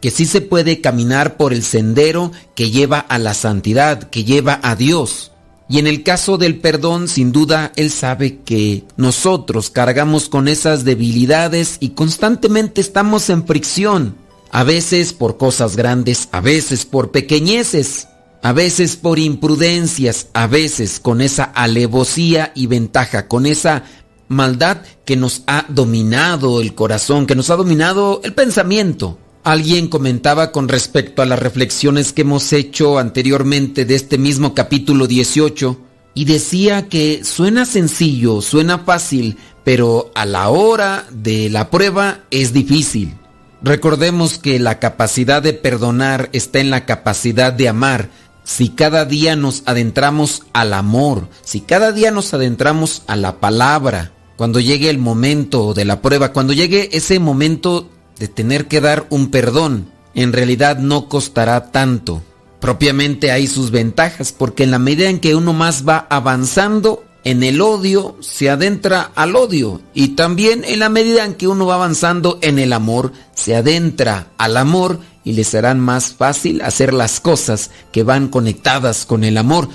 [0.00, 4.60] que sí se puede caminar por el sendero que lleva a la santidad, que lleva
[4.62, 5.32] a Dios.
[5.68, 10.84] Y en el caso del perdón, sin duda, Él sabe que nosotros cargamos con esas
[10.84, 14.14] debilidades y constantemente estamos en fricción.
[14.56, 18.08] A veces por cosas grandes, a veces por pequeñeces,
[18.42, 23.84] a veces por imprudencias, a veces con esa alevosía y ventaja, con esa
[24.28, 29.18] maldad que nos ha dominado el corazón, que nos ha dominado el pensamiento.
[29.44, 35.06] Alguien comentaba con respecto a las reflexiones que hemos hecho anteriormente de este mismo capítulo
[35.06, 35.78] 18
[36.14, 42.54] y decía que suena sencillo, suena fácil, pero a la hora de la prueba es
[42.54, 43.18] difícil.
[43.62, 48.10] Recordemos que la capacidad de perdonar está en la capacidad de amar.
[48.44, 54.12] Si cada día nos adentramos al amor, si cada día nos adentramos a la palabra,
[54.36, 59.06] cuando llegue el momento de la prueba, cuando llegue ese momento de tener que dar
[59.10, 62.22] un perdón, en realidad no costará tanto.
[62.60, 67.42] Propiamente hay sus ventajas, porque en la medida en que uno más va avanzando en
[67.42, 69.80] el odio, se adentra al odio.
[69.94, 74.28] Y también en la medida en que uno va avanzando en el amor, se adentra
[74.38, 79.38] al amor y le serán más fácil hacer las cosas que van conectadas con el
[79.38, 79.68] amor.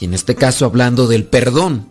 [0.00, 1.86] Y en este caso hablando del perdón.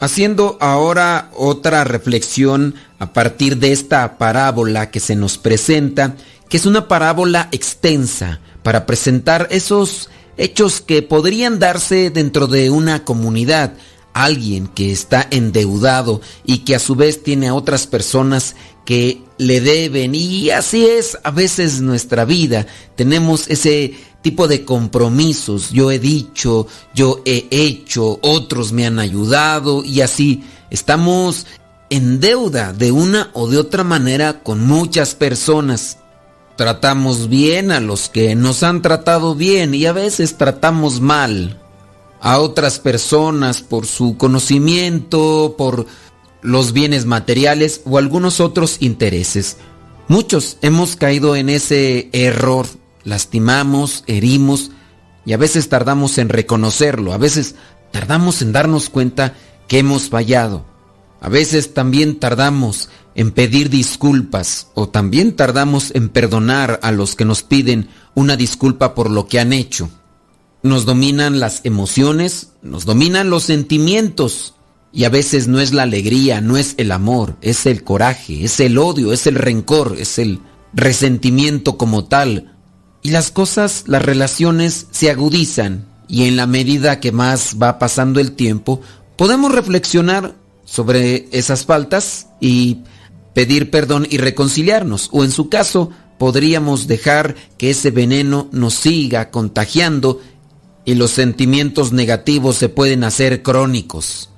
[0.00, 6.16] Haciendo ahora otra reflexión a partir de esta parábola que se nos presenta,
[6.48, 13.04] que es una parábola extensa para presentar esos hechos que podrían darse dentro de una
[13.04, 13.74] comunidad.
[14.16, 19.60] Alguien que está endeudado y que a su vez tiene a otras personas que le
[19.60, 20.14] deben.
[20.14, 22.66] Y así es a veces nuestra vida.
[22.94, 25.70] Tenemos ese tipo de compromisos.
[25.70, 31.46] Yo he dicho, yo he hecho, otros me han ayudado y así estamos
[31.90, 35.98] en deuda de una o de otra manera con muchas personas.
[36.56, 41.60] Tratamos bien a los que nos han tratado bien y a veces tratamos mal
[42.26, 45.86] a otras personas por su conocimiento, por
[46.42, 49.58] los bienes materiales o algunos otros intereses.
[50.08, 52.66] Muchos hemos caído en ese error
[53.04, 54.72] lastimamos, herimos
[55.24, 57.54] y a veces tardamos en reconocerlo, a veces
[57.92, 59.34] tardamos en darnos cuenta
[59.68, 60.66] que hemos fallado,
[61.20, 67.24] a veces también tardamos en pedir disculpas o también tardamos en perdonar a los que
[67.24, 69.90] nos piden una disculpa por lo que han hecho.
[70.66, 74.54] Nos dominan las emociones, nos dominan los sentimientos
[74.92, 78.58] y a veces no es la alegría, no es el amor, es el coraje, es
[78.60, 80.40] el odio, es el rencor, es el
[80.72, 82.56] resentimiento como tal
[83.06, 88.18] y las cosas, las relaciones se agudizan y en la medida que más va pasando
[88.18, 88.80] el tiempo,
[89.16, 92.78] podemos reflexionar sobre esas faltas y
[93.32, 95.10] pedir perdón y reconciliarnos.
[95.12, 100.20] O en su caso, podríamos dejar que ese veneno nos siga contagiando
[100.86, 104.30] y los sentimientos negativos se pueden hacer crónicos.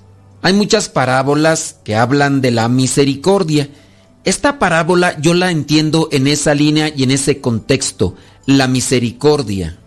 [0.42, 3.68] Hay muchas parábolas que hablan de la misericordia.
[4.24, 9.78] Esta parábola yo la entiendo en esa línea y en ese contexto la misericordia.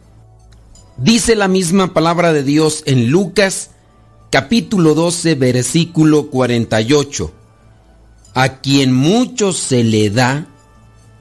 [0.98, 3.72] Dice la misma palabra de Dios en Lucas
[4.30, 7.34] capítulo 12 versículo 48.
[8.36, 10.48] A quien mucho se le da,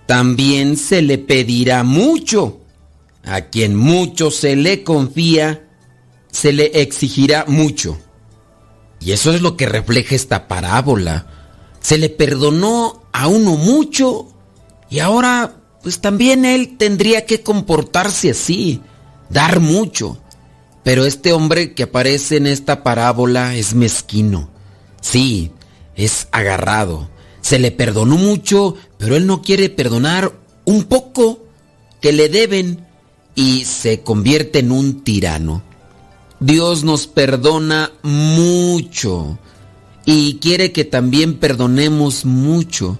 [0.06, 2.59] también se le pedirá mucho.
[3.24, 5.68] A quien mucho se le confía,
[6.30, 7.98] se le exigirá mucho.
[9.00, 11.26] Y eso es lo que refleja esta parábola.
[11.80, 14.28] Se le perdonó a uno mucho
[14.90, 18.82] y ahora pues también él tendría que comportarse así,
[19.30, 20.20] dar mucho.
[20.82, 24.50] Pero este hombre que aparece en esta parábola es mezquino.
[25.00, 25.52] Sí,
[25.94, 27.08] es agarrado.
[27.40, 30.32] Se le perdonó mucho, pero él no quiere perdonar
[30.64, 31.46] un poco
[32.00, 32.86] que le deben
[33.34, 35.62] y se convierte en un tirano.
[36.40, 39.38] Dios nos perdona mucho
[40.06, 42.98] y quiere que también perdonemos mucho.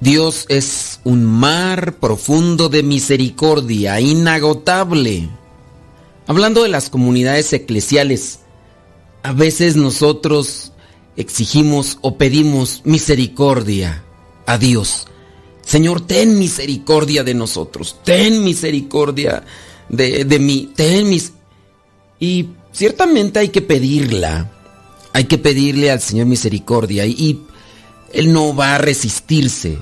[0.00, 5.30] Dios es un mar profundo de misericordia, inagotable.
[6.26, 8.40] Hablando de las comunidades eclesiales,
[9.22, 10.72] a veces nosotros
[11.16, 14.04] exigimos o pedimos misericordia
[14.46, 15.06] a Dios.
[15.64, 19.44] Señor, ten misericordia de nosotros, ten misericordia
[19.88, 21.32] de, de mí, ten mis...
[22.20, 24.50] Y ciertamente hay que pedirla,
[25.12, 27.40] hay que pedirle al Señor misericordia y, y
[28.12, 29.78] Él no va a resistirse,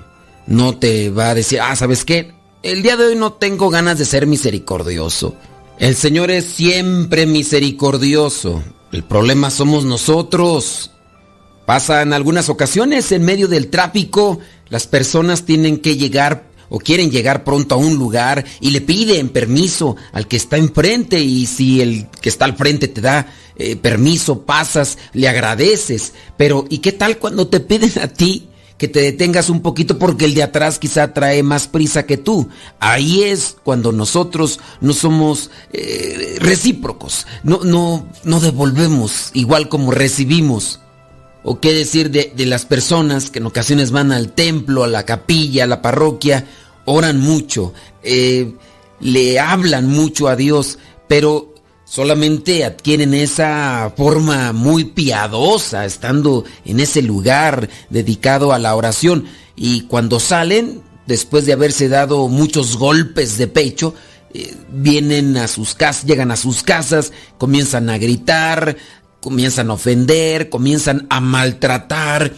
[0.46, 2.32] no te va a decir, ah, ¿sabes qué?
[2.62, 5.34] El día de hoy no tengo ganas de ser misericordioso.
[5.78, 8.62] El Señor es siempre misericordioso.
[8.92, 10.91] El problema somos nosotros.
[11.66, 17.10] Pasa en algunas ocasiones en medio del tráfico, las personas tienen que llegar o quieren
[17.10, 21.82] llegar pronto a un lugar y le piden permiso al que está enfrente y si
[21.82, 23.26] el que está al frente te da
[23.56, 26.14] eh, permiso, pasas, le agradeces.
[26.38, 30.24] Pero ¿y qué tal cuando te piden a ti que te detengas un poquito porque
[30.24, 32.48] el de atrás quizá trae más prisa que tú?
[32.80, 40.80] Ahí es cuando nosotros no somos eh, recíprocos, no, no, no devolvemos igual como recibimos.
[41.44, 45.04] O qué decir de, de, las personas que en ocasiones van al templo, a la
[45.04, 46.46] capilla, a la parroquia,
[46.84, 47.72] oran mucho,
[48.02, 48.52] eh,
[49.00, 51.54] le hablan mucho a Dios, pero
[51.84, 59.26] solamente adquieren esa forma muy piadosa estando en ese lugar dedicado a la oración.
[59.56, 63.94] Y cuando salen, después de haberse dado muchos golpes de pecho,
[64.34, 68.76] eh, vienen a sus casas, llegan a sus casas, comienzan a gritar,
[69.22, 72.34] comienzan a ofender, comienzan a maltratar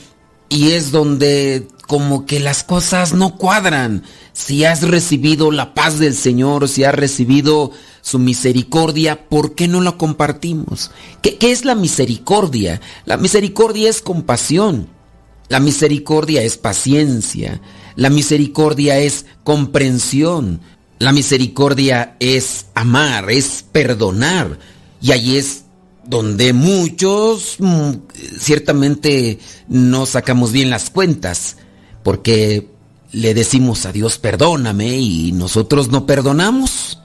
[0.48, 4.04] y es donde como que las cosas no cuadran.
[4.32, 7.72] Si has recibido la paz del Señor, si has recibido
[8.02, 10.90] su misericordia, ¿por qué no la compartimos?
[11.22, 12.80] ¿Qué, ¿Qué, es la misericordia?
[13.06, 14.88] La misericordia es compasión.
[15.48, 17.60] La misericordia es paciencia.
[17.96, 20.60] La misericordia es comprensión.
[20.98, 24.58] La misericordia es amar, es perdonar.
[25.00, 25.63] Y ahí es
[26.06, 27.92] donde muchos mm,
[28.38, 31.56] ciertamente no sacamos bien las cuentas,
[32.02, 32.68] porque
[33.12, 37.00] le decimos a Dios perdóname y nosotros no perdonamos.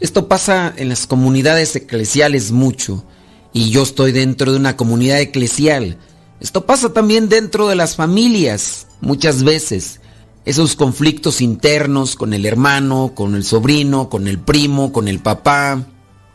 [0.00, 3.04] Esto pasa en las comunidades eclesiales mucho,
[3.52, 5.96] y yo estoy dentro de una comunidad eclesial.
[6.40, 10.00] Esto pasa también dentro de las familias, muchas veces.
[10.44, 15.86] Esos conflictos internos con el hermano, con el sobrino, con el primo, con el papá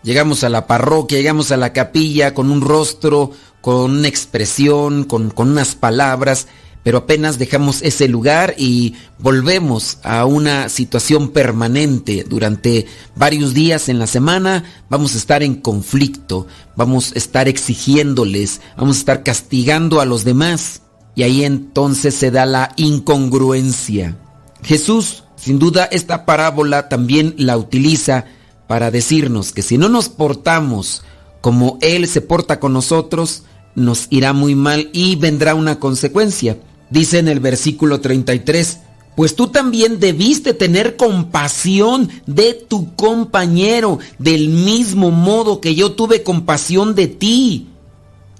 [0.03, 3.31] Llegamos a la parroquia, llegamos a la capilla con un rostro,
[3.61, 6.47] con una expresión, con, con, unas palabras,
[6.83, 12.25] pero apenas dejamos ese lugar y volvemos a una situación permanente.
[12.27, 18.61] Durante varios días en la semana vamos a estar en conflicto, vamos a estar exigiéndoles,
[18.77, 20.81] vamos a estar castigando a los demás.
[21.13, 24.17] Y ahí entonces se da la incongruencia.
[24.63, 28.25] Jesús, sin duda, esta parábola también la utiliza
[28.72, 31.03] para decirnos que si no nos portamos
[31.41, 33.43] como Él se porta con nosotros,
[33.75, 36.58] nos irá muy mal y vendrá una consecuencia.
[36.90, 38.80] Dice en el versículo 33,
[39.17, 46.24] pues tú también debiste tener compasión de tu compañero, del mismo modo que yo tuve
[46.24, 47.67] compasión de ti.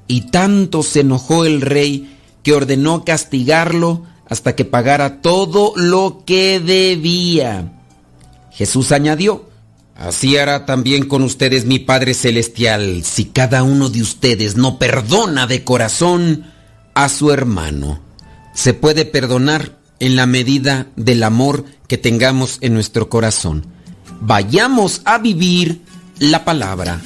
[0.08, 6.62] Y tanto se enojó el rey que ordenó castigarlo hasta que pagara todo lo que
[6.62, 7.74] debía.
[8.52, 9.51] Jesús añadió,
[10.02, 15.46] Así hará también con ustedes mi Padre Celestial si cada uno de ustedes no perdona
[15.46, 16.46] de corazón
[16.96, 18.02] a su hermano.
[18.56, 23.68] Se puede perdonar en la medida del amor que tengamos en nuestro corazón.
[24.22, 25.82] Vayamos a vivir
[26.18, 27.00] la palabra.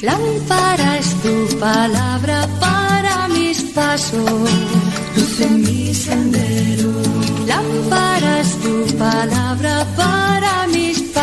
[0.00, 4.50] Lámpara es tu palabra para mis pasos,
[5.14, 6.92] luz en mi sendero.
[7.46, 10.89] Lámpara es tu palabra para mis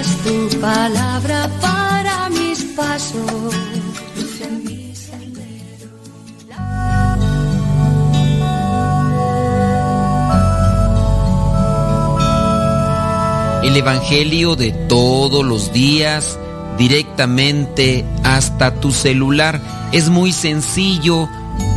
[0.00, 3.54] es tu palabra para mis pasos.
[13.62, 16.38] El Evangelio de todos los días
[16.76, 19.60] directamente hasta tu celular.
[19.92, 21.28] Es muy sencillo.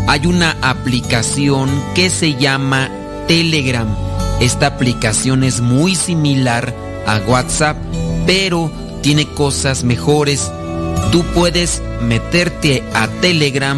[0.08, 2.90] Hay una aplicación que se llama
[3.28, 4.05] Telegram.
[4.40, 6.74] Esta aplicación es muy similar
[7.08, 7.78] a WhatsApp,
[8.26, 10.52] pero tiene cosas mejores.
[11.12, 13.78] Tú puedes meterte a Telegram,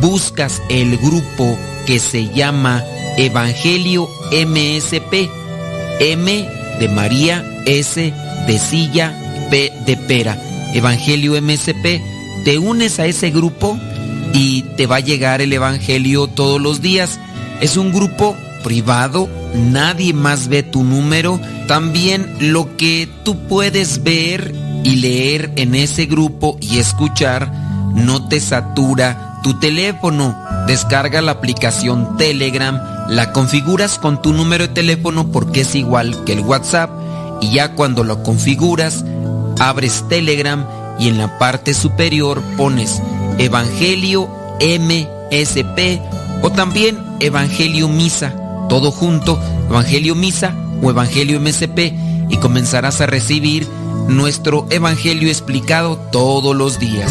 [0.00, 2.84] buscas el grupo que se llama
[3.16, 5.30] Evangelio MSP.
[6.00, 6.48] M
[6.80, 8.12] de María, S
[8.46, 9.14] de silla,
[9.50, 10.36] P de pera.
[10.74, 12.02] Evangelio MSP.
[12.44, 13.78] Te unes a ese grupo
[14.32, 17.20] y te va a llegar el Evangelio todos los días.
[17.60, 21.40] Es un grupo privado, nadie más ve tu número.
[21.66, 27.50] También lo que tú puedes ver y leer en ese grupo y escuchar
[27.94, 30.36] no te satura tu teléfono.
[30.66, 36.32] Descarga la aplicación Telegram, la configuras con tu número de teléfono porque es igual que
[36.32, 36.90] el WhatsApp
[37.40, 39.04] y ya cuando lo configuras,
[39.58, 40.66] abres Telegram
[40.98, 43.02] y en la parte superior pones
[43.38, 44.28] Evangelio
[44.60, 46.00] MSP
[46.42, 48.34] o también Evangelio Misa,
[48.68, 51.92] todo junto, Evangelio Misa o Evangelio MSP
[52.28, 53.66] y comenzarás a recibir
[54.08, 57.10] nuestro Evangelio explicado todos los días.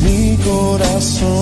[0.00, 1.37] Mi corazón.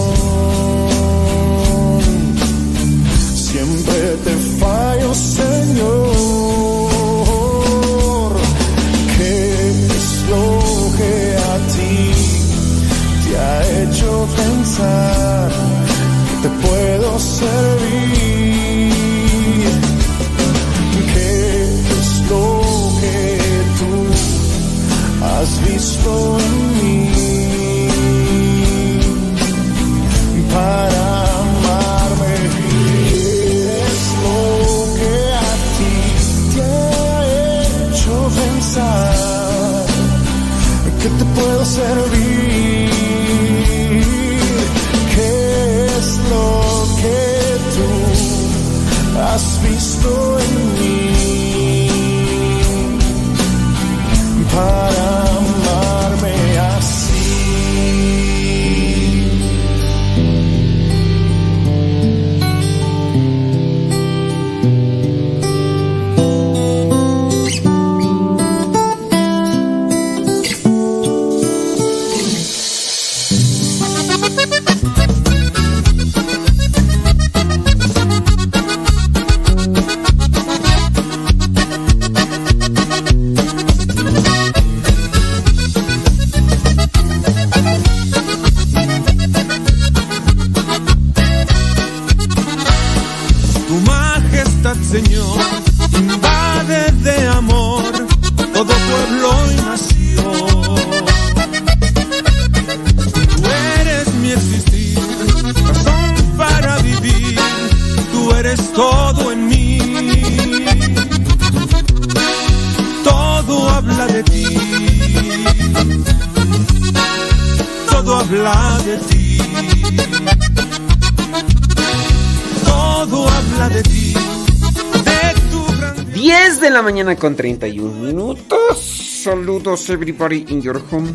[127.26, 128.78] Con 31 minutos.
[129.24, 131.12] Saludos everybody in your home.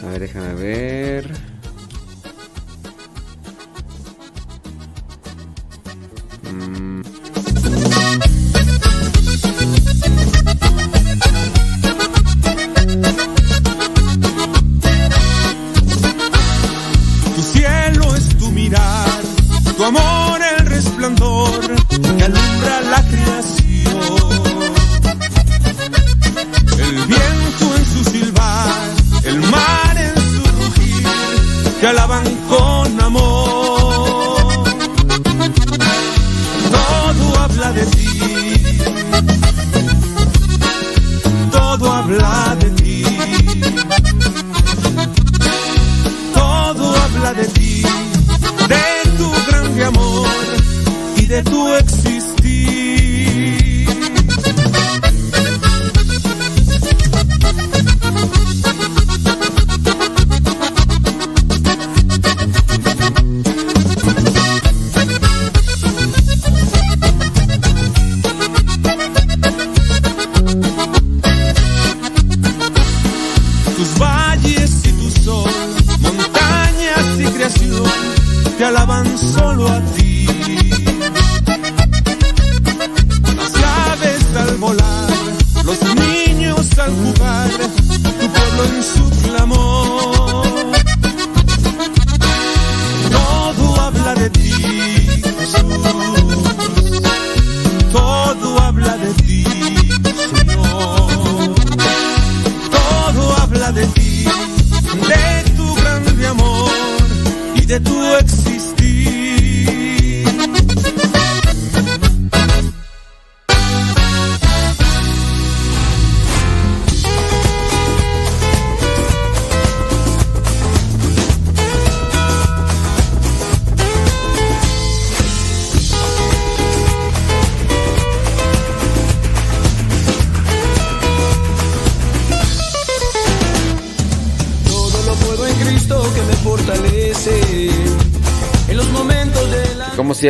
[0.00, 1.33] A ver, déjame ver.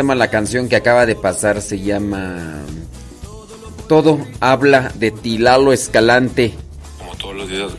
[0.04, 1.62] Llama la canción que acaba de pasar?
[1.62, 2.62] Se llama
[3.88, 6.52] Todo habla de ti, Lalo Escalante.
[6.98, 7.72] Como todos los días,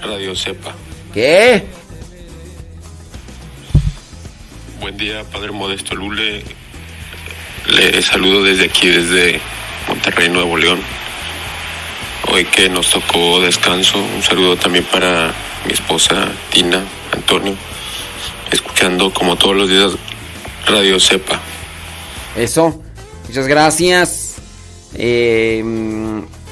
[0.00, 0.74] Radio Sepa.
[1.12, 1.66] ¿Qué?
[4.80, 6.42] Buen día, Padre Modesto Lule.
[7.66, 9.38] Le saludo desde aquí, desde
[9.86, 10.80] Monterrey, Nuevo León.
[12.32, 15.34] Hoy que nos tocó descanso, un saludo también para
[15.66, 16.82] mi esposa Tina,
[17.12, 17.54] Antonio,
[18.50, 19.92] escuchando como todos los días
[20.66, 21.49] Radio Sepa.
[22.40, 22.80] Eso.
[23.28, 24.36] Muchas gracias.
[24.94, 25.62] Eh,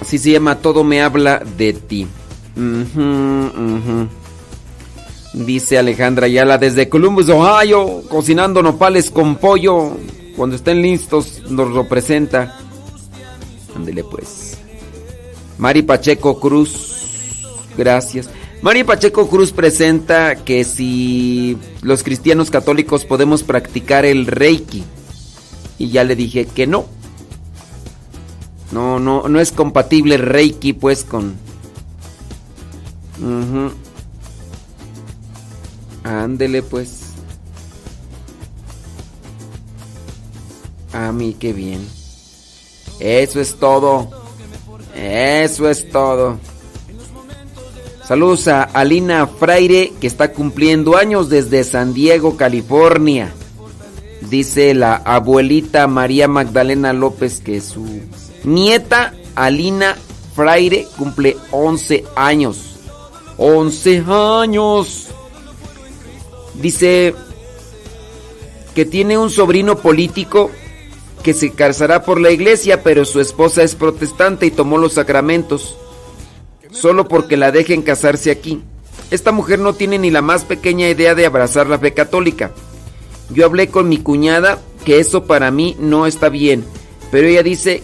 [0.01, 2.07] así se llama Todo me habla de ti.
[5.33, 9.97] Dice Alejandra Ayala desde Columbus, Ohio, cocinando nopales con pollo.
[10.37, 12.59] Cuando estén listos nos lo presenta.
[13.75, 14.59] Ándele pues.
[15.57, 18.29] Mari Pacheco Cruz, gracias.
[18.63, 24.85] Mari Pacheco Cruz presenta que si los cristianos católicos podemos practicar el Reiki.
[25.79, 26.87] Y ya le dije que no.
[28.73, 31.37] No, no, no es compatible Reiki pues con...
[36.05, 37.01] Ándele pues.
[40.93, 41.87] A mí qué bien.
[43.01, 44.11] Eso es todo.
[44.95, 46.39] Eso es todo.
[48.07, 53.35] Saludos a Alina Fraire que está cumpliendo años desde San Diego, California.
[54.21, 57.87] Dice la abuelita María Magdalena López que su
[58.45, 59.97] nieta Alina
[60.35, 62.77] Fraire cumple 11 años.
[63.37, 65.09] 11 años.
[66.55, 67.15] Dice
[68.75, 70.51] que tiene un sobrino político
[71.23, 75.77] que se casará por la iglesia, pero su esposa es protestante y tomó los sacramentos.
[76.71, 78.63] Solo porque la dejen casarse aquí.
[79.11, 82.53] Esta mujer no tiene ni la más pequeña idea de abrazar la fe católica.
[83.31, 86.65] Yo hablé con mi cuñada que eso para mí no está bien,
[87.11, 87.83] pero ella dice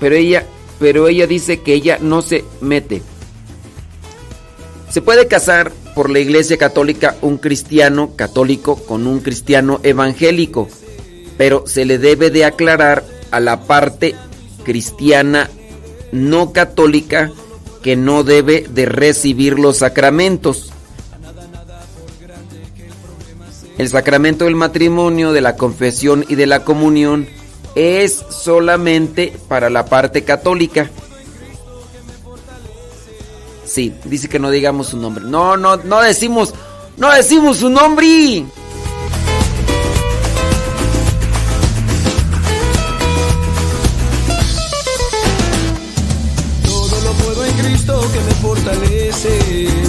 [0.00, 0.46] pero ella
[0.78, 3.02] pero ella dice que ella no se mete.
[4.90, 10.68] Se puede casar por la iglesia católica un cristiano católico con un cristiano evangélico.
[11.36, 14.16] pero se le debe de aclarar a la parte
[14.64, 15.48] cristiana
[16.10, 17.30] no católica
[17.82, 20.72] que no debe de recibir los sacramentos.
[23.78, 27.28] El sacramento del matrimonio, de la confesión y de la comunión
[27.76, 30.90] es solamente para la parte católica.
[33.64, 35.24] Sí, dice que no digamos su nombre.
[35.24, 36.54] No, no, no decimos,
[36.96, 38.44] no decimos su nombre.
[46.64, 49.87] Todo lo puedo en Cristo que me fortalece.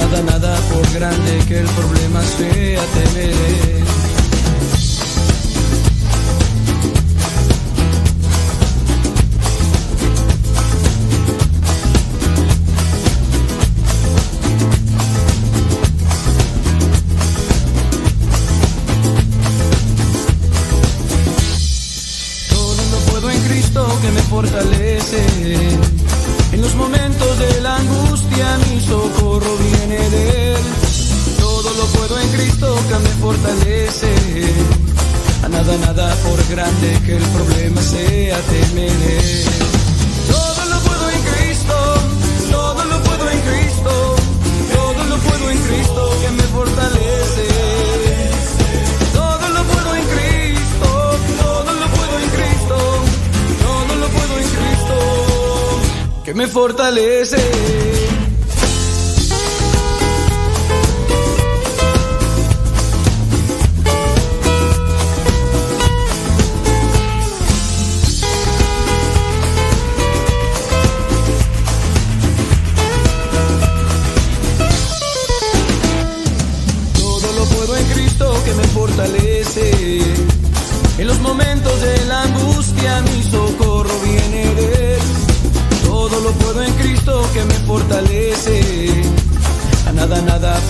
[0.00, 3.80] Nada, nada por grande que el problema sea temer.
[24.30, 25.26] Fortalece.
[26.52, 29.56] En los momentos de la angustia mi socorro
[33.20, 34.12] fortalece.
[35.44, 39.44] A nada, nada por grande que el problema sea temer.
[40.28, 41.76] Todo lo puedo en Cristo,
[42.50, 43.92] todo lo puedo en Cristo,
[44.74, 47.46] todo lo puedo en Cristo que me fortalece.
[49.12, 50.88] Todo lo puedo en Cristo,
[51.42, 52.76] todo lo puedo en Cristo,
[53.66, 54.96] todo lo puedo en Cristo
[56.24, 57.99] que me fortalece.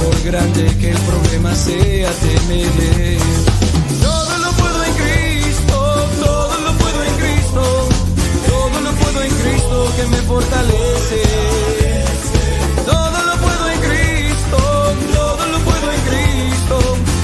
[0.03, 3.19] Por grande que el problema sea temer.
[4.03, 7.89] Todo lo puedo en Cristo, todo lo puedo en Cristo,
[8.49, 11.23] todo lo puedo en Cristo que me fortalece.
[12.87, 14.59] Todo lo puedo en Cristo,
[15.15, 16.77] todo lo puedo en Cristo,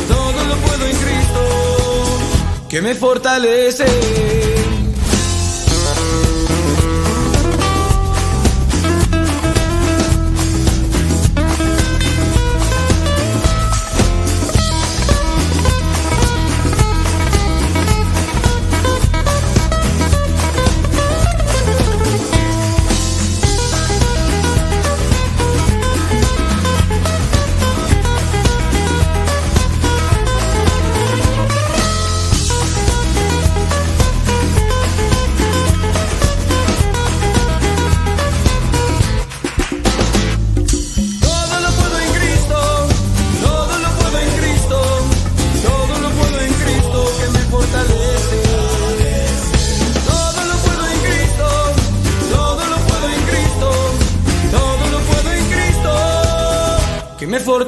[0.09, 1.41] todo lo puedo en Cristo
[2.69, 4.46] que me fortalece.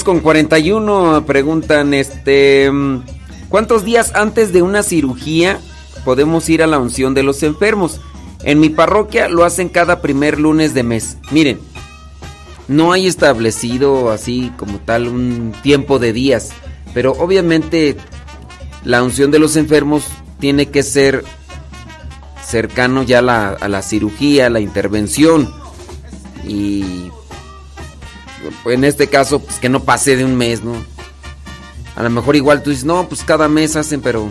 [0.00, 2.70] 10 con 41 preguntan, este,
[3.50, 5.60] ¿cuántos días antes de una cirugía
[6.06, 8.00] podemos ir a la unción de los enfermos?
[8.42, 11.18] En mi parroquia lo hacen cada primer lunes de mes.
[11.30, 11.60] Miren,
[12.66, 16.50] no hay establecido así como tal un tiempo de días,
[16.94, 17.98] pero obviamente
[18.84, 20.04] la unción de los enfermos
[20.38, 21.24] tiene que ser
[22.42, 25.52] cercano ya a la, a la cirugía, a la intervención.
[26.48, 27.10] Y
[28.66, 30.74] en este caso, pues que no pase de un mes, ¿no?
[31.96, 34.30] A lo mejor igual tú dices, no, pues cada mes hacen, pero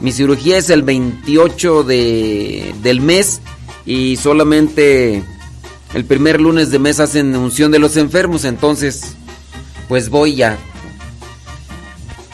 [0.00, 3.40] mi cirugía es el 28 de, del mes
[3.84, 5.22] y solamente
[5.94, 9.14] el primer lunes de mes hacen unción de los enfermos, entonces,
[9.88, 10.58] pues voy ya.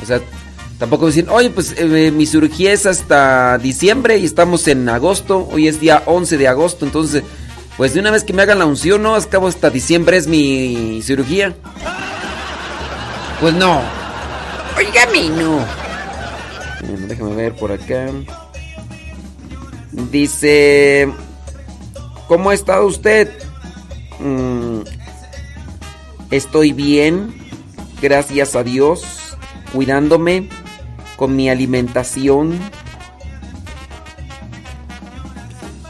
[0.02, 0.20] O sea,
[0.78, 5.68] tampoco decir, oye, pues eh, mi cirugía es hasta diciembre y estamos en agosto, hoy
[5.68, 7.22] es día 11 de agosto, entonces
[7.76, 9.14] pues de una vez que me hagan la unción, ¿no?
[9.14, 11.54] Acabo hasta diciembre es mi cirugía.
[13.40, 13.82] Pues no.
[14.76, 15.64] Oiga, mi no.
[17.08, 18.08] déjame ver por acá.
[19.92, 21.12] Dice,
[22.28, 23.30] ¿cómo ha estado usted?
[24.20, 24.80] Mm,
[26.30, 27.34] estoy bien,
[28.00, 29.36] gracias a Dios,
[29.72, 30.48] cuidándome
[31.16, 32.58] con mi alimentación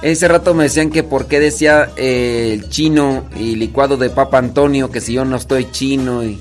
[0.03, 4.39] Ese rato me decían que por qué decía eh, el chino y licuado de Papa
[4.39, 6.41] Antonio, que si yo no estoy chino y...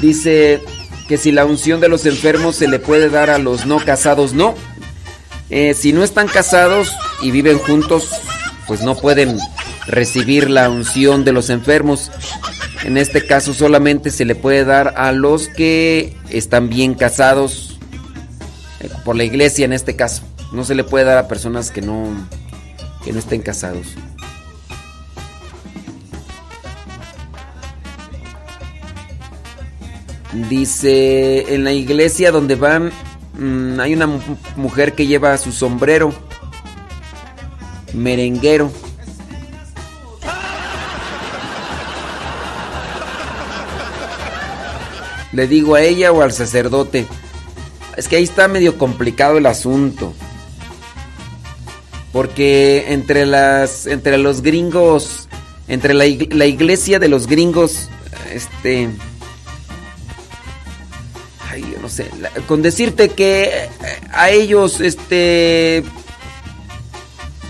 [0.00, 0.62] Dice
[1.08, 4.32] que si la unción de los enfermos se le puede dar a los no casados,
[4.32, 4.54] no.
[5.50, 8.10] Eh, si no están casados y viven juntos,
[8.68, 9.38] pues no pueden
[9.86, 12.12] recibir la unción de los enfermos.
[12.86, 17.80] En este caso solamente se le puede dar a los que están bien casados
[18.78, 20.22] eh, por la iglesia en este caso.
[20.52, 22.06] No se le puede dar a personas que no
[23.04, 23.88] que no estén casados.
[30.48, 32.92] Dice, en la iglesia donde van
[33.36, 34.06] mm, hay una
[34.54, 36.14] mujer que lleva su sombrero
[37.92, 38.70] merenguero.
[45.36, 47.06] ¿Le digo a ella o al sacerdote?
[47.94, 50.14] Es que ahí está medio complicado el asunto.
[52.10, 53.86] Porque entre las.
[53.86, 55.28] entre los gringos.
[55.68, 57.90] Entre la, iglesia de los gringos.
[58.32, 58.88] Este.
[61.50, 62.08] Ay, yo no sé.
[62.48, 63.68] con decirte que eh,
[64.12, 65.84] a ellos, este.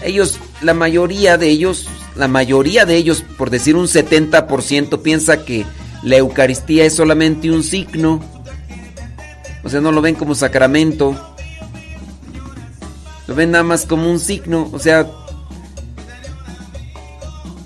[0.03, 1.87] Ellos, la mayoría de ellos.
[2.17, 5.65] La mayoría de ellos, por decir un 70%, piensa que
[6.07, 8.21] la Eucaristía es solamente un signo.
[9.65, 11.21] O sea, no lo ven como sacramento.
[13.27, 14.71] Lo ven nada más como un signo.
[14.73, 15.11] O sea,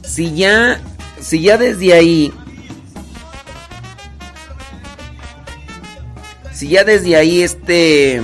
[0.02, 0.81] si ya,
[1.20, 2.33] si ya desde ahí,
[6.55, 8.23] si ya desde ahí este,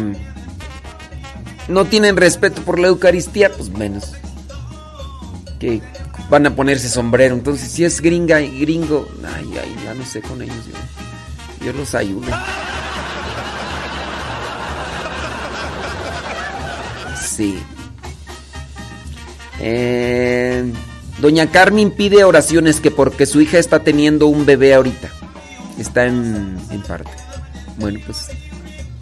[1.68, 4.14] no tienen respeto por la Eucaristía, pues menos.
[5.60, 5.82] Que
[6.28, 7.34] van a ponerse sombrero.
[7.34, 10.56] Entonces, si es gringa y gringo, ay, ay, ya no sé con ellos.
[11.64, 12.26] Yo, los ayudo.
[17.20, 17.58] Sí.
[19.60, 20.72] Eh,
[21.18, 25.10] Doña Carmen pide oraciones que porque su hija está teniendo un bebé ahorita.
[25.78, 27.10] Está en, en parte.
[27.78, 28.28] Bueno, pues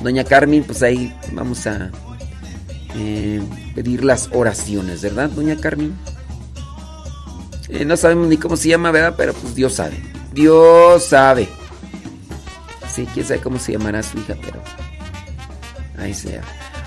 [0.02, 1.90] Doña Carmen, pues ahí vamos a
[2.96, 3.42] eh,
[3.74, 5.94] pedir las oraciones, ¿verdad, Doña Carmen?
[7.68, 9.14] Eh, no sabemos ni cómo se llama, ¿verdad?
[9.16, 10.02] Pero pues Dios sabe.
[10.32, 11.48] Dios sabe.
[12.92, 14.62] Sí, quién sabe cómo se llamará su hija, pero.
[15.98, 16.42] Ahí sea.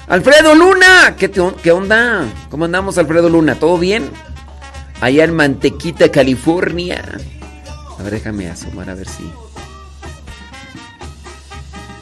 [0.08, 2.26] Alfredo Luna, ¿qué, ¿qué onda?
[2.50, 3.56] ¿Cómo andamos, Alfredo Luna?
[3.56, 4.10] ¿Todo bien?
[5.02, 7.04] Allá en Mantequita, California.
[8.00, 9.30] A ver, déjame asomar a ver si.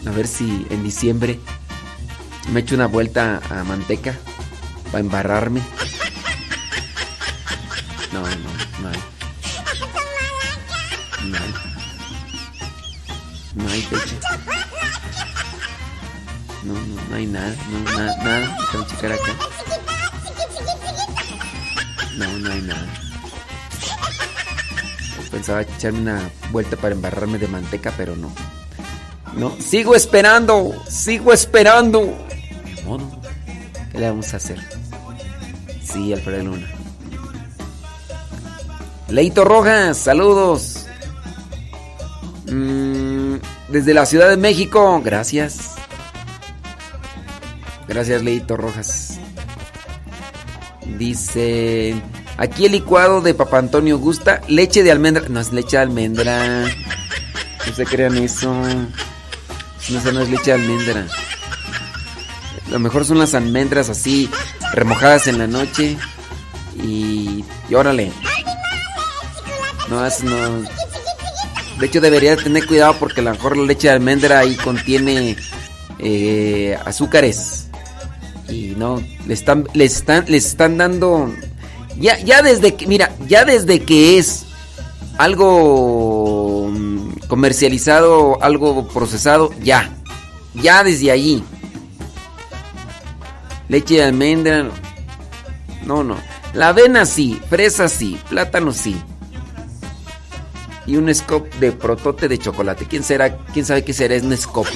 [0.05, 1.39] A ver si en diciembre
[2.51, 4.13] me echo una vuelta a Manteca
[4.91, 5.61] para embarrarme.
[8.13, 8.54] No, no.
[8.81, 8.99] No hay.
[16.63, 17.55] No, no, no hay nada.
[17.69, 18.57] No, nada, nada.
[19.13, 19.35] Acá.
[22.17, 22.87] No, no hay nada.
[25.31, 28.31] Pensaba echarme una vuelta para embarrarme de manteca, pero no.
[29.35, 32.17] No, sigo esperando, sigo esperando.
[33.91, 34.59] ¿Qué le vamos a hacer?
[35.83, 36.74] Sí, Alfredo Luna.
[39.09, 40.85] Leito Rojas, saludos.
[42.47, 42.95] Mmm
[43.69, 45.01] desde la Ciudad de México.
[45.03, 45.75] Gracias.
[47.87, 49.19] Gracias, Leito Rojas.
[50.97, 51.95] Dice,
[52.37, 55.25] Aquí el licuado de Papa Antonio gusta leche de almendra.
[55.29, 56.65] No es leche de almendra.
[57.67, 58.53] No se crean eso.
[58.53, 61.07] No, eso no es leche de almendra.
[62.71, 64.29] Lo mejor son las almendras así,
[64.73, 65.97] remojadas en la noche.
[66.81, 68.11] Y, y órale.
[69.89, 70.63] No, es no.
[71.79, 75.35] De hecho, debería tener cuidado porque a lo mejor la leche de almendra ahí contiene
[75.99, 77.67] eh, azúcares.
[78.47, 81.31] Y no, le están, le están, les están dando.
[81.99, 84.45] Ya, ya desde que, mira, ya desde que es
[85.17, 89.91] algo mm, comercializado, algo procesado, ya.
[90.53, 91.43] Ya desde allí.
[93.67, 94.69] Leche de almendra.
[95.85, 96.17] No, no.
[96.53, 98.95] La avena sí, fresa sí, plátano sí.
[100.87, 102.85] Y un scoop de protote de chocolate.
[102.85, 103.37] ¿Quién será?
[103.37, 104.15] ¿Quién sabe qué será?
[104.15, 104.67] Es un scoop.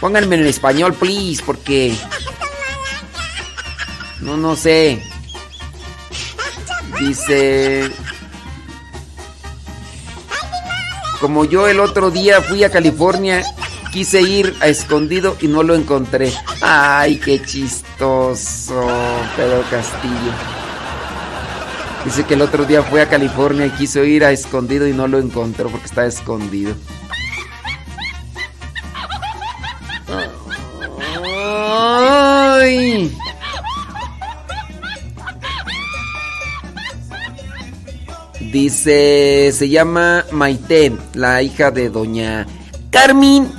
[0.00, 1.96] Pónganme en español, please, porque.
[4.20, 5.02] No, no sé.
[7.00, 7.90] Dice.
[11.20, 13.42] Como yo el otro día fui a California,
[13.92, 16.30] quise ir a escondido y no lo encontré.
[16.60, 18.86] Ay, qué chistoso,
[19.36, 20.63] Pedro Castillo.
[22.04, 25.08] Dice que el otro día fue a California y quiso ir a escondido y no
[25.08, 26.74] lo encontró porque está escondido.
[31.26, 33.10] Ay.
[38.52, 42.46] Dice, se llama Maite, la hija de doña
[42.90, 43.50] Carmen,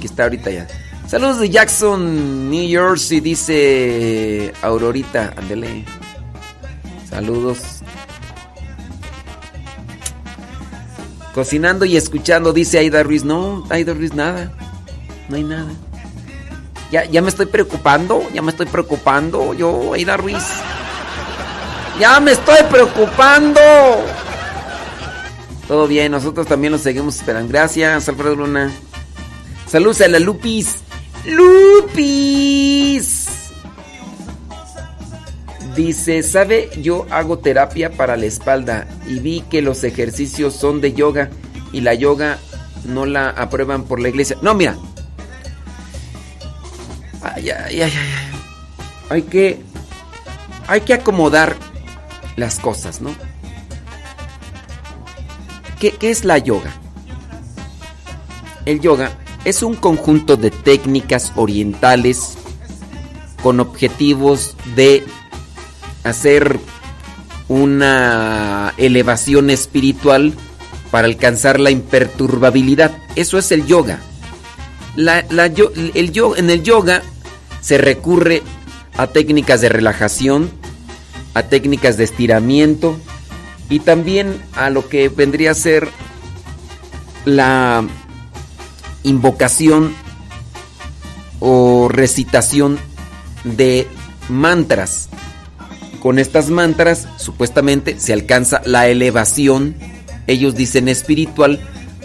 [0.00, 0.66] que está ahorita ya.
[1.06, 5.84] Saludos de Jackson, New Jersey, dice Aurorita, ándele.
[7.10, 7.58] Saludos.
[11.34, 13.24] Cocinando y escuchando, dice Aida Ruiz.
[13.24, 14.52] No, Aida Ruiz, nada.
[15.28, 15.70] No hay nada.
[16.90, 19.54] Ya, ya me estoy preocupando, ya me estoy preocupando.
[19.54, 20.44] Yo, Aida Ruiz.
[22.00, 23.60] Ya me estoy preocupando.
[25.68, 27.48] Todo bien, nosotros también lo seguimos esperando.
[27.48, 28.72] Gracias, Alfredo Luna.
[29.68, 30.76] Saludos a la Lupis.
[31.26, 33.19] Lupis.
[35.74, 36.70] Dice, ¿sabe?
[36.80, 41.30] Yo hago terapia para la espalda y vi que los ejercicios son de yoga
[41.72, 42.38] y la yoga
[42.84, 44.36] no la aprueban por la iglesia.
[44.42, 44.76] No, mira.
[47.22, 47.92] Ay, ay, ay, ay.
[49.10, 49.60] Hay que
[50.66, 51.56] hay que acomodar
[52.36, 53.10] las cosas, ¿no?
[55.80, 56.72] ¿Qué, ¿Qué, es la yoga?
[58.66, 59.10] El yoga
[59.44, 62.36] es un conjunto de técnicas orientales
[63.42, 65.04] con objetivos de
[66.04, 66.58] hacer
[67.48, 70.34] una elevación espiritual
[70.90, 72.96] para alcanzar la imperturbabilidad.
[73.16, 74.00] Eso es el yoga.
[74.96, 77.02] La, la, el, en el yoga
[77.60, 78.42] se recurre
[78.96, 80.50] a técnicas de relajación,
[81.34, 82.96] a técnicas de estiramiento
[83.68, 85.88] y también a lo que vendría a ser
[87.24, 87.84] la
[89.02, 89.94] invocación
[91.38, 92.78] o recitación
[93.44, 93.86] de
[94.28, 95.09] mantras.
[96.00, 99.76] Con estas mantras supuestamente se alcanza la elevación,
[100.26, 101.60] ellos dicen espiritual,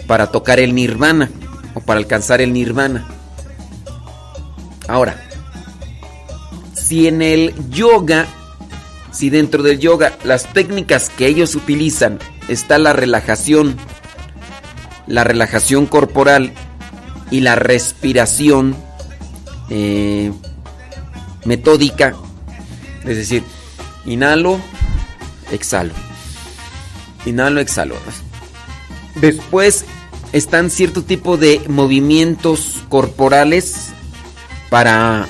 [0.06, 1.30] para tocar el nirvana
[1.74, 3.06] o para alcanzar el nirvana.
[4.86, 5.20] Ahora,
[6.74, 8.26] si en el yoga,
[9.12, 12.18] si dentro del yoga las técnicas que ellos utilizan
[12.48, 13.76] está la relajación,
[15.06, 16.52] la relajación corporal
[17.30, 18.76] y la respiración
[19.70, 20.30] eh,
[21.44, 22.14] metódica,
[23.04, 23.42] es decir,
[24.06, 24.60] inhalo,
[25.50, 25.92] exhalo,
[27.24, 27.96] inhalo, exhalo.
[29.16, 29.84] Después
[30.32, 33.90] están cierto tipo de movimientos corporales
[34.70, 35.26] para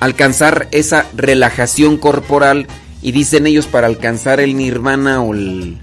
[0.00, 2.66] alcanzar esa relajación corporal
[3.02, 5.78] y dicen ellos para alcanzar el nirvana o el,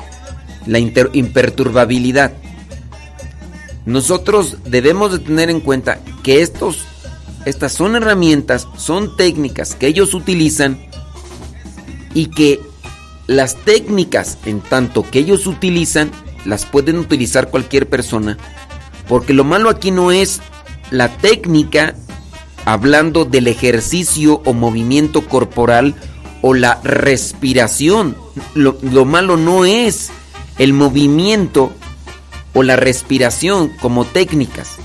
[0.66, 2.34] la imperturbabilidad.
[3.86, 6.86] Nosotros debemos de tener en cuenta que estos,
[7.46, 10.80] estas son herramientas, son técnicas que ellos utilizan
[12.14, 12.62] y que
[13.28, 16.12] las técnicas en tanto que ellos utilizan
[16.46, 18.38] las pueden utilizar cualquier persona
[19.08, 20.42] porque lo malo aquí no es
[20.92, 21.96] la técnica
[22.66, 25.96] hablando del ejercicio o movimiento corporal
[26.42, 28.16] o la respiración.
[28.54, 30.12] Lo, lo, malo no es
[30.58, 31.72] el movimiento
[32.54, 34.78] o la respiración como técnicas,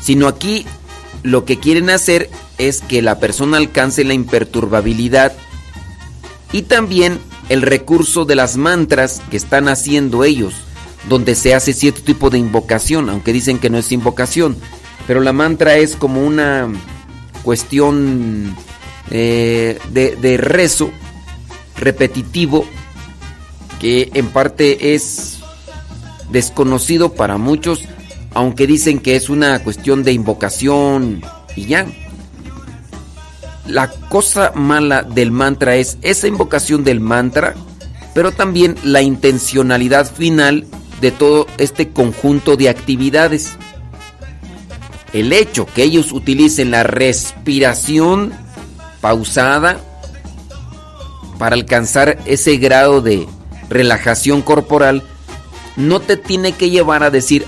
[0.00, 0.66] sino aquí
[1.22, 5.32] lo que quieren hacer es que la persona alcance la imperturbabilidad
[6.52, 10.54] y también el recurso de las mantras que están haciendo ellos,
[11.08, 14.56] donde se hace cierto tipo de invocación, aunque dicen que no es invocación,
[15.06, 16.68] pero la mantra es como una
[17.42, 18.54] cuestión
[19.10, 20.90] eh, de, de, rezo
[21.76, 22.64] repetitivo
[23.80, 25.40] que en parte es
[26.30, 27.82] desconocido para muchos,
[28.34, 31.22] aunque dicen que es una cuestión de invocación
[31.56, 31.86] y ya.
[33.70, 37.54] La cosa mala del mantra es esa invocación del mantra,
[38.14, 40.66] pero también la intencionalidad final
[41.00, 43.52] de todo este conjunto de actividades.
[45.12, 48.32] El hecho que ellos utilicen la respiración
[49.00, 49.78] pausada
[51.38, 53.28] para alcanzar ese grado de
[53.68, 55.04] relajación corporal
[55.76, 57.46] no te tiene que llevar a decir,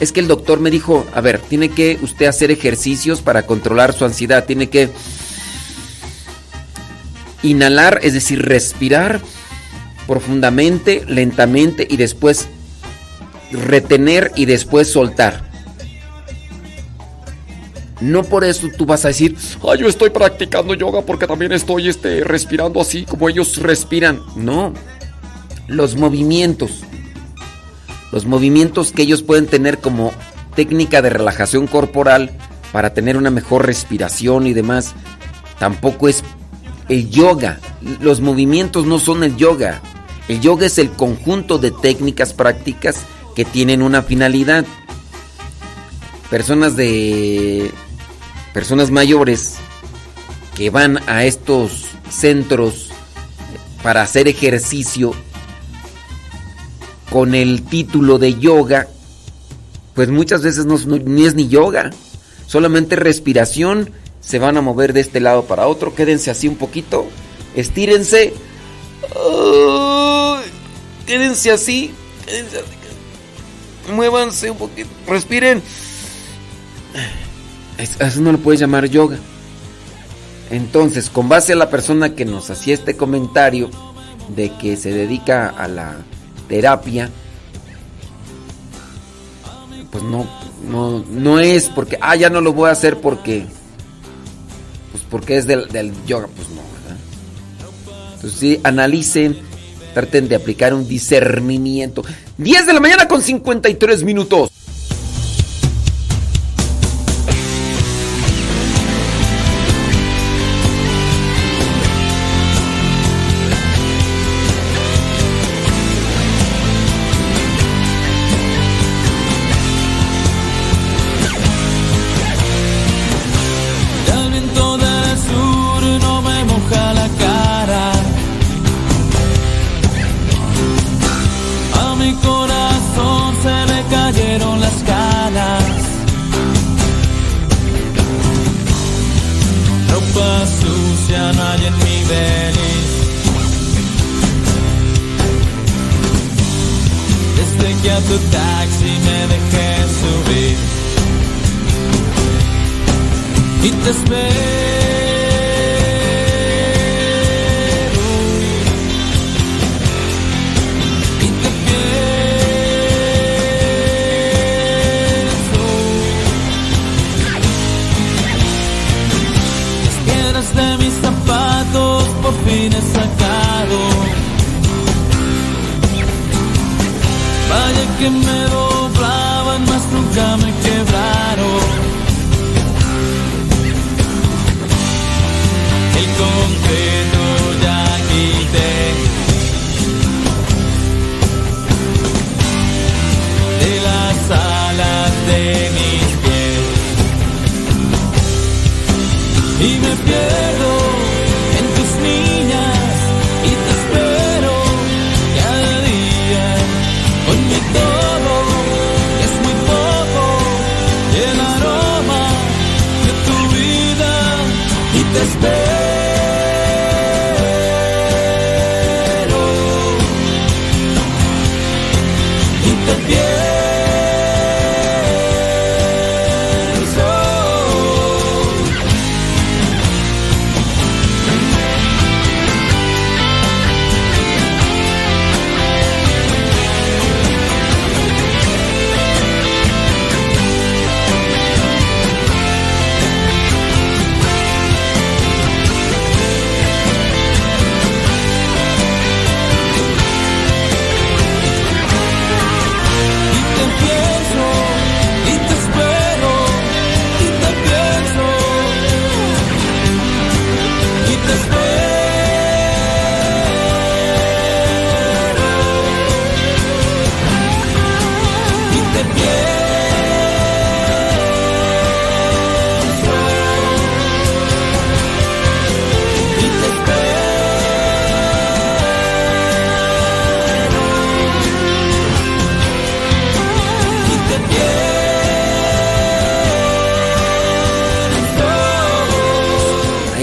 [0.00, 3.92] es que el doctor me dijo, a ver, tiene que usted hacer ejercicios para controlar
[3.92, 4.88] su ansiedad, tiene que
[7.42, 9.20] inhalar, es decir, respirar
[10.06, 12.48] profundamente, lentamente y después
[13.52, 15.48] retener y después soltar.
[18.00, 19.36] No por eso tú vas a decir,
[19.68, 24.20] ay, yo estoy practicando yoga porque también estoy este, respirando así como ellos respiran.
[24.36, 24.72] No,
[25.66, 26.84] los movimientos,
[28.12, 30.12] los movimientos que ellos pueden tener como
[30.54, 32.30] técnica de relajación corporal
[32.72, 34.94] para tener una mejor respiración y demás,
[35.58, 36.22] tampoco es
[36.88, 37.60] el yoga.
[38.00, 39.80] Los movimientos no son el yoga.
[40.28, 44.64] El yoga es el conjunto de técnicas prácticas que tienen una finalidad.
[46.30, 47.70] Personas de
[48.52, 49.56] personas mayores
[50.56, 52.90] que van a estos centros
[53.82, 55.12] para hacer ejercicio
[57.10, 58.88] con el título de yoga,
[59.94, 61.90] pues muchas veces no, ni es ni yoga,
[62.46, 63.90] solamente respiración,
[64.28, 67.06] se van a mover de este lado para otro, quédense así un poquito,
[67.56, 68.34] estírense,
[71.06, 71.94] quédense así,
[72.26, 75.62] quédense así, muévanse un poquito, respiren.
[77.78, 79.16] Eso no lo puedes llamar yoga.
[80.50, 83.70] Entonces, con base a la persona que nos hacía este comentario
[84.36, 85.96] de que se dedica a la
[86.48, 87.08] terapia,
[89.90, 90.26] pues no,
[90.68, 93.46] no, no es porque, ah, ya no lo voy a hacer porque,
[95.10, 96.98] porque es del, del yoga, pues no, ¿verdad?
[98.14, 99.38] Entonces sí, analicen,
[99.94, 102.04] traten de aplicar un discernimiento.
[102.36, 104.50] 10 de la mañana con 53 minutos.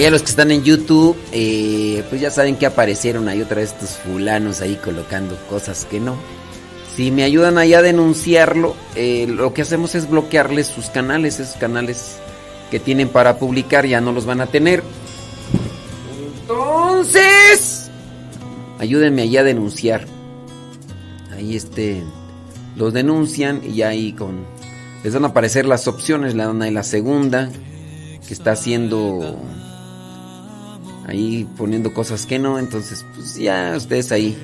[0.05, 3.71] Allá los que están en YouTube, eh, pues ya saben que aparecieron ahí otra vez
[3.71, 6.15] estos fulanos ahí colocando cosas que no.
[6.95, 11.55] Si me ayudan allá a denunciarlo, eh, lo que hacemos es bloquearles sus canales, esos
[11.55, 12.17] canales
[12.69, 14.83] que tienen para publicar ya no los van a tener.
[16.41, 17.89] Entonces,
[18.77, 20.05] ayúdenme allá a denunciar.
[21.31, 22.03] Ahí este,
[22.75, 24.45] los denuncian y ahí con,
[25.03, 27.49] les van a aparecer las opciones, le dan ahí la segunda,
[28.27, 29.41] que está haciendo,
[31.07, 34.37] ahí poniendo cosas que no, entonces pues ya ustedes ahí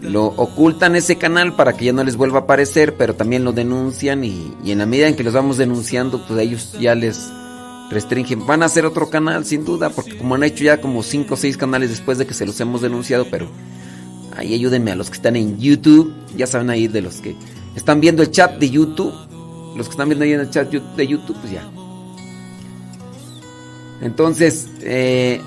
[0.00, 3.52] lo ocultan ese canal para que ya no les vuelva a aparecer, pero también lo
[3.52, 7.30] denuncian y, en la medida en que los vamos denunciando, pues ellos ya les
[7.90, 8.46] restringen.
[8.46, 11.36] Van a hacer otro canal, sin duda, porque como han hecho ya como 5 o
[11.36, 13.48] 6 canales después de que se los hemos denunciado, pero
[14.36, 17.34] ahí ayúdenme a los que están en YouTube, ya saben ahí de los que
[17.74, 19.12] están viendo el chat de YouTube,
[19.76, 21.68] los que están viendo ahí en el chat de YouTube, pues ya.
[24.00, 25.40] Entonces, eh,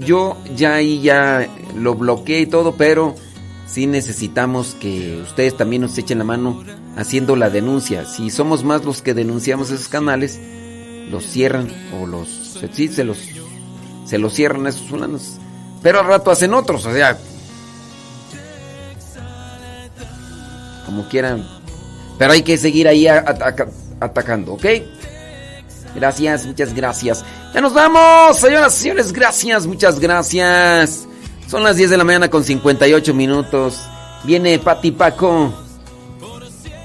[0.00, 3.14] yo ya ahí ya lo bloqueé y todo, pero
[3.66, 6.62] sí necesitamos que ustedes también nos echen la mano
[6.96, 8.04] haciendo la denuncia.
[8.04, 10.38] Si somos más los que denunciamos esos canales,
[11.10, 11.68] los cierran
[12.00, 12.28] o los
[12.72, 13.18] sí, se los
[14.06, 15.38] se los cierran a esos fulanos.
[15.82, 17.18] Pero al rato hacen otros, o sea,
[20.86, 21.46] como quieran.
[22.18, 23.68] Pero hay que seguir ahí a- ataca-
[24.00, 24.64] atacando, ¿ok?
[25.94, 27.24] Gracias, muchas gracias.
[27.54, 31.06] Ya nos vamos, señoras y señores, gracias, muchas gracias.
[31.48, 33.78] Son las 10 de la mañana con 58 minutos.
[34.24, 35.52] Viene Pati Paco.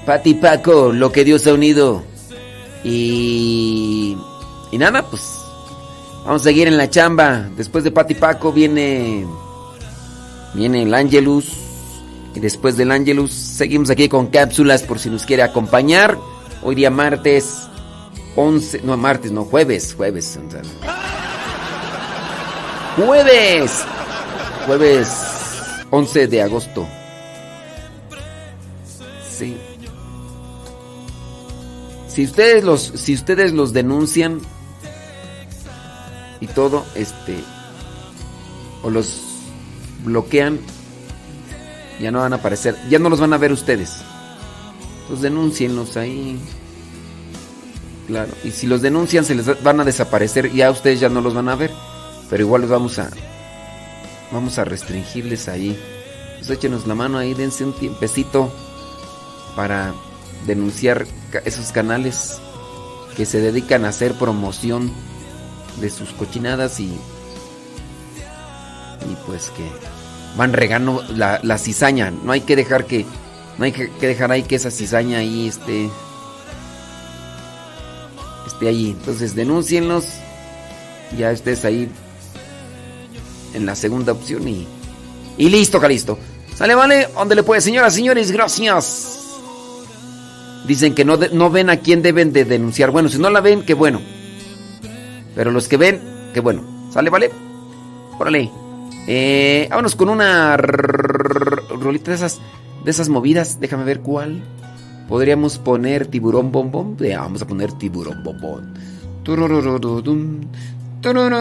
[0.04, 2.02] Pati Paco, lo que Dios ha unido.
[2.84, 4.16] Y.
[4.70, 5.22] Y nada, pues.
[6.24, 7.48] Vamos a seguir en la chamba.
[7.56, 9.26] Después de Pati Paco viene.
[10.52, 11.50] Viene el Angelus.
[12.34, 16.18] Y después del Angelus seguimos aquí con cápsulas por si nos quiere acompañar.
[16.62, 17.67] Hoy día martes
[18.40, 20.38] 11, no martes, no, jueves, jueves.
[22.94, 23.84] Jueves.
[24.64, 25.08] Jueves
[25.90, 26.86] 11 de agosto.
[29.28, 29.56] Sí.
[32.06, 34.40] Si ustedes los si ustedes los denuncian
[36.40, 37.42] y todo este
[38.84, 39.20] o los
[40.04, 40.60] bloquean
[41.98, 43.96] ya no van a aparecer, ya no los van a ver ustedes.
[45.08, 46.40] Pues denúncienlos ahí.
[48.08, 51.34] Claro, y si los denuncian se les van a desaparecer, ya ustedes ya no los
[51.34, 51.70] van a ver,
[52.30, 53.10] pero igual los vamos a
[54.32, 55.78] vamos a restringirles ahí.
[56.38, 58.50] Pues échenos la mano ahí, dense un tiempecito
[59.54, 59.92] para
[60.46, 61.06] denunciar
[61.44, 62.40] esos canales
[63.14, 64.90] que se dedican a hacer promoción
[65.78, 66.98] de sus cochinadas y y
[69.26, 69.70] pues que
[70.34, 72.10] van regando la, cizaña.
[72.10, 73.04] No hay que dejar que
[73.58, 75.90] no hay que dejar ahí que esa cizaña ahí esté
[78.58, 78.90] esté ahí.
[78.98, 80.04] Entonces denúncienlos.
[81.16, 81.88] Ya estés ahí
[83.54, 84.66] en la segunda opción y
[85.38, 86.18] y listo, Calisto.
[86.56, 89.14] Sale, vale, donde le puede, señoras, señores, gracias.
[90.66, 92.90] Dicen que no, de- no ven a quién deben de denunciar.
[92.90, 94.02] Bueno, si no la ven, qué bueno.
[95.36, 96.00] Pero los que ven,
[96.34, 96.90] qué bueno.
[96.92, 97.30] Sale, vale.
[98.18, 98.50] Órale.
[99.06, 102.40] Eh, vámonos con una rolita de esas,
[102.84, 103.60] de esas movidas.
[103.60, 104.42] Déjame ver cuál.
[105.08, 106.96] Podríamos poner tiburón bombón.
[106.98, 108.74] Ya, vamos a poner tiburón bombón.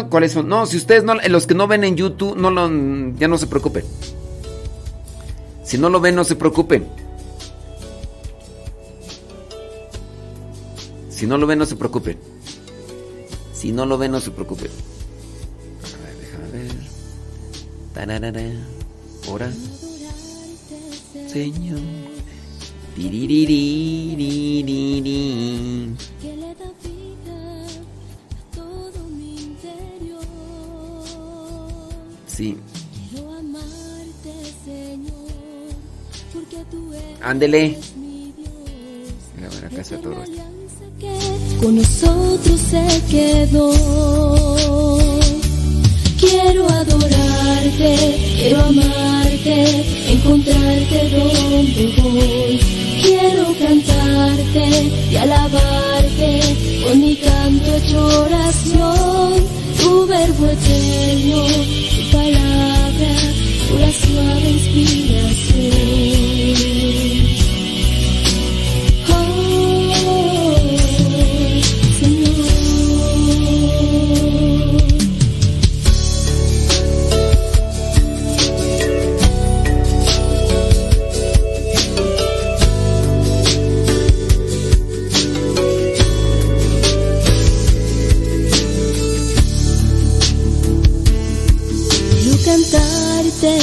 [0.09, 0.47] ¿Cuáles son?
[0.47, 2.69] No, si ustedes no, los que no ven en YouTube, no lo,
[3.17, 3.83] ya no se preocupen.
[5.63, 6.87] Si no lo ven, no se preocupen.
[11.09, 12.17] Si no lo ven, no se preocupen.
[13.53, 14.69] Si no lo ven, no se preocupen.
[15.83, 16.71] A ver, déjame ver.
[17.93, 18.41] Tararara.
[19.27, 19.51] Ahora.
[21.27, 22.06] Señor.
[22.98, 23.03] Que
[26.35, 27.40] le da vida
[28.34, 30.26] a todo mi interior.
[32.26, 32.58] Sí.
[33.11, 34.34] Quiero amarte,
[34.66, 35.30] Señor,
[36.34, 37.77] porque tú eres Ándele.
[37.98, 38.50] mi Dios.
[39.45, 40.42] A ver, acá está todo esto.
[41.00, 41.14] que
[41.64, 43.74] con nosotros se quedó.
[46.30, 47.95] Quiero adorarte,
[48.38, 52.59] quiero amarte, encontrarte donde voy.
[53.01, 56.41] Quiero cantarte y alabarte
[56.83, 59.35] con mi canto hecho oración.
[59.81, 61.45] Tu verbo eterno,
[61.95, 63.11] tu palabra,
[63.69, 66.26] pura suave inspiración.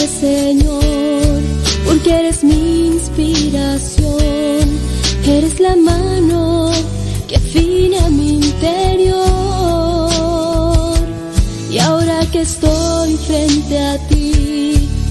[0.06, 1.40] Señor,
[1.86, 4.68] porque eres mi inspiración,
[5.26, 6.70] eres la mano
[7.26, 9.14] que afina mi interior.
[11.70, 14.13] Y ahora que estoy frente a ti,